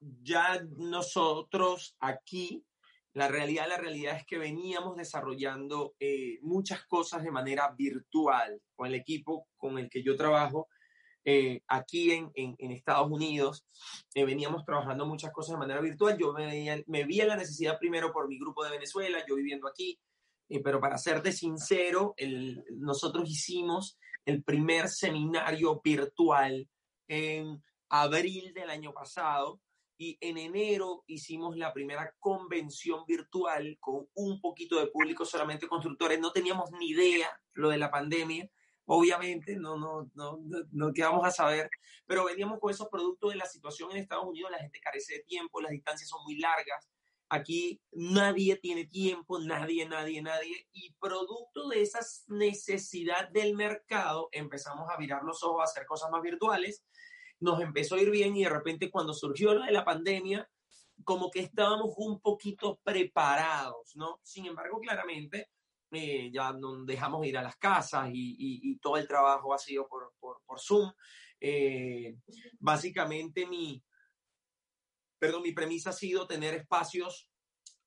ya 0.00 0.60
nosotros 0.76 1.96
aquí, 1.98 2.62
la 3.14 3.28
realidad, 3.28 3.68
la 3.68 3.76
realidad 3.76 4.16
es 4.16 4.26
que 4.26 4.38
veníamos 4.38 4.96
desarrollando 4.96 5.94
eh, 5.98 6.38
muchas 6.42 6.84
cosas 6.86 7.22
de 7.22 7.30
manera 7.30 7.72
virtual 7.76 8.60
con 8.74 8.88
el 8.88 8.94
equipo 8.94 9.48
con 9.56 9.78
el 9.78 9.88
que 9.88 10.02
yo 10.02 10.16
trabajo. 10.16 10.68
aquí 11.68 12.10
en, 12.12 12.56
Estados 12.58 13.10
Unidos 13.10 13.64
veníamos 14.14 14.62
trabajando 14.66 15.06
muchas 15.06 15.32
cosas 15.32 15.54
de 15.54 15.58
manera 15.60 15.80
virtual. 15.80 16.18
Yo 16.18 16.34
me, 16.34 16.84
me 16.86 17.04
vi 17.04 17.20
en 17.20 17.28
la 17.28 17.36
necesidad 17.36 17.78
primero 17.78 18.12
por 18.12 18.28
mi 18.28 18.38
grupo 18.38 18.62
de 18.62 18.72
Venezuela, 18.72 19.24
yo 19.26 19.36
viviendo 19.36 19.66
aquí, 19.66 19.98
eh, 20.48 20.60
pero 20.62 20.80
para 20.80 20.98
serte 20.98 21.32
sincero, 21.32 22.14
nosotros 22.72 23.28
hicimos 23.28 23.98
el 24.24 24.42
primer 24.42 24.88
seminario 24.88 25.80
virtual 25.82 26.68
en 27.08 27.62
abril 27.88 28.52
del 28.52 28.70
año 28.70 28.92
pasado 28.92 29.60
y 29.96 30.18
en 30.20 30.38
enero 30.38 31.04
hicimos 31.06 31.56
la 31.56 31.72
primera 31.72 32.14
convención 32.18 33.04
virtual 33.06 33.76
con 33.80 34.08
un 34.14 34.40
poquito 34.40 34.78
de 34.78 34.88
público, 34.88 35.24
solamente 35.24 35.68
constructores. 35.68 36.20
No 36.20 36.32
teníamos 36.32 36.70
ni 36.72 36.88
idea 36.88 37.28
lo 37.52 37.70
de 37.70 37.78
la 37.78 37.90
pandemia, 37.90 38.48
obviamente, 38.86 39.56
no, 39.56 39.76
no, 39.76 40.10
no, 40.14 40.38
no, 40.72 40.92
vamos 40.96 41.26
a 41.26 41.30
saber, 41.30 41.70
pero 42.06 42.24
veníamos 42.24 42.58
con 42.60 42.70
esos 42.70 42.88
productos 42.88 43.32
de 43.32 43.38
la 43.38 43.46
situación 43.46 43.90
en 43.92 43.98
Estados 43.98 44.26
Unidos, 44.26 44.50
la 44.50 44.58
gente 44.58 44.80
carece 44.80 45.14
de 45.14 45.22
tiempo, 45.22 45.60
las 45.60 45.70
distancias 45.70 46.08
son 46.08 46.22
muy 46.24 46.38
largas, 46.38 46.90
Aquí 47.34 47.80
nadie 47.90 48.56
tiene 48.56 48.86
tiempo, 48.86 49.38
nadie, 49.40 49.88
nadie, 49.88 50.22
nadie. 50.22 50.68
Y 50.72 50.92
producto 51.00 51.68
de 51.68 51.82
esa 51.82 52.00
necesidad 52.28 53.28
del 53.30 53.54
mercado, 53.54 54.28
empezamos 54.30 54.88
a 54.90 54.96
virar 54.96 55.22
los 55.24 55.42
ojos 55.42 55.60
a 55.60 55.64
hacer 55.64 55.86
cosas 55.86 56.10
más 56.10 56.22
virtuales. 56.22 56.84
Nos 57.40 57.60
empezó 57.60 57.96
a 57.96 58.00
ir 58.00 58.10
bien 58.10 58.36
y 58.36 58.44
de 58.44 58.50
repente 58.50 58.90
cuando 58.90 59.12
surgió 59.12 59.54
la 59.54 59.66
de 59.66 59.72
la 59.72 59.84
pandemia, 59.84 60.48
como 61.02 61.30
que 61.30 61.40
estábamos 61.40 61.94
un 61.96 62.20
poquito 62.20 62.80
preparados, 62.82 63.96
¿no? 63.96 64.20
Sin 64.22 64.46
embargo, 64.46 64.80
claramente, 64.80 65.50
eh, 65.90 66.30
ya 66.32 66.52
nos 66.52 66.86
dejamos 66.86 67.26
ir 67.26 67.36
a 67.38 67.42
las 67.42 67.56
casas 67.56 68.10
y, 68.12 68.78
todo 68.80 68.96
el 68.96 69.08
trabajo 69.08 69.54
ha 69.54 69.58
sido 69.58 69.86
por, 69.88 70.12
por, 70.18 70.60
Zoom. 70.60 70.92
Eh, 71.40 72.16
básicamente 72.58 73.46
mi, 73.46 73.82
perdón, 75.18 75.42
mi 75.42 75.52
premisa 75.52 75.90
ha 75.90 75.94
sido 75.94 76.26
tener 76.26 76.54
espacios 76.54 77.30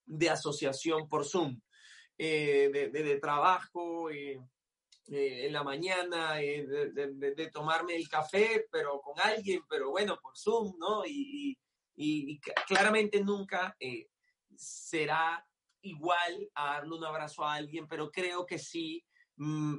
de 0.06 0.30
asociación 0.30 1.08
por 1.08 1.26
Zoom, 1.26 1.60
eh, 2.18 2.70
de, 2.74 2.90
de, 2.90 3.20
trabajo 3.20 4.10
eh, 5.08 5.46
en 5.46 5.54
la 5.54 5.64
mañana, 5.64 6.36
de, 6.36 7.34
de, 7.36 7.52
tomarme 7.52 7.96
el 7.96 8.08
café, 8.10 8.68
pero 8.72 9.00
con 9.02 9.20
alguien, 9.20 9.62
pero 9.70 9.92
bueno, 9.92 10.18
por 10.22 10.38
Zoom, 10.38 10.78
¿no? 10.78 11.06
Y, 11.06 11.58
y, 11.96 12.34
y 12.34 12.40
claramente 12.68 13.24
nunca 13.24 13.76
será 14.56 15.46
igual 15.82 16.50
a 16.56 16.74
darle 16.74 16.96
un 16.96 17.06
abrazo 17.06 17.44
a 17.44 17.54
alguien, 17.54 17.88
pero 17.88 18.12
creo 18.12 18.46
que 18.46 18.60
sí 18.60 19.04
mmm, 19.38 19.78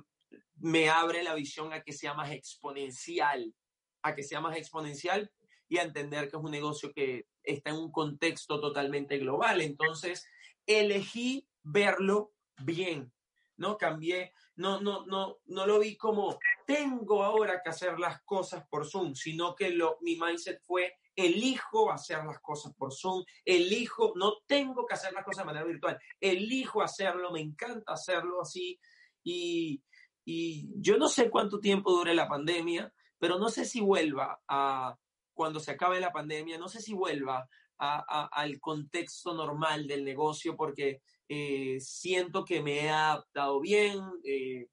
me 0.57 0.89
abre 0.89 1.23
la 1.23 1.35
visión 1.35 1.73
a 1.73 1.83
que 1.83 1.93
sea 1.93 2.15
más 2.15 2.31
exponencial, 2.33 3.55
a 4.03 4.15
que 4.15 4.23
sea 4.23 4.41
más 4.41 4.57
exponencial 4.57 5.31
y 5.69 5.79
a 5.79 5.83
entender 5.83 6.31
que 6.31 6.37
es 6.37 6.43
un 6.43 6.51
negocio 6.51 6.93
que 6.93 7.27
está 7.43 7.71
en 7.71 7.77
un 7.77 7.93
contexto 7.93 8.61
totalmente 8.61 9.19
global. 9.19 9.61
Entonces, 9.61 10.27
elegí 10.67 11.49
verlo 11.63 12.33
bien, 12.59 13.13
¿no? 13.57 13.77
Cambié, 13.77 14.33
no, 14.59 14.81
no, 14.81 15.07
no, 15.07 15.39
no 15.47 15.67
lo 15.67 15.79
vi 15.79 15.97
como 15.97 16.39
tengo 16.67 17.23
ahora 17.23 17.63
que 17.63 17.71
hacer 17.71 17.99
las 17.99 18.23
cosas 18.23 18.67
por 18.69 18.87
Zoom, 18.87 19.15
sino 19.15 19.55
que 19.55 19.71
lo, 19.71 19.99
mi 20.01 20.17
mindset 20.17 20.61
fue 20.65 20.95
elijo 21.15 21.93
hacer 21.93 22.25
las 22.25 22.41
cosas 22.41 22.75
por 22.75 22.93
Zoom, 22.93 23.25
elijo, 23.45 24.13
no 24.17 24.39
tengo 24.47 24.85
que 24.85 24.95
hacer 24.95 25.13
las 25.13 25.25
cosas 25.25 25.45
de 25.45 25.47
manera 25.47 25.65
virtual, 25.65 25.99
elijo 26.21 26.83
hacerlo, 26.83 27.31
me 27.31 27.41
encanta 27.41 27.93
hacerlo 27.93 28.43
así. 28.43 28.79
Y, 29.23 29.83
y 30.25 30.69
yo 30.81 30.97
no 30.99 31.09
sé 31.09 31.31
cuánto 31.31 31.61
tiempo 31.61 31.93
dure 31.93 32.15
la 32.15 32.29
pandemia, 32.29 32.93
pero 33.19 33.39
no 33.39 33.51
sé 33.51 33.65
si 33.65 33.81
vuelva 33.81 34.41
a, 34.49 34.97
cuando 35.35 35.61
se 35.61 35.73
acabe 35.73 36.01
la 36.01 36.13
pandemia, 36.13 36.59
no 36.59 36.69
sé 36.69 36.81
si 36.81 36.95
vuelva 36.95 37.49
a, 37.79 38.05
a, 38.09 38.27
al 38.27 38.59
contexto 38.59 39.35
normal 39.35 39.87
del 39.87 40.05
negocio 40.05 40.57
porque 40.57 41.01
eh, 41.29 41.79
siento 41.81 42.45
que 42.45 42.63
me 42.63 42.85
he 42.85 42.91
adaptado 42.91 43.61
bien, 43.61 44.01
eh, 44.25 44.69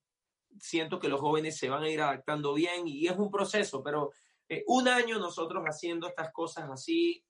siento 0.59 0.99
que 0.99 1.09
los 1.09 1.19
jóvenes 1.19 1.57
se 1.57 1.69
van 1.69 1.83
a 1.83 1.89
ir 1.89 2.01
adaptando 2.01 2.53
bien 2.53 2.87
y 2.87 3.07
es 3.07 3.17
un 3.17 3.29
proceso, 3.29 3.83
pero 3.83 4.11
eh, 4.47 4.63
un 4.67 4.87
año 4.87 5.19
nosotros 5.19 5.63
haciendo 5.65 6.07
estas 6.07 6.31
cosas 6.31 6.69
así, 6.69 7.23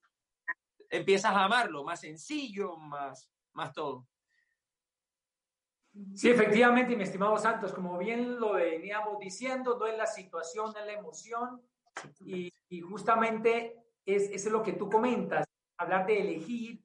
empiezas 0.90 1.32
a 1.32 1.46
amarlo, 1.46 1.84
más 1.84 2.02
sencillo, 2.02 2.78
más, 2.78 3.32
más 3.54 3.74
todo. 3.74 4.08
Sí, 6.14 6.30
efectivamente, 6.30 6.96
mi 6.96 7.04
estimado 7.04 7.38
Santos, 7.38 7.74
como 7.74 7.98
bien 7.98 8.38
lo 8.38 8.54
veníamos 8.54 9.18
diciendo, 9.18 9.78
no 9.80 9.88
es 9.88 9.98
la 9.98 10.06
situación, 10.06 10.74
es 10.78 10.86
la 10.86 10.94
emoción 10.94 11.62
y, 12.26 12.54
y 12.68 12.82
justamente 12.82 13.82
es, 14.06 14.30
es, 14.30 14.46
lo 14.52 14.62
que 14.62 14.74
tú 14.74 14.90
comentas, 14.90 15.48
hablar 15.78 16.06
de 16.06 16.20
elegir, 16.20 16.85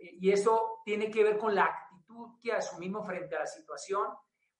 y 0.00 0.30
eso 0.30 0.80
tiene 0.84 1.10
que 1.10 1.22
ver 1.22 1.38
con 1.38 1.54
la 1.54 1.64
actitud 1.64 2.38
que 2.40 2.52
asumimos 2.52 3.06
frente 3.06 3.36
a 3.36 3.40
la 3.40 3.46
situación. 3.46 4.08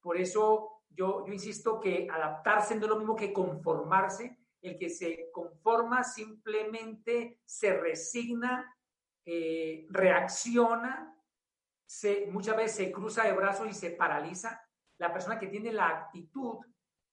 Por 0.01 0.17
eso 0.17 0.83
yo, 0.91 1.25
insisto 1.29 1.81
que 1.81 2.09
adaptarse 2.11 2.75
no 2.75 2.85
es 2.85 2.89
lo 2.89 2.99
mismo 2.99 3.17
que 3.17 3.33
conformarse. 3.33 4.39
El 4.61 4.77
que 4.77 4.91
se 4.91 5.31
conforma 5.33 6.05
simplemente 6.05 7.41
se 7.45 7.73
resigna, 7.73 8.77
eh, 9.25 9.87
reacciona, 9.89 11.17
muchas 12.31 12.57
veces 12.57 12.77
se 12.77 12.93
cruza 12.93 13.25
de 13.25 13.33
brazos 13.33 13.69
y 13.69 13.73
se 13.73 13.91
paraliza. 13.91 14.61
La 14.99 15.13
persona 15.13 15.39
que 15.39 15.47
tiene 15.47 15.73
la 15.73 15.89
actitud 15.89 16.59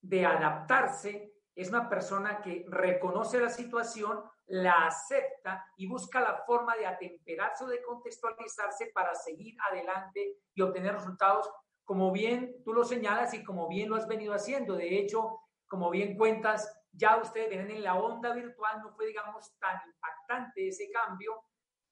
de 0.01 0.25
adaptarse 0.25 1.36
es 1.57 1.69
una 1.69 1.89
persona 1.89 2.39
que 2.39 2.65
reconoce 2.69 3.39
la 3.39 3.49
situación, 3.49 4.23
la 4.45 4.85
acepta 4.85 5.65
y 5.75 5.87
busca 5.87 6.21
la 6.21 6.43
forma 6.45 6.75
de 6.75 6.85
atemperarse 6.85 7.63
o 7.63 7.67
de 7.67 7.81
contextualizarse 7.81 8.91
para 8.93 9.15
seguir 9.15 9.57
adelante 9.67 10.37
y 10.53 10.61
obtener 10.61 10.93
resultados, 10.93 11.49
como 11.83 12.11
bien 12.11 12.61
tú 12.63 12.73
lo 12.73 12.85
señalas 12.85 13.33
y 13.33 13.43
como 13.43 13.67
bien 13.67 13.89
lo 13.89 13.95
has 13.95 14.07
venido 14.07 14.35
haciendo. 14.35 14.75
De 14.75 14.99
hecho, 14.99 15.39
como 15.67 15.89
bien 15.89 16.15
cuentas, 16.15 16.71
ya 16.91 17.17
ustedes 17.17 17.49
vienen 17.49 17.71
en 17.71 17.83
la 17.83 17.95
onda 17.95 18.33
virtual, 18.33 18.79
no 18.83 18.91
fue, 18.91 19.07
digamos, 19.07 19.51
tan 19.57 19.79
impactante 19.83 20.67
ese 20.67 20.91
cambio. 20.91 21.41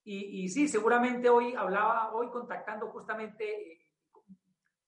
Y, 0.03 0.43
y 0.43 0.49
sí, 0.49 0.67
seguramente 0.67 1.27
hoy 1.27 1.55
hablaba, 1.55 2.13
hoy 2.13 2.29
contactando 2.29 2.91
justamente, 2.91 3.71
eh, 3.73 3.81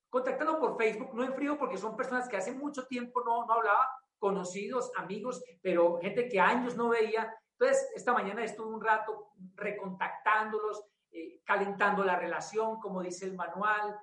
contactando 0.08 0.60
por 0.60 0.78
Facebook, 0.78 1.12
no 1.14 1.24
en 1.24 1.34
frío, 1.34 1.58
porque 1.58 1.76
son 1.76 1.96
personas 1.96 2.28
que 2.28 2.36
hace 2.36 2.52
mucho 2.52 2.86
tiempo 2.86 3.24
no, 3.24 3.44
no 3.44 3.54
hablaba, 3.54 3.97
conocidos, 4.18 4.90
amigos, 4.96 5.42
pero 5.62 5.98
gente 6.00 6.28
que 6.28 6.40
años 6.40 6.76
no 6.76 6.88
veía. 6.88 7.34
Entonces, 7.52 7.88
esta 7.94 8.12
mañana 8.12 8.44
estuve 8.44 8.74
un 8.74 8.82
rato 8.82 9.32
recontactándolos, 9.54 10.84
eh, 11.10 11.40
calentando 11.44 12.04
la 12.04 12.16
relación, 12.16 12.78
como 12.80 13.02
dice 13.02 13.26
el 13.26 13.34
manual, 13.34 13.98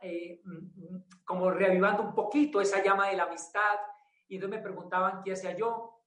eh, 0.00 0.40
como 1.24 1.50
reavivando 1.50 2.02
un 2.02 2.14
poquito 2.14 2.60
esa 2.60 2.82
llama 2.82 3.08
de 3.08 3.16
la 3.16 3.24
amistad. 3.24 3.78
y 4.28 4.36
entonces 4.36 4.58
me 4.58 4.62
preguntaban 4.62 5.22
qué 5.24 5.32
hacía 5.32 5.56
yo. 5.56 6.04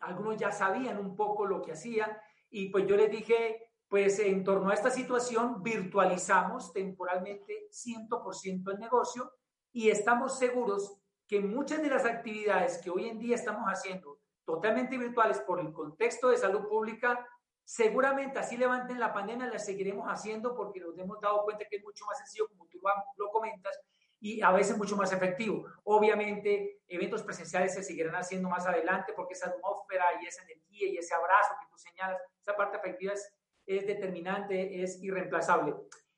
Algunos 0.00 0.38
ya 0.38 0.50
sabían 0.50 0.98
un 0.98 1.14
poco 1.14 1.44
lo 1.44 1.60
que 1.60 1.72
hacía 1.72 2.20
y 2.48 2.70
pues 2.70 2.86
yo 2.86 2.96
les 2.96 3.10
dije, 3.10 3.72
pues 3.88 4.18
en 4.20 4.42
torno 4.42 4.70
a 4.70 4.74
esta 4.74 4.90
situación 4.90 5.62
virtualizamos 5.62 6.72
temporalmente 6.72 7.68
100% 7.70 8.72
el 8.72 8.78
negocio 8.78 9.32
y 9.70 9.90
estamos 9.90 10.38
seguros 10.38 11.01
que 11.32 11.40
muchas 11.40 11.80
de 11.80 11.88
las 11.88 12.04
actividades 12.04 12.76
que 12.76 12.90
hoy 12.90 13.08
en 13.08 13.18
día 13.18 13.36
estamos 13.36 13.64
haciendo 13.64 14.18
totalmente 14.44 14.98
virtuales 14.98 15.40
por 15.40 15.60
el 15.60 15.72
contexto 15.72 16.28
de 16.28 16.36
salud 16.36 16.68
pública, 16.68 17.26
seguramente 17.64 18.38
así 18.38 18.58
levanten 18.58 19.00
la 19.00 19.14
pandemia, 19.14 19.46
las 19.46 19.64
seguiremos 19.64 20.06
haciendo 20.08 20.54
porque 20.54 20.78
nos 20.78 20.98
hemos 20.98 21.18
dado 21.22 21.42
cuenta 21.44 21.64
que 21.70 21.76
es 21.76 21.82
mucho 21.82 22.04
más 22.04 22.18
sencillo, 22.18 22.48
como 22.48 22.66
tú 22.66 22.78
lo 23.16 23.30
comentas, 23.30 23.80
y 24.20 24.42
a 24.42 24.52
veces 24.52 24.76
mucho 24.76 24.94
más 24.94 25.10
efectivo. 25.10 25.64
Obviamente, 25.84 26.82
eventos 26.86 27.22
presenciales 27.22 27.72
se 27.72 27.82
seguirán 27.82 28.16
haciendo 28.16 28.50
más 28.50 28.66
adelante 28.66 29.14
porque 29.16 29.32
esa 29.32 29.48
atmósfera 29.48 30.04
y 30.22 30.26
esa 30.26 30.42
energía 30.42 30.86
y 30.86 30.98
ese 30.98 31.14
abrazo 31.14 31.54
que 31.62 31.66
tú 31.70 31.78
señalas, 31.78 32.20
esa 32.42 32.54
parte 32.54 32.76
afectiva 32.76 33.14
es, 33.14 33.32
es 33.64 33.86
determinante, 33.86 34.82
es 34.82 35.02
irreemplazable. 35.02 35.76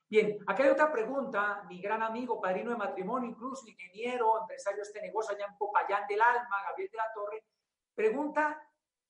Bien, 0.09 0.39
acá 0.47 0.65
hay 0.65 0.71
otra 0.71 0.93
pregunta. 0.93 1.65
Mi 1.69 1.81
gran 1.81 2.03
amigo, 2.03 2.41
padrino 2.41 2.71
de 2.71 2.77
matrimonio, 2.77 3.31
incluso 3.31 3.67
ingeniero, 3.69 4.41
empresario 4.41 4.79
de 4.79 4.83
este 4.83 5.01
negocio 5.01 5.35
allá 5.35 5.47
en 5.47 5.57
Popayán 5.57 6.07
del 6.07 6.21
Alma, 6.21 6.63
Gabriel 6.69 6.91
de 6.91 6.99
la 6.99 7.13
Torre, 7.15 7.45
pregunta 7.95 8.63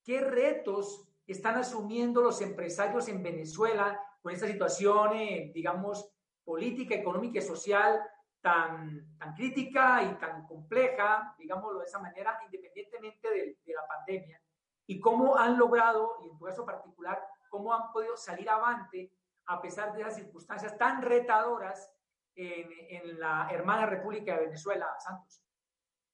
qué 0.05 0.21
retos 0.21 1.09
están 1.27 1.57
asumiendo 1.57 2.21
los 2.21 2.41
empresarios 2.41 3.09
en 3.09 3.23
Venezuela 3.23 4.01
con 4.23 4.33
esta 4.33 4.47
situación, 4.47 5.17
eh, 5.17 5.51
digamos, 5.55 6.11
política, 6.45 6.95
económica 6.95 7.39
y 7.39 7.43
social 7.43 8.01
tan, 8.41 9.17
tan 9.19 9.35
crítica 9.35 10.03
y 10.03 10.19
tan 10.19 10.47
compleja, 10.47 11.35
digámoslo 11.39 11.79
de 11.81 11.87
esa 11.87 11.99
manera, 11.99 12.39
independientemente 12.45 13.31
de, 13.31 13.59
de 13.65 13.73
la 13.73 13.87
pandemia, 13.87 14.41
y 14.87 15.01
cómo 15.01 15.37
han 15.37 15.57
logrado, 15.59 16.19
y 16.23 16.29
en 16.29 16.39
tu 16.39 16.45
caso 16.45 16.65
particular, 16.67 17.27
cómo 17.49 17.73
han 17.73 17.91
podido 17.91 18.17
salir 18.19 18.51
avante 18.51 19.11
a 19.47 19.61
pesar 19.61 19.95
de 19.95 20.01
esas 20.03 20.17
circunstancias 20.17 20.77
tan 20.79 21.03
retadoras 21.03 21.91
en, 22.35 22.71
en 22.89 23.19
la 23.19 23.49
hermana 23.51 23.87
República 23.87 24.35
de 24.35 24.47
Venezuela, 24.47 24.87
Santos. 24.99 25.43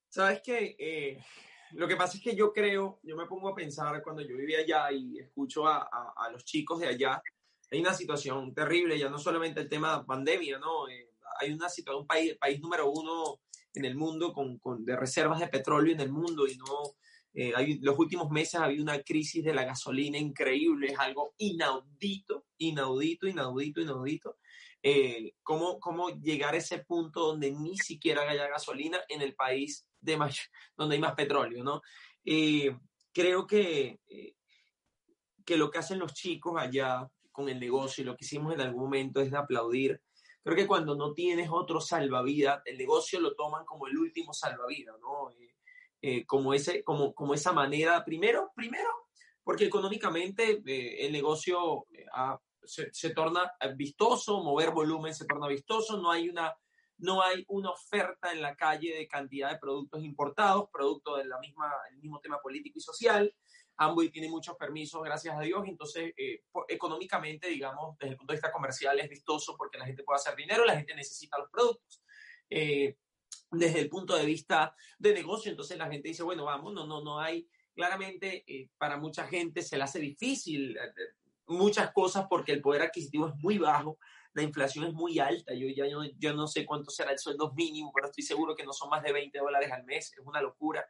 Sabes 0.09 0.43
que 0.43 0.77
eh, 0.79 1.25
lo 1.73 1.87
que 1.87 1.97
pasa 1.97 2.17
es 2.17 2.23
que 2.23 2.35
yo 2.35 2.53
creo, 2.53 2.99
yo 3.03 3.17
me 3.17 3.27
pongo 3.27 3.49
a 3.49 3.55
pensar 3.55 4.03
cuando 4.03 4.23
yo 4.23 4.37
vivía 4.37 4.59
allá 4.59 4.93
y 4.93 5.19
escucho 5.19 5.67
a, 5.67 5.89
a, 5.91 6.13
a 6.17 6.31
los 6.31 6.45
chicos 6.45 6.81
de 6.81 6.89
allá, 6.89 7.23
hay 7.71 7.81
una 7.81 7.95
situación 7.95 8.53
terrible, 8.53 8.99
ya 8.99 9.09
no 9.09 9.19
solamente 9.19 9.61
el 9.61 9.69
tema 9.69 9.99
de 9.99 10.05
pandemia, 10.05 10.59
¿no? 10.59 10.89
Eh, 10.89 11.11
hay 11.41 11.53
una 11.53 11.69
situación, 11.69 12.03
un 12.03 12.07
país, 12.07 12.37
país 12.37 12.61
número 12.61 12.91
uno 12.91 13.41
en 13.73 13.85
el 13.85 13.95
mundo 13.95 14.33
con, 14.33 14.59
con, 14.59 14.85
de 14.85 14.97
reservas 14.97 15.39
de 15.39 15.47
petróleo 15.47 15.95
en 15.95 16.01
el 16.01 16.11
mundo 16.11 16.47
y 16.47 16.57
no, 16.57 16.97
eh, 17.35 17.53
hay, 17.55 17.79
los 17.79 17.99
últimos 17.99 18.31
meses 18.31 18.57
ha 18.57 18.65
habido 18.65 18.83
una 18.83 19.03
crisis 19.03 19.45
de 19.45 19.55
la 19.55 19.65
gasolina 19.65 20.19
increíble, 20.19 20.89
es 20.89 20.99
algo 20.99 21.35
inaudito, 21.39 22.47
inaudito, 22.59 23.27
inaudito, 23.27 23.81
inaudito. 23.81 24.39
Eh, 24.83 25.35
¿cómo, 25.43 25.79
¿Cómo 25.79 26.09
llegar 26.09 26.55
a 26.55 26.59
ese 26.59 26.79
punto 26.79 27.21
donde 27.21 27.53
ni 27.53 27.77
siquiera 27.77 28.29
haya 28.29 28.49
gasolina 28.49 28.99
en 29.09 29.21
el 29.21 29.35
país 29.35 29.87
de 30.01 30.17
más, 30.17 30.37
donde 30.77 30.97
hay 30.97 31.01
más 31.01 31.15
petróleo, 31.15 31.63
¿no? 31.63 31.83
Eh, 32.25 32.77
creo 33.13 33.47
que, 33.47 34.01
eh, 34.09 34.35
que 35.45 35.57
lo 35.57 35.71
que 35.71 35.79
hacen 35.79 35.99
los 35.99 36.15
chicos 36.15 36.55
allá 36.59 37.09
con 37.31 37.49
el 37.49 37.61
negocio 37.61 38.03
y 38.03 38.07
lo 38.07 38.17
que 38.17 38.25
hicimos 38.25 38.55
en 38.55 38.61
algún 38.61 38.85
momento 38.85 39.21
es 39.21 39.31
de 39.31 39.37
aplaudir 39.37 40.01
creo 40.43 40.57
que 40.57 40.67
cuando 40.67 40.95
no 40.95 41.13
tienes 41.13 41.49
otro 41.51 41.81
salvavidas, 41.81 42.63
el 42.65 42.79
negocio 42.79 43.21
lo 43.21 43.35
toman 43.35 43.65
como 43.65 43.87
el 43.87 43.97
último 43.97 44.33
salvavidas, 44.33 44.97
¿no? 45.01 45.31
Eh, 45.31 45.55
eh, 46.03 46.25
como, 46.27 46.55
ese, 46.55 46.83
como, 46.83 47.15
como 47.15 47.35
esa 47.35 47.53
manera, 47.53 48.05
primero, 48.05 48.53
primero, 48.55 48.91
porque 49.43 49.65
económicamente 49.65 50.63
eh, 50.67 51.07
el 51.07 51.13
negocio 51.13 51.87
ah, 52.15 52.39
se, 52.63 52.93
se, 52.93 53.11
torna 53.11 53.53
vistoso, 53.77 54.43
mover 54.43 54.71
volumen 54.71 55.15
se 55.15 55.27
torna 55.27 55.49
vistoso, 55.49 56.01
no 56.01 56.11
hay 56.11 56.29
una 56.29 56.55
no 57.01 57.23
hay 57.23 57.45
una 57.49 57.71
oferta 57.71 58.33
en 58.33 58.43
la 58.43 58.55
calle 58.55 58.95
de 58.95 59.09
cantidad 59.09 59.51
de 59.51 59.59
productos 59.59 60.03
importados, 60.03 60.69
producto 60.71 61.17
del 61.17 61.31
mismo 61.99 62.21
tema 62.21 62.39
político 62.41 62.79
y 62.79 62.83
social. 62.83 63.35
Amway 63.77 64.11
tiene 64.11 64.29
muchos 64.29 64.57
permisos, 64.57 65.03
gracias 65.03 65.35
a 65.37 65.41
Dios, 65.41 65.63
entonces 65.67 66.13
eh, 66.17 66.43
económicamente, 66.69 67.49
digamos, 67.49 67.97
desde 67.99 68.13
el 68.13 68.19
punto 68.19 68.33
de 68.33 68.37
vista 68.37 68.53
comercial 68.53 69.01
es 69.01 69.09
vistoso 69.09 69.57
porque 69.57 69.79
la 69.79 69.87
gente 69.87 70.03
puede 70.03 70.17
hacer 70.17 70.37
dinero, 70.37 70.67
la 70.67 70.77
gente 70.77 70.95
necesita 70.95 71.39
los 71.39 71.51
productos. 71.51 72.03
Eh, 72.51 72.97
desde 73.51 73.81
el 73.81 73.89
punto 73.89 74.17
de 74.17 74.25
vista 74.25 74.75
de 74.99 75.13
negocio, 75.13 75.51
entonces 75.51 75.77
la 75.77 75.91
gente 75.91 76.09
dice, 76.09 76.23
bueno, 76.23 76.45
vamos, 76.45 76.73
no, 76.73 76.87
no, 76.87 77.03
no 77.03 77.19
hay, 77.19 77.49
claramente 77.75 78.45
eh, 78.47 78.69
para 78.79 78.97
mucha 78.97 79.27
gente 79.27 79.63
se 79.63 79.77
le 79.77 79.85
hace 79.85 79.99
difícil 79.99 80.77
eh, 80.77 80.81
muchas 81.47 81.93
cosas 81.93 82.27
porque 82.29 82.53
el 82.53 82.61
poder 82.61 82.83
adquisitivo 82.83 83.29
es 83.29 83.35
muy 83.37 83.59
bajo, 83.59 83.99
la 84.33 84.43
inflación 84.43 84.85
es 84.85 84.93
muy 84.93 85.19
alta, 85.19 85.53
yo 85.55 85.67
ya 85.69 85.89
yo, 85.89 86.03
yo 86.17 86.35
no 86.35 86.47
sé 86.47 86.65
cuánto 86.65 86.91
será 86.91 87.11
el 87.11 87.19
sueldo 87.19 87.53
mínimo, 87.55 87.91
pero 87.93 88.07
estoy 88.07 88.23
seguro 88.23 88.55
que 88.55 88.65
no 88.65 88.73
son 88.73 88.89
más 88.91 89.03
de 89.03 89.13
20 89.13 89.39
dólares 89.39 89.73
al 89.73 89.85
mes, 89.85 90.13
es 90.13 90.25
una 90.25 90.41
locura 90.41 90.87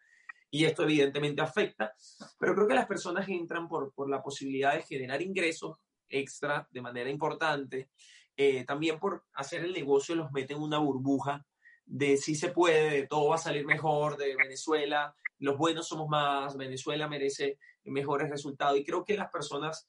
y 0.51 0.65
esto 0.65 0.83
evidentemente 0.83 1.41
afecta, 1.41 1.95
pero 2.39 2.55
creo 2.55 2.69
que 2.69 2.75
las 2.75 2.87
personas 2.87 3.29
entran 3.29 3.69
por, 3.69 3.93
por 3.95 4.11
la 4.11 4.23
posibilidad 4.23 4.75
de 4.75 4.83
generar 4.83 5.23
ingresos 5.23 5.79
extra 6.09 6.69
de 6.71 6.83
manera 6.83 7.09
importante, 7.09 7.89
eh, 8.37 8.65
también 8.65 8.99
por 8.99 9.25
hacer 9.35 9.65
el 9.65 9.73
negocio 9.73 10.15
los 10.15 10.33
meten 10.33 10.57
en 10.57 10.65
una 10.65 10.79
burbuja 10.79 11.47
de 11.91 12.17
si 12.17 12.35
se 12.35 12.51
puede, 12.51 12.91
de 12.91 13.07
todo 13.07 13.29
va 13.29 13.35
a 13.35 13.39
salir 13.39 13.67
mejor, 13.67 14.17
de 14.17 14.37
Venezuela, 14.37 15.15
los 15.39 15.57
buenos 15.57 15.89
somos 15.89 16.09
más, 16.09 16.57
Venezuela 16.57 17.09
merece 17.09 17.59
mejores 17.85 18.31
resultados 18.31 18.79
y 18.79 18.85
creo 18.85 19.05
que 19.05 19.17
las 19.17 19.31
personas 19.31 19.89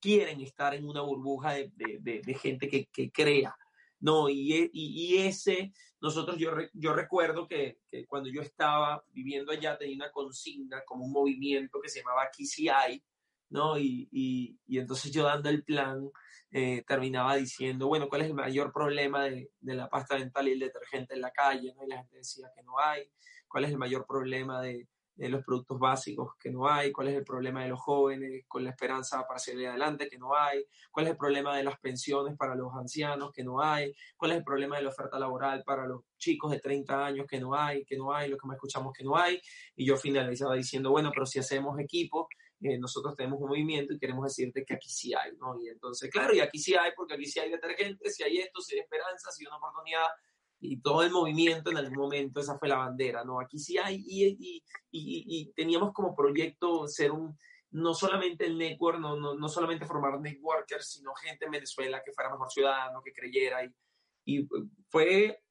quieren 0.00 0.40
estar 0.40 0.74
en 0.74 0.86
una 0.86 1.00
burbuja 1.00 1.52
de, 1.52 1.72
de, 1.74 2.20
de 2.20 2.34
gente 2.34 2.68
que, 2.68 2.86
que 2.92 3.10
crea 3.10 3.56
no, 4.00 4.28
y, 4.28 4.52
y, 4.52 4.70
y, 4.72 5.18
ese, 5.18 5.72
nosotros, 6.00 6.36
yo, 6.38 6.52
yo 6.72 6.92
recuerdo 6.92 7.48
que, 7.48 7.80
que, 7.90 8.06
cuando 8.06 8.30
yo 8.30 8.42
estaba 8.42 9.02
viviendo 9.12 9.50
allá 9.50 9.76
tenía 9.76 9.96
una 9.96 10.12
consigna 10.12 10.84
como 10.84 11.04
un 11.04 11.12
movimiento 11.12 11.80
que 11.80 11.88
se 11.88 12.00
llamaba 12.00 12.22
Aquí 12.22 12.46
si 12.46 12.68
hay, 12.68 13.02
¿no? 13.50 13.76
Y, 13.76 14.08
y, 14.12 14.56
y 14.66 14.78
entonces 14.78 15.10
yo 15.10 15.24
dando 15.24 15.48
el 15.48 15.64
plan 15.64 16.08
eh, 16.50 16.84
terminaba 16.86 17.36
diciendo, 17.36 17.88
bueno, 17.88 18.08
¿cuál 18.08 18.22
es 18.22 18.28
el 18.28 18.34
mayor 18.34 18.72
problema 18.72 19.24
de, 19.24 19.50
de, 19.60 19.74
la 19.74 19.88
pasta 19.88 20.16
dental 20.16 20.48
y 20.48 20.52
el 20.52 20.58
detergente 20.60 21.14
en 21.14 21.20
la 21.20 21.30
calle? 21.30 21.74
¿no? 21.74 21.84
Y 21.84 21.88
la 21.88 21.98
gente 21.98 22.16
decía 22.16 22.50
que 22.54 22.62
no 22.62 22.78
hay. 22.78 23.10
¿Cuál 23.48 23.64
es 23.64 23.70
el 23.70 23.78
mayor 23.78 24.06
problema 24.06 24.60
de, 24.60 24.86
de 25.18 25.28
los 25.28 25.44
productos 25.44 25.80
básicos 25.80 26.34
que 26.38 26.50
no 26.50 26.68
hay, 26.68 26.92
cuál 26.92 27.08
es 27.08 27.16
el 27.16 27.24
problema 27.24 27.64
de 27.64 27.70
los 27.70 27.80
jóvenes 27.80 28.44
con 28.46 28.62
la 28.62 28.70
esperanza 28.70 29.26
para 29.26 29.40
seguir 29.40 29.66
adelante 29.66 30.08
que 30.08 30.16
no 30.16 30.36
hay, 30.36 30.64
cuál 30.92 31.06
es 31.06 31.12
el 31.12 31.18
problema 31.18 31.56
de 31.56 31.64
las 31.64 31.78
pensiones 31.80 32.36
para 32.38 32.54
los 32.54 32.72
ancianos 32.74 33.32
que 33.32 33.42
no 33.42 33.60
hay, 33.60 33.92
cuál 34.16 34.30
es 34.30 34.38
el 34.38 34.44
problema 34.44 34.76
de 34.76 34.84
la 34.84 34.90
oferta 34.90 35.18
laboral 35.18 35.64
para 35.64 35.86
los 35.86 36.02
chicos 36.18 36.52
de 36.52 36.60
30 36.60 37.04
años 37.04 37.26
que 37.28 37.40
no 37.40 37.56
hay, 37.56 37.84
que 37.84 37.96
no 37.96 38.14
hay, 38.14 38.30
lo 38.30 38.38
que 38.38 38.46
más 38.46 38.54
escuchamos 38.54 38.92
que 38.96 39.02
no 39.02 39.16
hay, 39.16 39.40
y 39.74 39.84
yo 39.84 39.96
finalizaba 39.96 40.54
diciendo, 40.54 40.90
bueno, 40.90 41.10
pero 41.12 41.26
si 41.26 41.40
hacemos 41.40 41.80
equipo, 41.80 42.28
eh, 42.60 42.78
nosotros 42.78 43.14
tenemos 43.14 43.40
un 43.40 43.48
movimiento 43.48 43.92
y 43.92 43.98
queremos 43.98 44.24
decirte 44.24 44.64
que 44.64 44.74
aquí 44.74 44.88
sí 44.88 45.14
hay, 45.14 45.32
¿no? 45.36 45.60
Y 45.60 45.68
entonces, 45.68 46.10
claro, 46.10 46.34
y 46.34 46.40
aquí 46.40 46.58
sí 46.58 46.74
hay, 46.74 46.92
porque 46.96 47.14
aquí 47.14 47.26
sí 47.26 47.38
hay 47.38 47.50
detergentes, 47.50 48.16
si 48.16 48.22
hay 48.22 48.38
esto, 48.38 48.60
si 48.60 48.74
hay 48.74 48.80
esperanza, 48.80 49.30
si 49.30 49.44
hay 49.44 49.48
una 49.48 49.58
oportunidad, 49.58 50.06
y 50.60 50.80
todo 50.80 51.02
el 51.04 51.12
movimiento 51.12 51.70
en 51.70 51.76
algún 51.76 51.98
momento, 51.98 52.40
esa 52.40 52.58
fue 52.58 52.68
la 52.68 52.78
bandera, 52.78 53.22
¿no? 53.24 53.40
Aquí 53.40 53.58
sí 53.58 53.78
hay, 53.78 54.02
y, 54.04 54.26
y, 54.26 54.64
y, 54.90 55.24
y 55.40 55.52
teníamos 55.52 55.92
como 55.92 56.16
proyecto 56.16 56.88
ser 56.88 57.12
un, 57.12 57.38
no 57.70 57.94
solamente 57.94 58.44
el 58.46 58.58
network, 58.58 58.98
no, 58.98 59.16
no, 59.16 59.34
no, 59.34 59.48
solamente 59.48 59.86
formar 59.86 60.20
networkers, 60.20 60.90
sino 60.90 61.14
gente 61.14 61.44
en 61.44 61.52
Venezuela 61.52 62.02
que 62.04 62.12
fuera 62.12 62.30
mejor 62.30 62.50
ciudadano, 62.50 63.02
que 63.02 63.12
creyera, 63.12 63.64
y, 63.64 63.72
y 64.24 64.48
fue, 64.88 65.44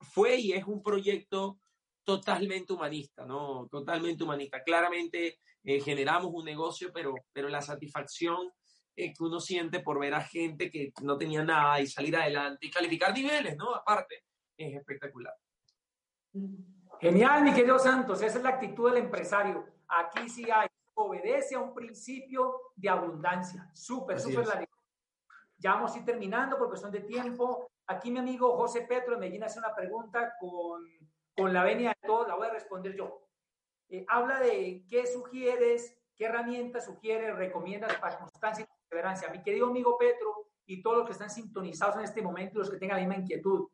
fue 0.00 0.36
y 0.36 0.52
es 0.52 0.66
un 0.66 0.82
proyecto 0.82 1.58
totalmente 2.04 2.72
humanista, 2.72 3.24
¿no? 3.24 3.68
Totalmente 3.70 4.24
humanista. 4.24 4.62
Claramente 4.62 5.38
eh, 5.64 5.80
generamos 5.80 6.30
un 6.32 6.44
negocio, 6.44 6.90
pero, 6.92 7.14
pero 7.32 7.48
la 7.48 7.60
satisfacción 7.60 8.50
eh, 8.96 9.12
que 9.12 9.22
uno 9.22 9.40
siente 9.40 9.80
por 9.80 9.98
ver 9.98 10.14
a 10.14 10.20
gente 10.20 10.70
que 10.70 10.92
no 11.02 11.16
tenía 11.16 11.42
nada 11.42 11.80
y 11.80 11.86
salir 11.86 12.16
adelante 12.16 12.66
y 12.66 12.70
calificar 12.70 13.14
niveles, 13.14 13.56
¿no? 13.56 13.74
Aparte, 13.74 14.24
es 14.56 14.76
espectacular. 14.76 15.34
Genial, 17.00 17.42
mi 17.42 17.52
querido 17.52 17.78
Santos, 17.78 18.20
esa 18.22 18.38
es 18.38 18.44
la 18.44 18.50
actitud 18.50 18.90
del 18.90 19.04
empresario. 19.04 19.64
Aquí 19.88 20.28
sí 20.28 20.50
hay, 20.50 20.68
obedece 20.94 21.54
a 21.54 21.60
un 21.60 21.74
principio 21.74 22.72
de 22.76 22.88
abundancia. 22.88 23.70
Súper, 23.74 24.20
súper 24.20 24.46
la 24.46 24.66
Ya 25.56 25.74
vamos 25.74 25.94
a 25.94 25.98
ir 25.98 26.04
terminando 26.04 26.58
por 26.58 26.68
cuestión 26.68 26.92
de 26.92 27.00
tiempo. 27.00 27.70
Aquí 27.86 28.10
mi 28.10 28.18
amigo 28.18 28.56
José 28.56 28.82
Petro 28.82 29.14
de 29.14 29.20
Medellín 29.20 29.44
hace 29.44 29.58
una 29.58 29.74
pregunta 29.74 30.34
con, 30.38 30.84
con 31.34 31.52
la 31.52 31.64
venia 31.64 31.90
de 31.90 32.06
todos, 32.06 32.28
la 32.28 32.34
voy 32.34 32.48
a 32.48 32.52
responder 32.52 32.94
yo. 32.94 33.29
Eh, 33.90 34.06
habla 34.08 34.38
de 34.38 34.84
qué 34.88 35.06
sugieres, 35.06 35.98
qué 36.16 36.26
herramientas 36.26 36.86
sugieres, 36.86 37.36
recomiendas 37.36 37.94
para 37.96 38.18
constancia 38.18 38.64
y 38.64 38.66
perseverancia. 38.66 39.28
Mi 39.30 39.42
querido 39.42 39.66
amigo 39.66 39.98
Petro 39.98 40.46
y 40.64 40.80
todos 40.80 40.98
los 40.98 41.06
que 41.06 41.12
están 41.12 41.30
sintonizados 41.30 41.96
en 41.96 42.02
este 42.02 42.22
momento, 42.22 42.60
los 42.60 42.70
que 42.70 42.76
tengan 42.76 42.96
la 42.98 43.06
misma 43.06 43.20
inquietud 43.20 43.68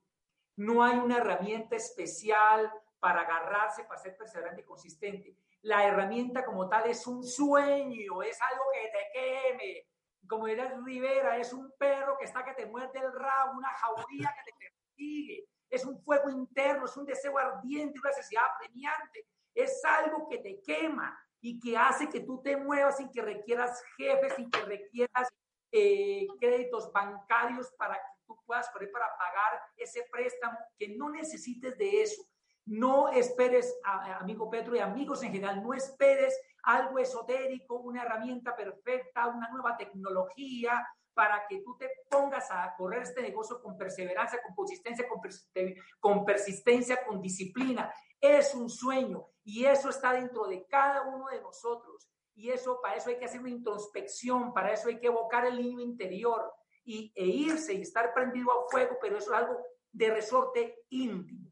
no 0.57 0.83
hay 0.83 0.97
una 0.97 1.19
herramienta 1.19 1.77
especial 1.77 2.73
para 2.99 3.21
agarrarse, 3.21 3.85
para 3.85 4.01
ser 4.01 4.17
perseverante 4.17 4.62
y 4.62 4.64
consistente. 4.64 5.37
La 5.62 5.87
herramienta 5.87 6.45
como 6.45 6.69
tal 6.69 6.89
es 6.89 7.07
un 7.07 7.23
sueño, 7.23 8.23
es 8.23 8.39
algo 8.41 8.64
que 8.73 8.89
te 8.89 9.12
queme. 9.12 9.87
Como 10.27 10.49
era 10.49 10.75
Rivera, 10.83 11.37
es 11.37 11.53
un 11.53 11.73
perro 11.79 12.17
que 12.19 12.25
está 12.25 12.45
que 12.45 12.55
te 12.55 12.67
muerde 12.67 12.99
el 12.99 13.12
rabo, 13.12 13.59
una 13.59 13.69
jauría 13.69 14.35
que 14.35 14.51
te 14.51 14.57
persigue. 14.59 15.45
Es 15.69 15.85
un 15.85 16.01
fuego 16.03 16.31
interno, 16.31 16.87
es 16.87 16.97
un 16.97 17.05
deseo 17.05 17.37
ardiente, 17.37 18.01
una 18.01 18.11
necesidad 18.11 18.45
apremiante. 18.55 19.27
Es 19.57 19.84
algo 19.84 20.28
que 20.28 20.38
te 20.38 20.62
quema 20.62 21.18
y 21.40 21.59
que 21.59 21.76
hace 21.76 22.09
que 22.09 22.20
tú 22.20 22.40
te 22.42 22.57
muevas 22.57 22.98
sin 22.98 23.11
que 23.11 23.22
requieras 23.22 23.82
jefes, 23.96 24.34
sin 24.36 24.50
que 24.50 24.61
requieras 24.61 25.28
eh, 25.72 26.26
créditos 26.38 26.92
bancarios 26.92 27.72
para 27.76 27.94
que 27.94 28.22
tú 28.26 28.38
puedas 28.46 28.70
correr 28.70 28.90
para 28.92 29.07
pagar 29.16 29.61
ese 29.76 30.07
préstamo, 30.11 30.59
que 30.78 30.88
no 30.88 31.11
necesites 31.11 31.76
de 31.76 32.02
eso. 32.02 32.22
No 32.66 33.09
esperes, 33.09 33.78
amigo 33.84 34.50
Petro 34.50 34.74
y 34.74 34.80
amigos 34.80 35.22
en 35.22 35.32
general, 35.32 35.62
no 35.62 35.72
esperes 35.72 36.38
algo 36.64 36.98
esotérico, 36.98 37.76
una 37.76 38.02
herramienta 38.02 38.57
perfecta, 38.57 39.28
una 39.28 39.48
nueva 39.50 39.76
tecnología 39.76 40.84
para 41.17 41.47
que 41.49 41.62
tú 41.62 41.75
te 41.79 41.89
pongas 42.11 42.51
a 42.51 42.75
correr 42.77 43.01
este 43.01 43.23
negocio 43.23 43.62
con 43.62 43.79
perseverancia, 43.79 44.39
con 44.43 44.55
consistencia, 44.55 45.09
con, 45.09 45.19
con 45.99 46.27
persistencia, 46.27 47.03
con 47.07 47.23
disciplina. 47.23 47.91
Es 48.21 48.55
un 48.55 48.69
sueño 48.69 49.27
y 49.43 49.64
eso 49.64 49.89
está 49.89 50.12
dentro 50.12 50.47
de 50.47 50.67
cada 50.67 51.09
uno 51.09 51.29
de 51.29 51.41
nosotros. 51.41 52.07
Y 52.35 52.51
eso, 52.51 52.83
para 52.83 52.97
eso 52.97 53.09
hay 53.09 53.19
que 53.19 53.25
hacer 53.25 53.41
una 53.41 53.49
introspección, 53.49 54.53
para 54.53 54.75
eso 54.75 54.89
hay 54.89 55.01
que 55.01 55.07
evocar 55.07 55.47
el 55.47 55.57
niño 55.57 55.81
interior 55.81 56.53
y, 56.85 57.11
e 57.17 57.25
irse 57.25 57.73
y 57.73 57.81
estar 57.81 58.12
prendido 58.12 58.53
a 58.53 58.69
fuego, 58.69 58.99
pero 59.01 59.17
eso 59.17 59.33
es 59.33 59.39
algo 59.39 59.59
de 59.93 60.11
resorte 60.11 60.85
íntimo. 60.91 61.51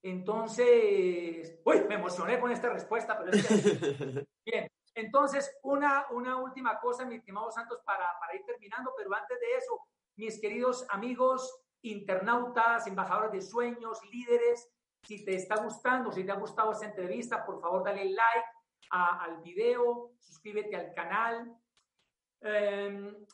Entonces, 0.00 1.58
uy, 1.64 1.80
me 1.88 1.96
emocioné 1.96 2.38
con 2.38 2.52
esta 2.52 2.68
respuesta, 2.68 3.18
pero 3.18 3.32
es 3.32 3.48
que... 3.48 4.26
Bien, 4.46 4.70
entonces, 4.94 5.58
una, 5.62 6.06
una 6.10 6.36
última 6.36 6.78
cosa, 6.78 7.04
mi 7.04 7.16
estimado 7.16 7.50
Santos, 7.50 7.80
para, 7.84 8.06
para 8.20 8.34
ir 8.34 8.44
terminando, 8.44 8.92
pero 8.96 9.14
antes 9.14 9.40
de 9.40 9.56
eso, 9.56 9.80
mis 10.16 10.40
queridos 10.40 10.86
amigos, 10.90 11.62
internautas, 11.82 12.86
embajadores 12.86 13.32
de 13.32 13.40
sueños, 13.40 13.98
líderes, 14.10 14.70
si 15.02 15.24
te 15.24 15.34
está 15.34 15.56
gustando, 15.56 16.12
si 16.12 16.24
te 16.24 16.32
ha 16.32 16.36
gustado 16.36 16.72
esta 16.72 16.86
entrevista, 16.86 17.44
por 17.44 17.60
favor 17.60 17.82
dale 17.84 18.04
like 18.04 18.46
al 18.90 19.38
video, 19.42 20.12
suscríbete 20.18 20.76
al 20.76 20.92
canal. 20.94 21.56
Em, 22.40 23.26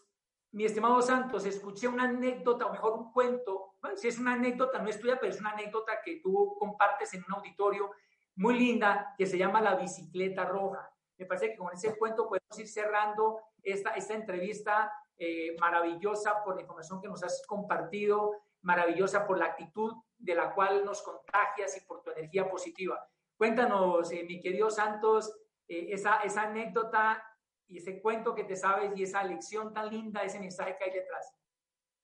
mi 0.53 0.65
estimado 0.65 1.03
Santos, 1.03 1.45
escuché 1.45 1.89
una 1.89 2.05
anécdota, 2.05 2.67
o 2.67 2.73
mejor 2.73 2.93
un 2.95 3.13
cuento, 3.13 3.75
si 3.97 4.09
es 4.09 4.19
una 4.19 4.35
anécdota, 4.35 4.79
no 4.79 4.89
es 4.89 4.99
tuya, 4.99 5.19
pero 5.21 5.33
es 5.33 5.41
una 5.41 5.51
anécdota 5.51 6.01
que 6.03 6.21
tú 6.23 6.57
compartes 6.59 7.13
en 7.15 7.25
un 7.25 7.35
auditorio 7.35 7.91
muy 8.37 8.59
linda 8.59 9.15
que 9.19 9.27
se 9.27 9.37
llama 9.37 9.61
La 9.61 9.75
bicicleta 9.75 10.45
roja. 10.45 10.89
Me 11.19 11.27
parece 11.27 11.51
que 11.51 11.57
con 11.57 11.73
ese 11.73 11.97
cuento 11.99 12.29
podemos 12.29 12.59
ir 12.59 12.69
cerrando 12.69 13.41
esta, 13.63 13.91
esta 13.91 14.15
entrevista 14.15 14.93
eh, 15.17 15.57
maravillosa 15.61 16.45
por 16.45 16.55
la 16.55 16.63
información 16.63 17.01
que 17.01 17.09
nos 17.09 17.25
has 17.25 17.45
compartido, 17.47 18.33
maravillosa 18.63 19.27
por 19.27 19.39
la 19.39 19.47
actitud 19.47 19.93
de 20.17 20.35
la 20.35 20.55
cual 20.55 20.85
nos 20.85 21.03
contagias 21.03 21.77
y 21.77 21.81
por 21.81 22.03
tu 22.03 22.11
energía 22.13 22.49
positiva. 22.49 23.05
Cuéntanos, 23.37 24.11
eh, 24.13 24.25
mi 24.25 24.41
querido 24.41 24.71
Santos, 24.71 25.33
eh, 25.67 25.89
esa, 25.91 26.19
esa 26.19 26.43
anécdota 26.43 27.23
y 27.67 27.79
ese 27.79 28.01
cuento 28.01 28.35
que 28.35 28.45
te 28.45 28.57
sabes 28.57 28.93
y 28.97 29.03
esa 29.03 29.25
lección 29.25 29.73
tan 29.75 29.91
linda, 29.91 30.23
ese 30.23 30.39
mensaje 30.39 30.77
que 30.79 30.85
hay 30.85 30.93
detrás. 30.93 31.35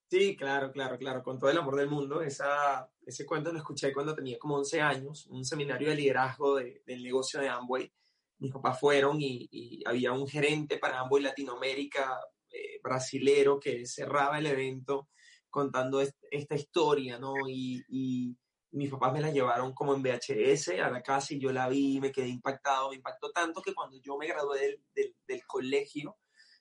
Sí, 0.09 0.35
claro, 0.37 0.71
claro, 0.71 0.97
claro, 0.97 1.23
con 1.23 1.39
todo 1.39 1.49
el 1.49 1.57
amor 1.57 1.77
del 1.77 1.89
mundo. 1.89 2.21
Esa, 2.21 2.89
ese 3.05 3.25
cuento 3.25 3.51
lo 3.51 3.57
escuché 3.57 3.91
cuando 3.91 4.13
tenía 4.13 4.37
como 4.37 4.55
11 4.57 4.81
años, 4.81 5.25
un 5.27 5.43
seminario 5.43 5.89
de 5.89 5.95
liderazgo 5.95 6.57
del 6.57 7.03
negocio 7.03 7.39
de 7.39 7.49
Amway. 7.49 7.91
Mis 8.39 8.51
papás 8.51 8.79
fueron 8.79 9.17
y, 9.19 9.81
había 9.85 10.11
un 10.11 10.27
gerente 10.27 10.77
para 10.77 10.99
Amway 10.99 11.23
Latinoamérica, 11.23 12.19
eh, 12.51 12.79
brasilero, 12.83 13.59
que 13.59 13.85
cerraba 13.85 14.39
el 14.39 14.47
evento 14.47 15.09
contando 15.49 16.01
esta 16.01 16.55
historia, 16.55 17.17
¿no? 17.17 17.33
y 17.47 18.35
mis 18.75 18.91
papás 18.91 19.13
me 19.13 19.21
la 19.21 19.31
llevaron 19.31 19.73
como 19.73 19.95
en 19.95 20.03
VHS 20.03 20.79
a 20.83 20.89
la 20.89 21.01
casa 21.01 21.33
y 21.33 21.39
yo 21.39 21.51
la 21.51 21.69
vi 21.69 21.95
y 21.95 22.01
me 22.01 22.11
quedé 22.11 22.27
impactado. 22.27 22.89
Me 22.89 22.97
impactó 22.97 23.31
tanto 23.31 23.61
que 23.61 23.73
cuando 23.73 23.97
yo 24.01 24.17
me 24.17 24.27
gradué 24.27 24.79
del, 24.93 25.15
del, 25.25 25.45
colegio, 25.47 26.17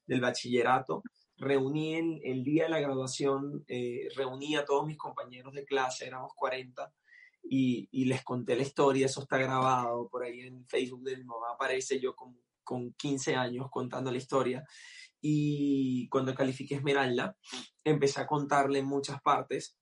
del 0.06 0.20
bachillerato, 0.20 1.02
reuní 1.36 1.96
en 1.96 2.20
el 2.22 2.44
día 2.44 2.64
de 2.64 2.70
la 2.70 2.80
graduación, 2.80 3.64
eh, 3.66 4.08
reuní 4.14 4.54
a 4.54 4.64
todos 4.64 4.86
mis 4.86 4.96
compañeros 4.96 5.52
de 5.54 5.64
clase, 5.64 6.06
éramos 6.06 6.32
40, 6.36 6.92
y, 7.44 7.88
y, 7.92 8.06
les 8.06 8.24
conté 8.24 8.56
la 8.56 8.62
historia, 8.62 9.06
eso 9.06 9.22
está 9.22 9.38
grabado 9.38 10.08
por 10.08 10.24
ahí 10.24 10.40
en 10.40 10.66
Facebook 10.66 11.02
de 11.02 11.16
mi 11.16 11.24
mamá, 11.24 11.52
aparece 11.54 12.00
yo 12.00 12.14
con, 12.16 12.38
con 12.62 12.92
15 12.94 13.36
años 13.36 13.66
contando 13.70 14.10
la 14.10 14.18
historia. 14.18 14.64
Y 15.20 16.08
cuando 16.08 16.34
califiqué 16.34 16.74
Esmeralda, 16.74 17.36
empecé 17.82 18.20
a 18.20 18.26
contarle 18.26 18.80
en 18.80 18.86
muchas 18.86 19.20
partes 19.22 19.78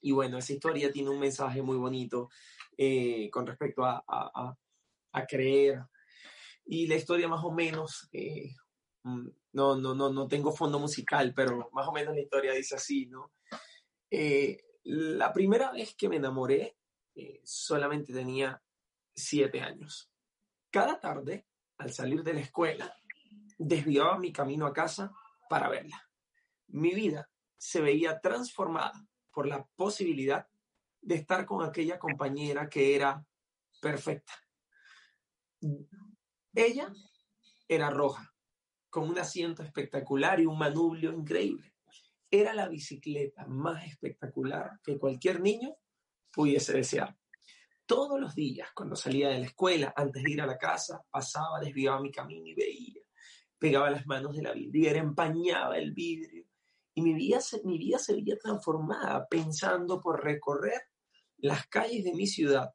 y 0.00 0.12
bueno, 0.12 0.38
esa 0.38 0.52
historia 0.52 0.92
tiene 0.92 1.10
un 1.10 1.18
mensaje 1.18 1.62
muy 1.62 1.76
bonito 1.76 2.28
eh, 2.76 3.28
con 3.30 3.46
respecto 3.46 3.84
a, 3.84 4.04
a, 4.06 5.26
creer. 5.26 5.82
Y 6.64 6.86
la 6.86 6.96
historia 6.96 7.26
más 7.26 7.42
o 7.42 7.50
menos, 7.50 8.08
eh, 8.12 8.54
mm, 9.02 9.28
no, 9.52 9.76
no, 9.76 9.94
no, 9.94 10.12
no 10.12 10.28
tengo 10.28 10.52
fondo 10.52 10.78
musical, 10.78 11.32
pero 11.34 11.70
más 11.72 11.88
o 11.88 11.92
menos 11.92 12.14
la 12.14 12.20
historia 12.20 12.52
dice 12.52 12.76
así, 12.76 13.06
¿no? 13.06 13.32
Eh, 14.10 14.58
la 14.88 15.32
primera 15.32 15.72
vez 15.72 15.96
que 15.96 16.08
me 16.08 16.16
enamoré 16.16 16.76
solamente 17.42 18.12
tenía 18.12 18.62
siete 19.14 19.60
años. 19.60 20.10
Cada 20.70 21.00
tarde, 21.00 21.46
al 21.78 21.92
salir 21.92 22.22
de 22.22 22.34
la 22.34 22.40
escuela, 22.40 22.94
desviaba 23.58 24.18
mi 24.18 24.32
camino 24.32 24.66
a 24.66 24.72
casa 24.72 25.12
para 25.48 25.68
verla. 25.68 26.08
Mi 26.68 26.94
vida 26.94 27.28
se 27.56 27.80
veía 27.80 28.20
transformada 28.20 29.06
por 29.32 29.46
la 29.48 29.66
posibilidad 29.74 30.46
de 31.00 31.16
estar 31.16 31.46
con 31.46 31.64
aquella 31.64 31.98
compañera 31.98 32.68
que 32.68 32.94
era 32.94 33.26
perfecta. 33.80 34.32
Ella 36.54 36.92
era 37.66 37.90
roja, 37.90 38.34
con 38.88 39.08
un 39.08 39.18
asiento 39.18 39.62
espectacular 39.62 40.38
y 40.38 40.46
un 40.46 40.58
manubrio 40.58 41.12
increíble. 41.12 41.75
Era 42.36 42.52
la 42.52 42.68
bicicleta 42.68 43.46
más 43.46 43.86
espectacular 43.86 44.78
que 44.84 44.98
cualquier 44.98 45.40
niño 45.40 45.74
pudiese 46.30 46.74
desear. 46.74 47.16
Todos 47.86 48.20
los 48.20 48.34
días, 48.34 48.68
cuando 48.74 48.94
salía 48.94 49.30
de 49.30 49.38
la 49.38 49.46
escuela, 49.46 49.94
antes 49.96 50.22
de 50.22 50.32
ir 50.32 50.42
a 50.42 50.46
la 50.46 50.58
casa, 50.58 51.02
pasaba, 51.08 51.60
desviaba 51.60 51.98
mi 51.98 52.10
camino 52.10 52.46
y 52.46 52.54
veía. 52.54 53.00
Pegaba 53.58 53.90
las 53.90 54.06
manos 54.06 54.36
de 54.36 54.42
la 54.42 54.52
vidriera, 54.52 54.98
empañaba 54.98 55.78
el 55.78 55.94
vidrio 55.94 56.44
y 56.92 57.00
mi 57.00 57.14
vida, 57.14 57.40
se, 57.40 57.64
mi 57.64 57.78
vida 57.78 57.98
se 57.98 58.12
veía 58.12 58.36
transformada 58.36 59.26
pensando 59.28 59.98
por 59.98 60.22
recorrer 60.22 60.82
las 61.38 61.66
calles 61.68 62.04
de 62.04 62.12
mi 62.12 62.26
ciudad 62.26 62.70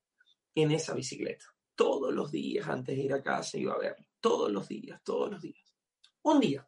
en 0.55 0.71
esa 0.71 0.95
bicicleta. 0.95 1.45
Todos 1.75 2.11
los 2.11 2.31
días 2.31 2.67
antes 2.67 2.97
de 2.97 3.03
ir 3.03 3.13
a 3.13 3.21
casa 3.21 3.59
iba 3.59 3.75
a 3.75 3.77
verlo. 3.77 4.07
Todos 4.19 4.51
los 4.51 4.67
días, 4.67 4.99
todos 5.03 5.29
los 5.29 5.39
días. 5.39 5.71
Un 6.23 6.39
día, 6.39 6.67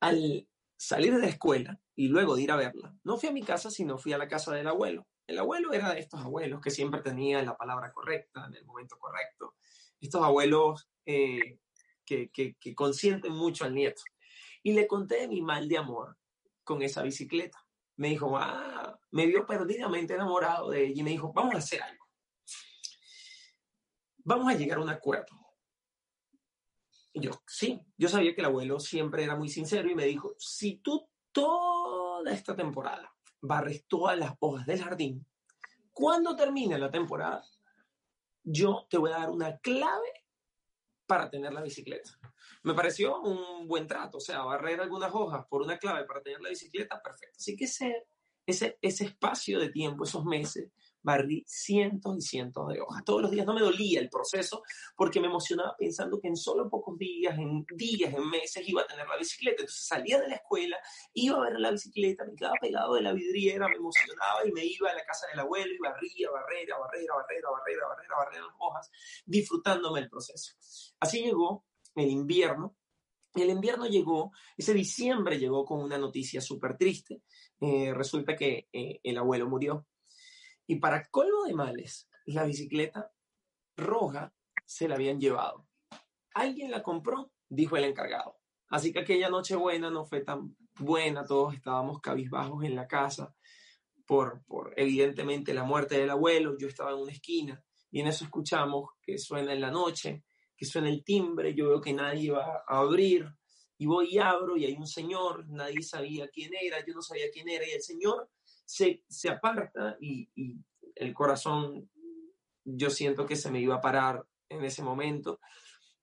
al 0.00 0.46
salir 0.82 1.14
de 1.14 1.20
la 1.20 1.28
escuela 1.28 1.78
y 1.94 2.08
luego 2.08 2.34
de 2.34 2.42
ir 2.42 2.50
a 2.50 2.56
verla, 2.56 2.92
no 3.04 3.16
fui 3.16 3.28
a 3.28 3.32
mi 3.32 3.44
casa, 3.44 3.70
sino 3.70 3.98
fui 3.98 4.12
a 4.12 4.18
la 4.18 4.26
casa 4.26 4.52
del 4.52 4.66
abuelo. 4.66 5.06
El 5.28 5.38
abuelo 5.38 5.72
era 5.72 5.94
de 5.94 6.00
estos 6.00 6.20
abuelos 6.20 6.60
que 6.60 6.72
siempre 6.72 7.00
tenían 7.00 7.46
la 7.46 7.56
palabra 7.56 7.92
correcta 7.92 8.46
en 8.48 8.56
el 8.56 8.64
momento 8.64 8.98
correcto. 8.98 9.54
Estos 10.00 10.24
abuelos 10.24 10.88
eh, 11.06 11.60
que, 12.04 12.30
que, 12.30 12.56
que 12.58 12.74
consienten 12.74 13.32
mucho 13.32 13.64
al 13.64 13.74
nieto. 13.74 14.02
Y 14.64 14.72
le 14.72 14.88
conté 14.88 15.28
mi 15.28 15.40
mal 15.40 15.68
de 15.68 15.78
amor 15.78 16.18
con 16.64 16.82
esa 16.82 17.02
bicicleta. 17.02 17.64
Me 17.96 18.08
dijo, 18.08 18.36
ah, 18.36 18.98
me 19.12 19.26
vio 19.26 19.46
perdidamente 19.46 20.14
enamorado 20.14 20.70
de 20.70 20.86
ella 20.86 21.00
y 21.00 21.04
me 21.04 21.10
dijo, 21.10 21.32
vamos 21.32 21.54
a 21.54 21.58
hacer 21.58 21.80
algo. 21.80 22.04
Vamos 24.24 24.52
a 24.52 24.56
llegar 24.56 24.78
a 24.78 24.82
un 24.82 24.90
acuerdo. 24.90 25.41
Y 27.12 27.20
yo, 27.20 27.32
sí, 27.46 27.80
yo 27.96 28.08
sabía 28.08 28.34
que 28.34 28.40
el 28.40 28.46
abuelo 28.46 28.80
siempre 28.80 29.24
era 29.24 29.36
muy 29.36 29.48
sincero 29.48 29.90
y 29.90 29.94
me 29.94 30.06
dijo, 30.06 30.34
si 30.38 30.76
tú 30.76 31.08
toda 31.30 32.32
esta 32.32 32.56
temporada 32.56 33.14
barres 33.40 33.86
todas 33.86 34.18
las 34.18 34.34
hojas 34.40 34.66
del 34.66 34.82
jardín, 34.82 35.26
cuando 35.92 36.34
termine 36.34 36.78
la 36.78 36.90
temporada, 36.90 37.44
yo 38.42 38.86
te 38.88 38.98
voy 38.98 39.10
a 39.10 39.18
dar 39.18 39.30
una 39.30 39.58
clave 39.58 40.08
para 41.06 41.28
tener 41.28 41.52
la 41.52 41.62
bicicleta. 41.62 42.10
Me 42.62 42.74
pareció 42.74 43.20
un 43.20 43.66
buen 43.68 43.86
trato, 43.86 44.18
o 44.18 44.20
sea, 44.20 44.42
barrer 44.42 44.80
algunas 44.80 45.12
hojas 45.14 45.44
por 45.46 45.62
una 45.62 45.78
clave 45.78 46.04
para 46.06 46.22
tener 46.22 46.40
la 46.40 46.48
bicicleta, 46.48 47.02
perfecto. 47.02 47.36
Así 47.38 47.56
que 47.56 47.64
ese, 47.64 48.06
ese, 48.46 48.78
ese 48.80 49.04
espacio 49.04 49.60
de 49.60 49.68
tiempo, 49.68 50.04
esos 50.04 50.24
meses, 50.24 50.70
barrí 51.02 51.44
cientos 51.46 52.16
y 52.18 52.20
cientos 52.20 52.68
de 52.68 52.80
hojas. 52.80 53.04
Todos 53.04 53.22
los 53.22 53.30
días 53.30 53.46
no 53.46 53.54
me 53.54 53.60
dolía 53.60 54.00
el 54.00 54.08
proceso 54.08 54.62
porque 54.96 55.20
me 55.20 55.26
emocionaba 55.26 55.74
pensando 55.76 56.20
que 56.20 56.28
en 56.28 56.36
solo 56.36 56.68
pocos 56.68 56.96
días, 56.98 57.36
en 57.38 57.64
días, 57.76 58.14
en 58.14 58.28
meses 58.28 58.66
iba 58.66 58.82
a 58.82 58.86
tener 58.86 59.06
la 59.06 59.16
bicicleta. 59.16 59.62
Entonces 59.62 59.86
salía 59.86 60.20
de 60.20 60.28
la 60.28 60.36
escuela, 60.36 60.78
iba 61.14 61.36
a 61.38 61.50
ver 61.50 61.60
la 61.60 61.70
bicicleta, 61.70 62.24
me 62.24 62.34
quedaba 62.34 62.54
pegado 62.60 62.94
de 62.94 63.02
la 63.02 63.12
vidriera, 63.12 63.68
me 63.68 63.76
emocionaba 63.76 64.46
y 64.46 64.52
me 64.52 64.64
iba 64.64 64.90
a 64.90 64.94
la 64.94 65.04
casa 65.04 65.26
del 65.28 65.40
abuelo 65.40 65.72
y 65.72 65.78
barría, 65.78 66.30
barrera, 66.30 66.78
barrera, 66.78 67.14
barrera, 67.14 67.50
barrera, 67.50 67.86
barrera, 67.88 68.16
barrera 68.16 68.46
las 68.46 68.56
hojas, 68.58 68.90
disfrutándome 69.26 70.00
el 70.00 70.08
proceso. 70.08 70.54
Así 71.00 71.22
llegó 71.22 71.64
el 71.94 72.08
invierno. 72.08 72.76
El 73.34 73.48
invierno 73.48 73.86
llegó, 73.86 74.30
ese 74.58 74.74
diciembre 74.74 75.38
llegó 75.38 75.64
con 75.64 75.80
una 75.80 75.96
noticia 75.96 76.40
súper 76.40 76.76
triste. 76.76 77.22
Eh, 77.60 77.94
resulta 77.94 78.36
que 78.36 78.68
eh, 78.72 79.00
el 79.02 79.16
abuelo 79.16 79.48
murió. 79.48 79.86
Y 80.66 80.76
para 80.76 81.04
colmo 81.10 81.44
de 81.44 81.54
males, 81.54 82.08
la 82.26 82.44
bicicleta 82.44 83.12
roja 83.76 84.32
se 84.64 84.88
la 84.88 84.94
habían 84.94 85.20
llevado. 85.20 85.66
¿Alguien 86.34 86.70
la 86.70 86.82
compró? 86.82 87.32
Dijo 87.48 87.76
el 87.76 87.84
encargado. 87.84 88.38
Así 88.68 88.92
que 88.92 89.00
aquella 89.00 89.28
noche 89.28 89.54
buena 89.54 89.90
no 89.90 90.04
fue 90.04 90.22
tan 90.22 90.56
buena, 90.78 91.26
todos 91.26 91.54
estábamos 91.54 92.00
cabizbajos 92.00 92.64
en 92.64 92.74
la 92.74 92.86
casa 92.86 93.34
por, 94.06 94.42
por 94.46 94.72
evidentemente 94.76 95.54
la 95.54 95.64
muerte 95.64 95.98
del 95.98 96.10
abuelo, 96.10 96.56
yo 96.58 96.68
estaba 96.68 96.90
en 96.90 96.98
una 96.98 97.12
esquina 97.12 97.62
y 97.90 98.00
en 98.00 98.06
eso 98.06 98.24
escuchamos 98.24 98.90
que 99.02 99.18
suena 99.18 99.52
en 99.52 99.60
la 99.60 99.70
noche, 99.70 100.24
que 100.56 100.64
suena 100.64 100.88
el 100.88 101.04
timbre, 101.04 101.54
yo 101.54 101.68
veo 101.68 101.80
que 101.80 101.92
nadie 101.92 102.30
va 102.30 102.64
a 102.66 102.78
abrir 102.78 103.26
y 103.78 103.86
voy 103.86 104.14
y 104.14 104.18
abro 104.18 104.56
y 104.56 104.64
hay 104.64 104.74
un 104.74 104.86
señor, 104.86 105.46
nadie 105.48 105.82
sabía 105.82 106.28
quién 106.28 106.52
era, 106.60 106.84
yo 106.84 106.94
no 106.94 107.02
sabía 107.02 107.30
quién 107.32 107.48
era 107.48 107.66
y 107.66 107.72
el 107.72 107.82
señor 107.82 108.30
se, 108.64 109.04
se 109.08 109.28
aparta 109.28 109.96
y, 110.00 110.28
el 110.94 111.14
corazón, 111.14 111.90
yo 112.64 112.90
siento 112.90 113.24
que 113.26 113.36
se 113.36 113.50
me 113.50 113.60
iba 113.60 113.76
a 113.76 113.80
parar 113.80 114.26
en 114.48 114.62
ese 114.64 114.82
momento, 114.82 115.40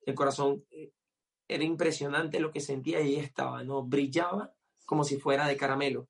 el 0.06 0.16
corazón 0.16 0.66
eh, 0.72 0.92
era 1.48 1.64
impresionante 1.64 2.40
lo 2.40 2.52
que 2.52 2.60
sentía 2.60 3.02
y 3.02 3.16
estaba, 3.16 3.64
¿no? 3.64 3.84
Brillaba 3.84 4.54
como 4.86 5.04
si 5.04 5.18
fuera 5.18 5.48
de 5.48 5.58
caramelo. 5.58 6.10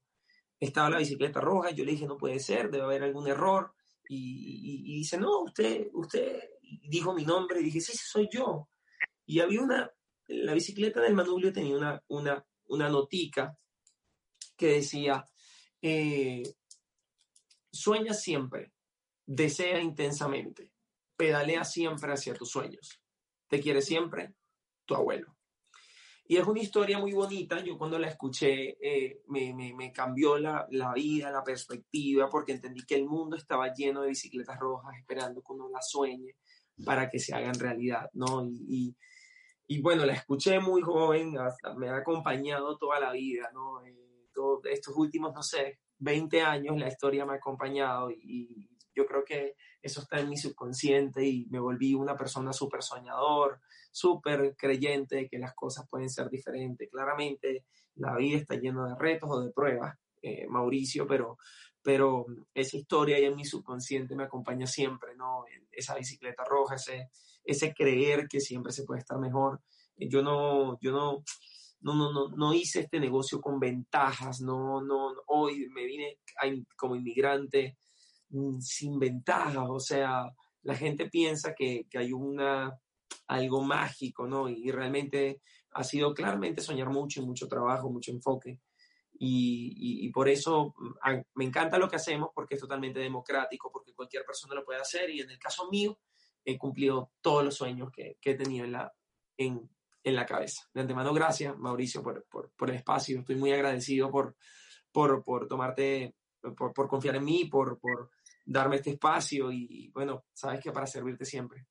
Estaba 0.60 0.90
la 0.90 1.00
bicicleta 1.00 1.42
roja, 1.42 1.72
yo 1.72 1.84
le 1.84 1.92
dije, 1.92 2.08
no 2.08 2.18
puede 2.18 2.40
ser, 2.40 2.72
debe 2.72 2.86
haber 2.86 3.04
algún 3.04 3.28
error. 3.28 3.74
Y, 4.08 4.94
y, 4.94 4.96
dice, 4.96 5.18
no, 5.18 5.42
usted, 5.42 5.90
usted 5.94 6.42
dijo 6.88 7.14
mi 7.14 7.26
nombre 7.26 7.60
y 7.60 7.66
dije, 7.66 7.82
sí, 7.82 7.92
sí, 7.92 8.06
soy 8.06 8.30
yo. 8.32 8.70
Y 9.26 9.40
había 9.42 9.62
una, 9.62 9.92
la 10.28 10.54
bicicleta 10.54 11.02
del 11.02 11.14
manubrio 11.14 11.54
tenía 11.54 11.76
una, 11.76 12.04
una, 12.08 12.46
una 12.68 12.90
notica 12.90 13.58
que 14.58 14.68
decía, 14.68 15.26
eh, 15.82 16.44
sueña 17.72 18.14
siempre, 18.14 18.72
desea 19.26 19.80
intensamente, 19.82 20.72
pedalea 21.16 21.64
siempre 21.64 22.14
hacia 22.14 22.34
tus 22.34 22.50
sueños. 22.50 23.02
Te 23.48 23.60
quiere 23.60 23.82
siempre 23.82 24.34
tu 24.86 24.96
abuelo. 24.96 25.36
Y 26.26 26.38
es 26.38 26.46
una 26.46 26.62
historia 26.62 27.00
muy 27.00 27.12
bonita. 27.14 27.60
Yo 27.64 27.76
cuando 27.76 27.98
la 27.98 28.08
escuché 28.08 28.78
eh, 28.80 29.24
me, 29.30 29.52
me, 29.54 29.92
cambió 29.92 30.38
la, 30.38 30.68
la, 30.70 30.94
vida, 30.94 31.32
la 31.32 31.44
perspectiva, 31.44 32.30
porque 32.30 32.52
entendí 32.52 32.86
que 32.86 32.94
el 32.94 33.06
mundo 33.06 33.36
estaba 33.36 33.74
lleno 33.74 34.02
de 34.02 34.10
bicicletas 34.10 34.60
rojas 34.60 34.96
esperando 34.96 35.42
que 35.42 35.54
uno 35.54 35.70
la 35.70 35.82
sueñe 35.82 36.36
para 36.86 37.10
que 37.10 37.18
se 37.18 37.34
hagan 37.34 37.56
realidad, 37.56 38.12
¿no? 38.14 38.46
Y, 38.46 38.64
y, 38.68 38.96
y 39.68 39.82
bueno, 39.82 40.06
la 40.06 40.14
escuché 40.14 40.60
muy 40.60 40.84
joven, 40.84 41.36
hasta 41.40 41.74
me 41.74 41.90
ha 41.90 41.98
acompañado 41.98 42.78
toda 42.78 43.00
la 43.00 43.12
vida, 43.12 43.50
¿no? 43.52 43.84
Eh, 43.84 44.09
todos 44.40 44.62
estos 44.72 44.96
últimos, 44.96 45.34
no 45.34 45.44
sé, 45.44 45.80
20 45.98 46.42
años 46.42 46.78
la 46.78 46.88
historia 46.88 47.26
me 47.26 47.34
ha 47.34 47.36
acompañado 47.36 48.10
y, 48.10 48.70
yo 48.96 49.06
creo 49.06 49.24
que 49.24 49.56
eso 49.82 50.02
está 50.02 50.20
en 50.20 50.28
mi 50.28 50.36
subconsciente 50.36 51.26
y 51.26 51.46
me 51.50 51.60
volví 51.60 51.94
una 51.94 52.18
persona 52.18 52.52
súper 52.52 52.84
soñador, 52.84 53.62
súper 53.92 54.58
creyente 54.58 55.16
de 55.16 55.30
que 55.30 55.40
las 55.40 55.54
cosas 55.54 55.88
pueden 55.90 56.10
ser 56.10 56.30
diferentes. 56.30 56.90
Claramente 56.90 57.66
la 57.96 58.18
vida 58.18 58.40
está 58.40 58.56
llena 58.56 58.90
de 58.90 58.96
retos 58.96 59.30
o 59.32 59.40
de 59.40 59.52
pruebas, 59.52 59.96
eh, 60.22 60.48
Mauricio, 60.48 61.08
pero, 61.08 61.38
pero 61.82 62.26
esa 62.54 62.76
historia 62.76 63.16
ahí 63.16 63.24
en 63.24 63.38
mi 63.38 63.46
subconsciente 63.46 64.16
me 64.16 64.24
acompaña 64.24 64.68
siempre, 64.68 65.16
¿no? 65.16 65.46
Esa 65.72 65.96
bicicleta 65.96 66.44
roja, 66.44 66.76
ese, 66.76 67.10
ese 67.46 67.74
creer 67.74 68.28
que 68.28 68.42
siempre 68.42 68.74
se 68.74 68.84
puede 68.84 69.00
estar 69.00 69.18
mejor. 69.18 69.62
Yo 69.96 70.22
no, 70.22 70.78
yo 70.82 70.92
no, 70.92 71.24
no, 71.82 71.96
no, 71.96 72.12
no, 72.12 72.30
no 72.30 72.54
hice 72.54 72.82
este 72.82 73.00
negocio 73.00 73.40
con 73.40 73.60
ventajas, 73.60 74.42
no, 74.42 74.82
no, 74.82 75.14
hoy 75.28 75.68
me 75.70 75.86
vine 75.86 76.20
como 76.76 76.96
inmigrante 76.96 77.78
mm, 78.30 78.60
sin 78.60 79.00
ventajas, 79.00 79.66
o 79.70 79.80
sea, 79.80 80.26
la 80.64 80.76
gente 80.76 81.10
piensa 81.10 81.54
que, 81.56 81.86
que 81.90 81.98
hay 81.98 82.12
una, 82.12 82.78
algo 83.28 83.64
mágico, 83.64 84.28
¿no? 84.28 84.50
Y 84.50 84.72
realmente 84.72 85.42
ha 85.72 85.84
sido 85.84 86.14
claramente 86.14 86.62
soñar 86.62 86.90
mucho 86.90 87.22
y 87.22 87.26
mucho 87.26 87.48
trabajo, 87.48 87.90
mucho 87.90 88.12
enfoque. 88.12 88.60
Y, 89.22 90.06
y, 90.06 90.12
por 90.12 90.30
eso 90.30 90.74
mm, 90.78 91.22
me 91.36 91.46
encanta 91.46 91.78
lo 91.78 91.90
que 91.90 91.98
hacemos 91.98 92.30
porque 92.34 92.56
es 92.56 92.62
totalmente 92.62 93.00
democrático, 93.00 93.70
porque 93.72 93.94
cualquier 93.94 94.24
persona 94.26 94.56
lo 94.56 94.66
puede 94.66 94.80
hacer 94.80 95.10
y 95.10 95.22
en 95.22 95.30
el 95.30 95.40
caso 95.40 95.70
mío 95.70 96.00
he 96.46 96.58
cumplido 96.58 97.12
todos 97.22 97.44
los 97.44 97.56
sueños 97.56 97.90
que, 97.92 98.18
que 98.22 98.32
he 98.32 98.36
tenido 98.36 98.66
en 98.66 98.72
la, 98.72 98.94
en, 99.38 99.70
en 100.04 100.16
la 100.16 100.26
cabeza. 100.26 100.64
De 100.74 100.82
antemano, 100.82 101.14
gracias, 101.14 101.58
Mauricio, 101.58 102.02
por, 102.02 102.26
por, 102.26 102.70
el 102.70 102.76
espacio. 102.76 103.20
Estoy 103.20 103.36
muy 103.36 103.52
agradecido 103.52 104.10
por, 104.10 104.36
por, 104.92 105.24
por 105.24 105.48
tomarte, 105.48 106.16
por, 106.56 106.74
por, 106.74 106.88
confiar 106.88 107.16
en 107.16 107.26
mí, 107.26 107.46
por, 107.46 107.80
por 107.80 108.10
darme 108.46 108.78
este 108.78 108.92
espacio 108.92 109.52
y, 109.52 109.92
bueno, 109.94 110.26
sabes 110.34 110.60
que 110.60 110.72
para 110.72 110.88
servirte 110.88 111.26
siempre. 111.26 111.68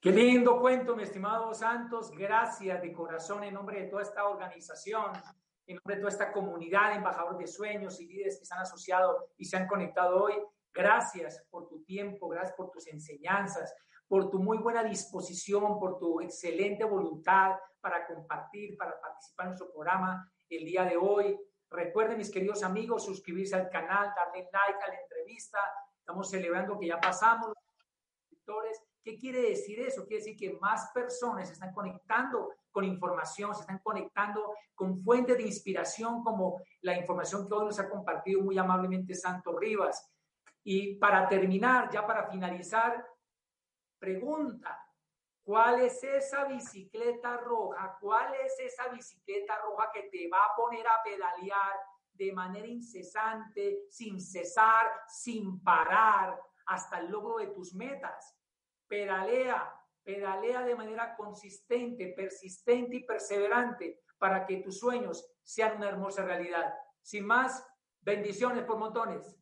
Qué 0.00 0.12
lindo 0.12 0.60
cuento, 0.60 0.94
mi 0.94 1.02
estimado 1.02 1.52
Santos. 1.52 2.12
Gracias 2.12 2.80
de 2.80 2.92
corazón 2.92 3.42
en 3.42 3.54
nombre 3.54 3.82
de 3.82 3.88
toda 3.88 4.02
esta 4.02 4.28
organización, 4.28 5.12
en 5.66 5.76
nombre 5.76 5.96
de 5.96 6.00
toda 6.00 6.12
esta 6.12 6.32
comunidad 6.32 6.90
de 6.90 6.96
embajadores 6.96 7.38
de 7.38 7.46
sueños 7.48 8.00
y 8.00 8.06
líderes 8.06 8.38
que 8.38 8.44
se 8.44 8.54
han 8.54 8.60
asociado 8.60 9.30
y 9.36 9.44
se 9.46 9.56
han 9.56 9.66
conectado 9.66 10.22
hoy. 10.22 10.34
Gracias 10.72 11.42
por 11.50 11.66
tu 11.66 11.82
tiempo, 11.82 12.28
gracias 12.28 12.54
por 12.54 12.70
tus 12.70 12.86
enseñanzas, 12.86 13.74
por 14.08 14.30
tu 14.30 14.38
muy 14.38 14.58
buena 14.58 14.84
disposición, 14.84 15.78
por 15.78 15.98
tu 15.98 16.20
excelente 16.20 16.84
voluntad 16.84 17.56
para 17.80 18.06
compartir, 18.06 18.76
para 18.76 19.00
participar 19.00 19.46
en 19.46 19.50
nuestro 19.50 19.72
programa 19.72 20.30
el 20.48 20.64
día 20.64 20.84
de 20.84 20.96
hoy. 20.96 21.38
Recuerden, 21.70 22.18
mis 22.18 22.30
queridos 22.30 22.62
amigos, 22.62 23.04
suscribirse 23.04 23.56
al 23.56 23.68
canal, 23.68 24.12
darle 24.14 24.48
like 24.52 24.84
a 24.84 24.88
la 24.88 25.00
entrevista. 25.00 25.58
Estamos 25.98 26.30
celebrando 26.30 26.78
que 26.78 26.86
ya 26.86 27.00
pasamos 27.00 27.48
los 27.48 27.56
suscriptores. 28.20 28.80
¿Qué 29.02 29.16
quiere 29.18 29.40
decir 29.40 29.80
eso? 29.80 30.06
Quiere 30.06 30.22
decir 30.22 30.36
que 30.36 30.58
más 30.58 30.90
personas 30.92 31.48
se 31.48 31.54
están 31.54 31.72
conectando 31.72 32.50
con 32.70 32.84
información, 32.84 33.54
se 33.54 33.62
están 33.62 33.80
conectando 33.80 34.52
con 34.74 35.02
fuentes 35.02 35.36
de 35.36 35.44
inspiración 35.44 36.22
como 36.22 36.60
la 36.82 36.96
información 36.96 37.46
que 37.46 37.54
hoy 37.54 37.66
nos 37.66 37.78
ha 37.80 37.88
compartido 37.88 38.42
muy 38.42 38.58
amablemente 38.58 39.14
Santo 39.14 39.56
Rivas. 39.56 40.12
Y 40.62 40.96
para 40.96 41.28
terminar, 41.28 41.88
ya 41.90 42.06
para 42.06 42.28
finalizar, 42.28 43.04
Pregunta, 43.98 44.78
¿cuál 45.42 45.80
es 45.80 46.02
esa 46.04 46.44
bicicleta 46.44 47.36
roja? 47.38 47.96
¿Cuál 48.00 48.34
es 48.34 48.58
esa 48.60 48.88
bicicleta 48.88 49.56
roja 49.62 49.90
que 49.92 50.04
te 50.04 50.28
va 50.28 50.40
a 50.44 50.56
poner 50.56 50.86
a 50.86 51.02
pedalear 51.02 51.76
de 52.12 52.32
manera 52.32 52.66
incesante, 52.66 53.86
sin 53.88 54.20
cesar, 54.20 54.86
sin 55.08 55.62
parar, 55.62 56.40
hasta 56.66 56.98
el 56.98 57.10
logro 57.10 57.38
de 57.38 57.48
tus 57.48 57.74
metas? 57.74 58.36
Pedalea, 58.86 59.72
pedalea 60.02 60.62
de 60.62 60.74
manera 60.74 61.16
consistente, 61.16 62.12
persistente 62.16 62.96
y 62.96 63.04
perseverante 63.04 64.02
para 64.18 64.46
que 64.46 64.58
tus 64.58 64.78
sueños 64.78 65.26
sean 65.42 65.76
una 65.76 65.88
hermosa 65.88 66.24
realidad. 66.24 66.74
Sin 67.02 67.26
más, 67.26 67.66
bendiciones 68.00 68.64
por 68.64 68.78
montones. 68.78 69.36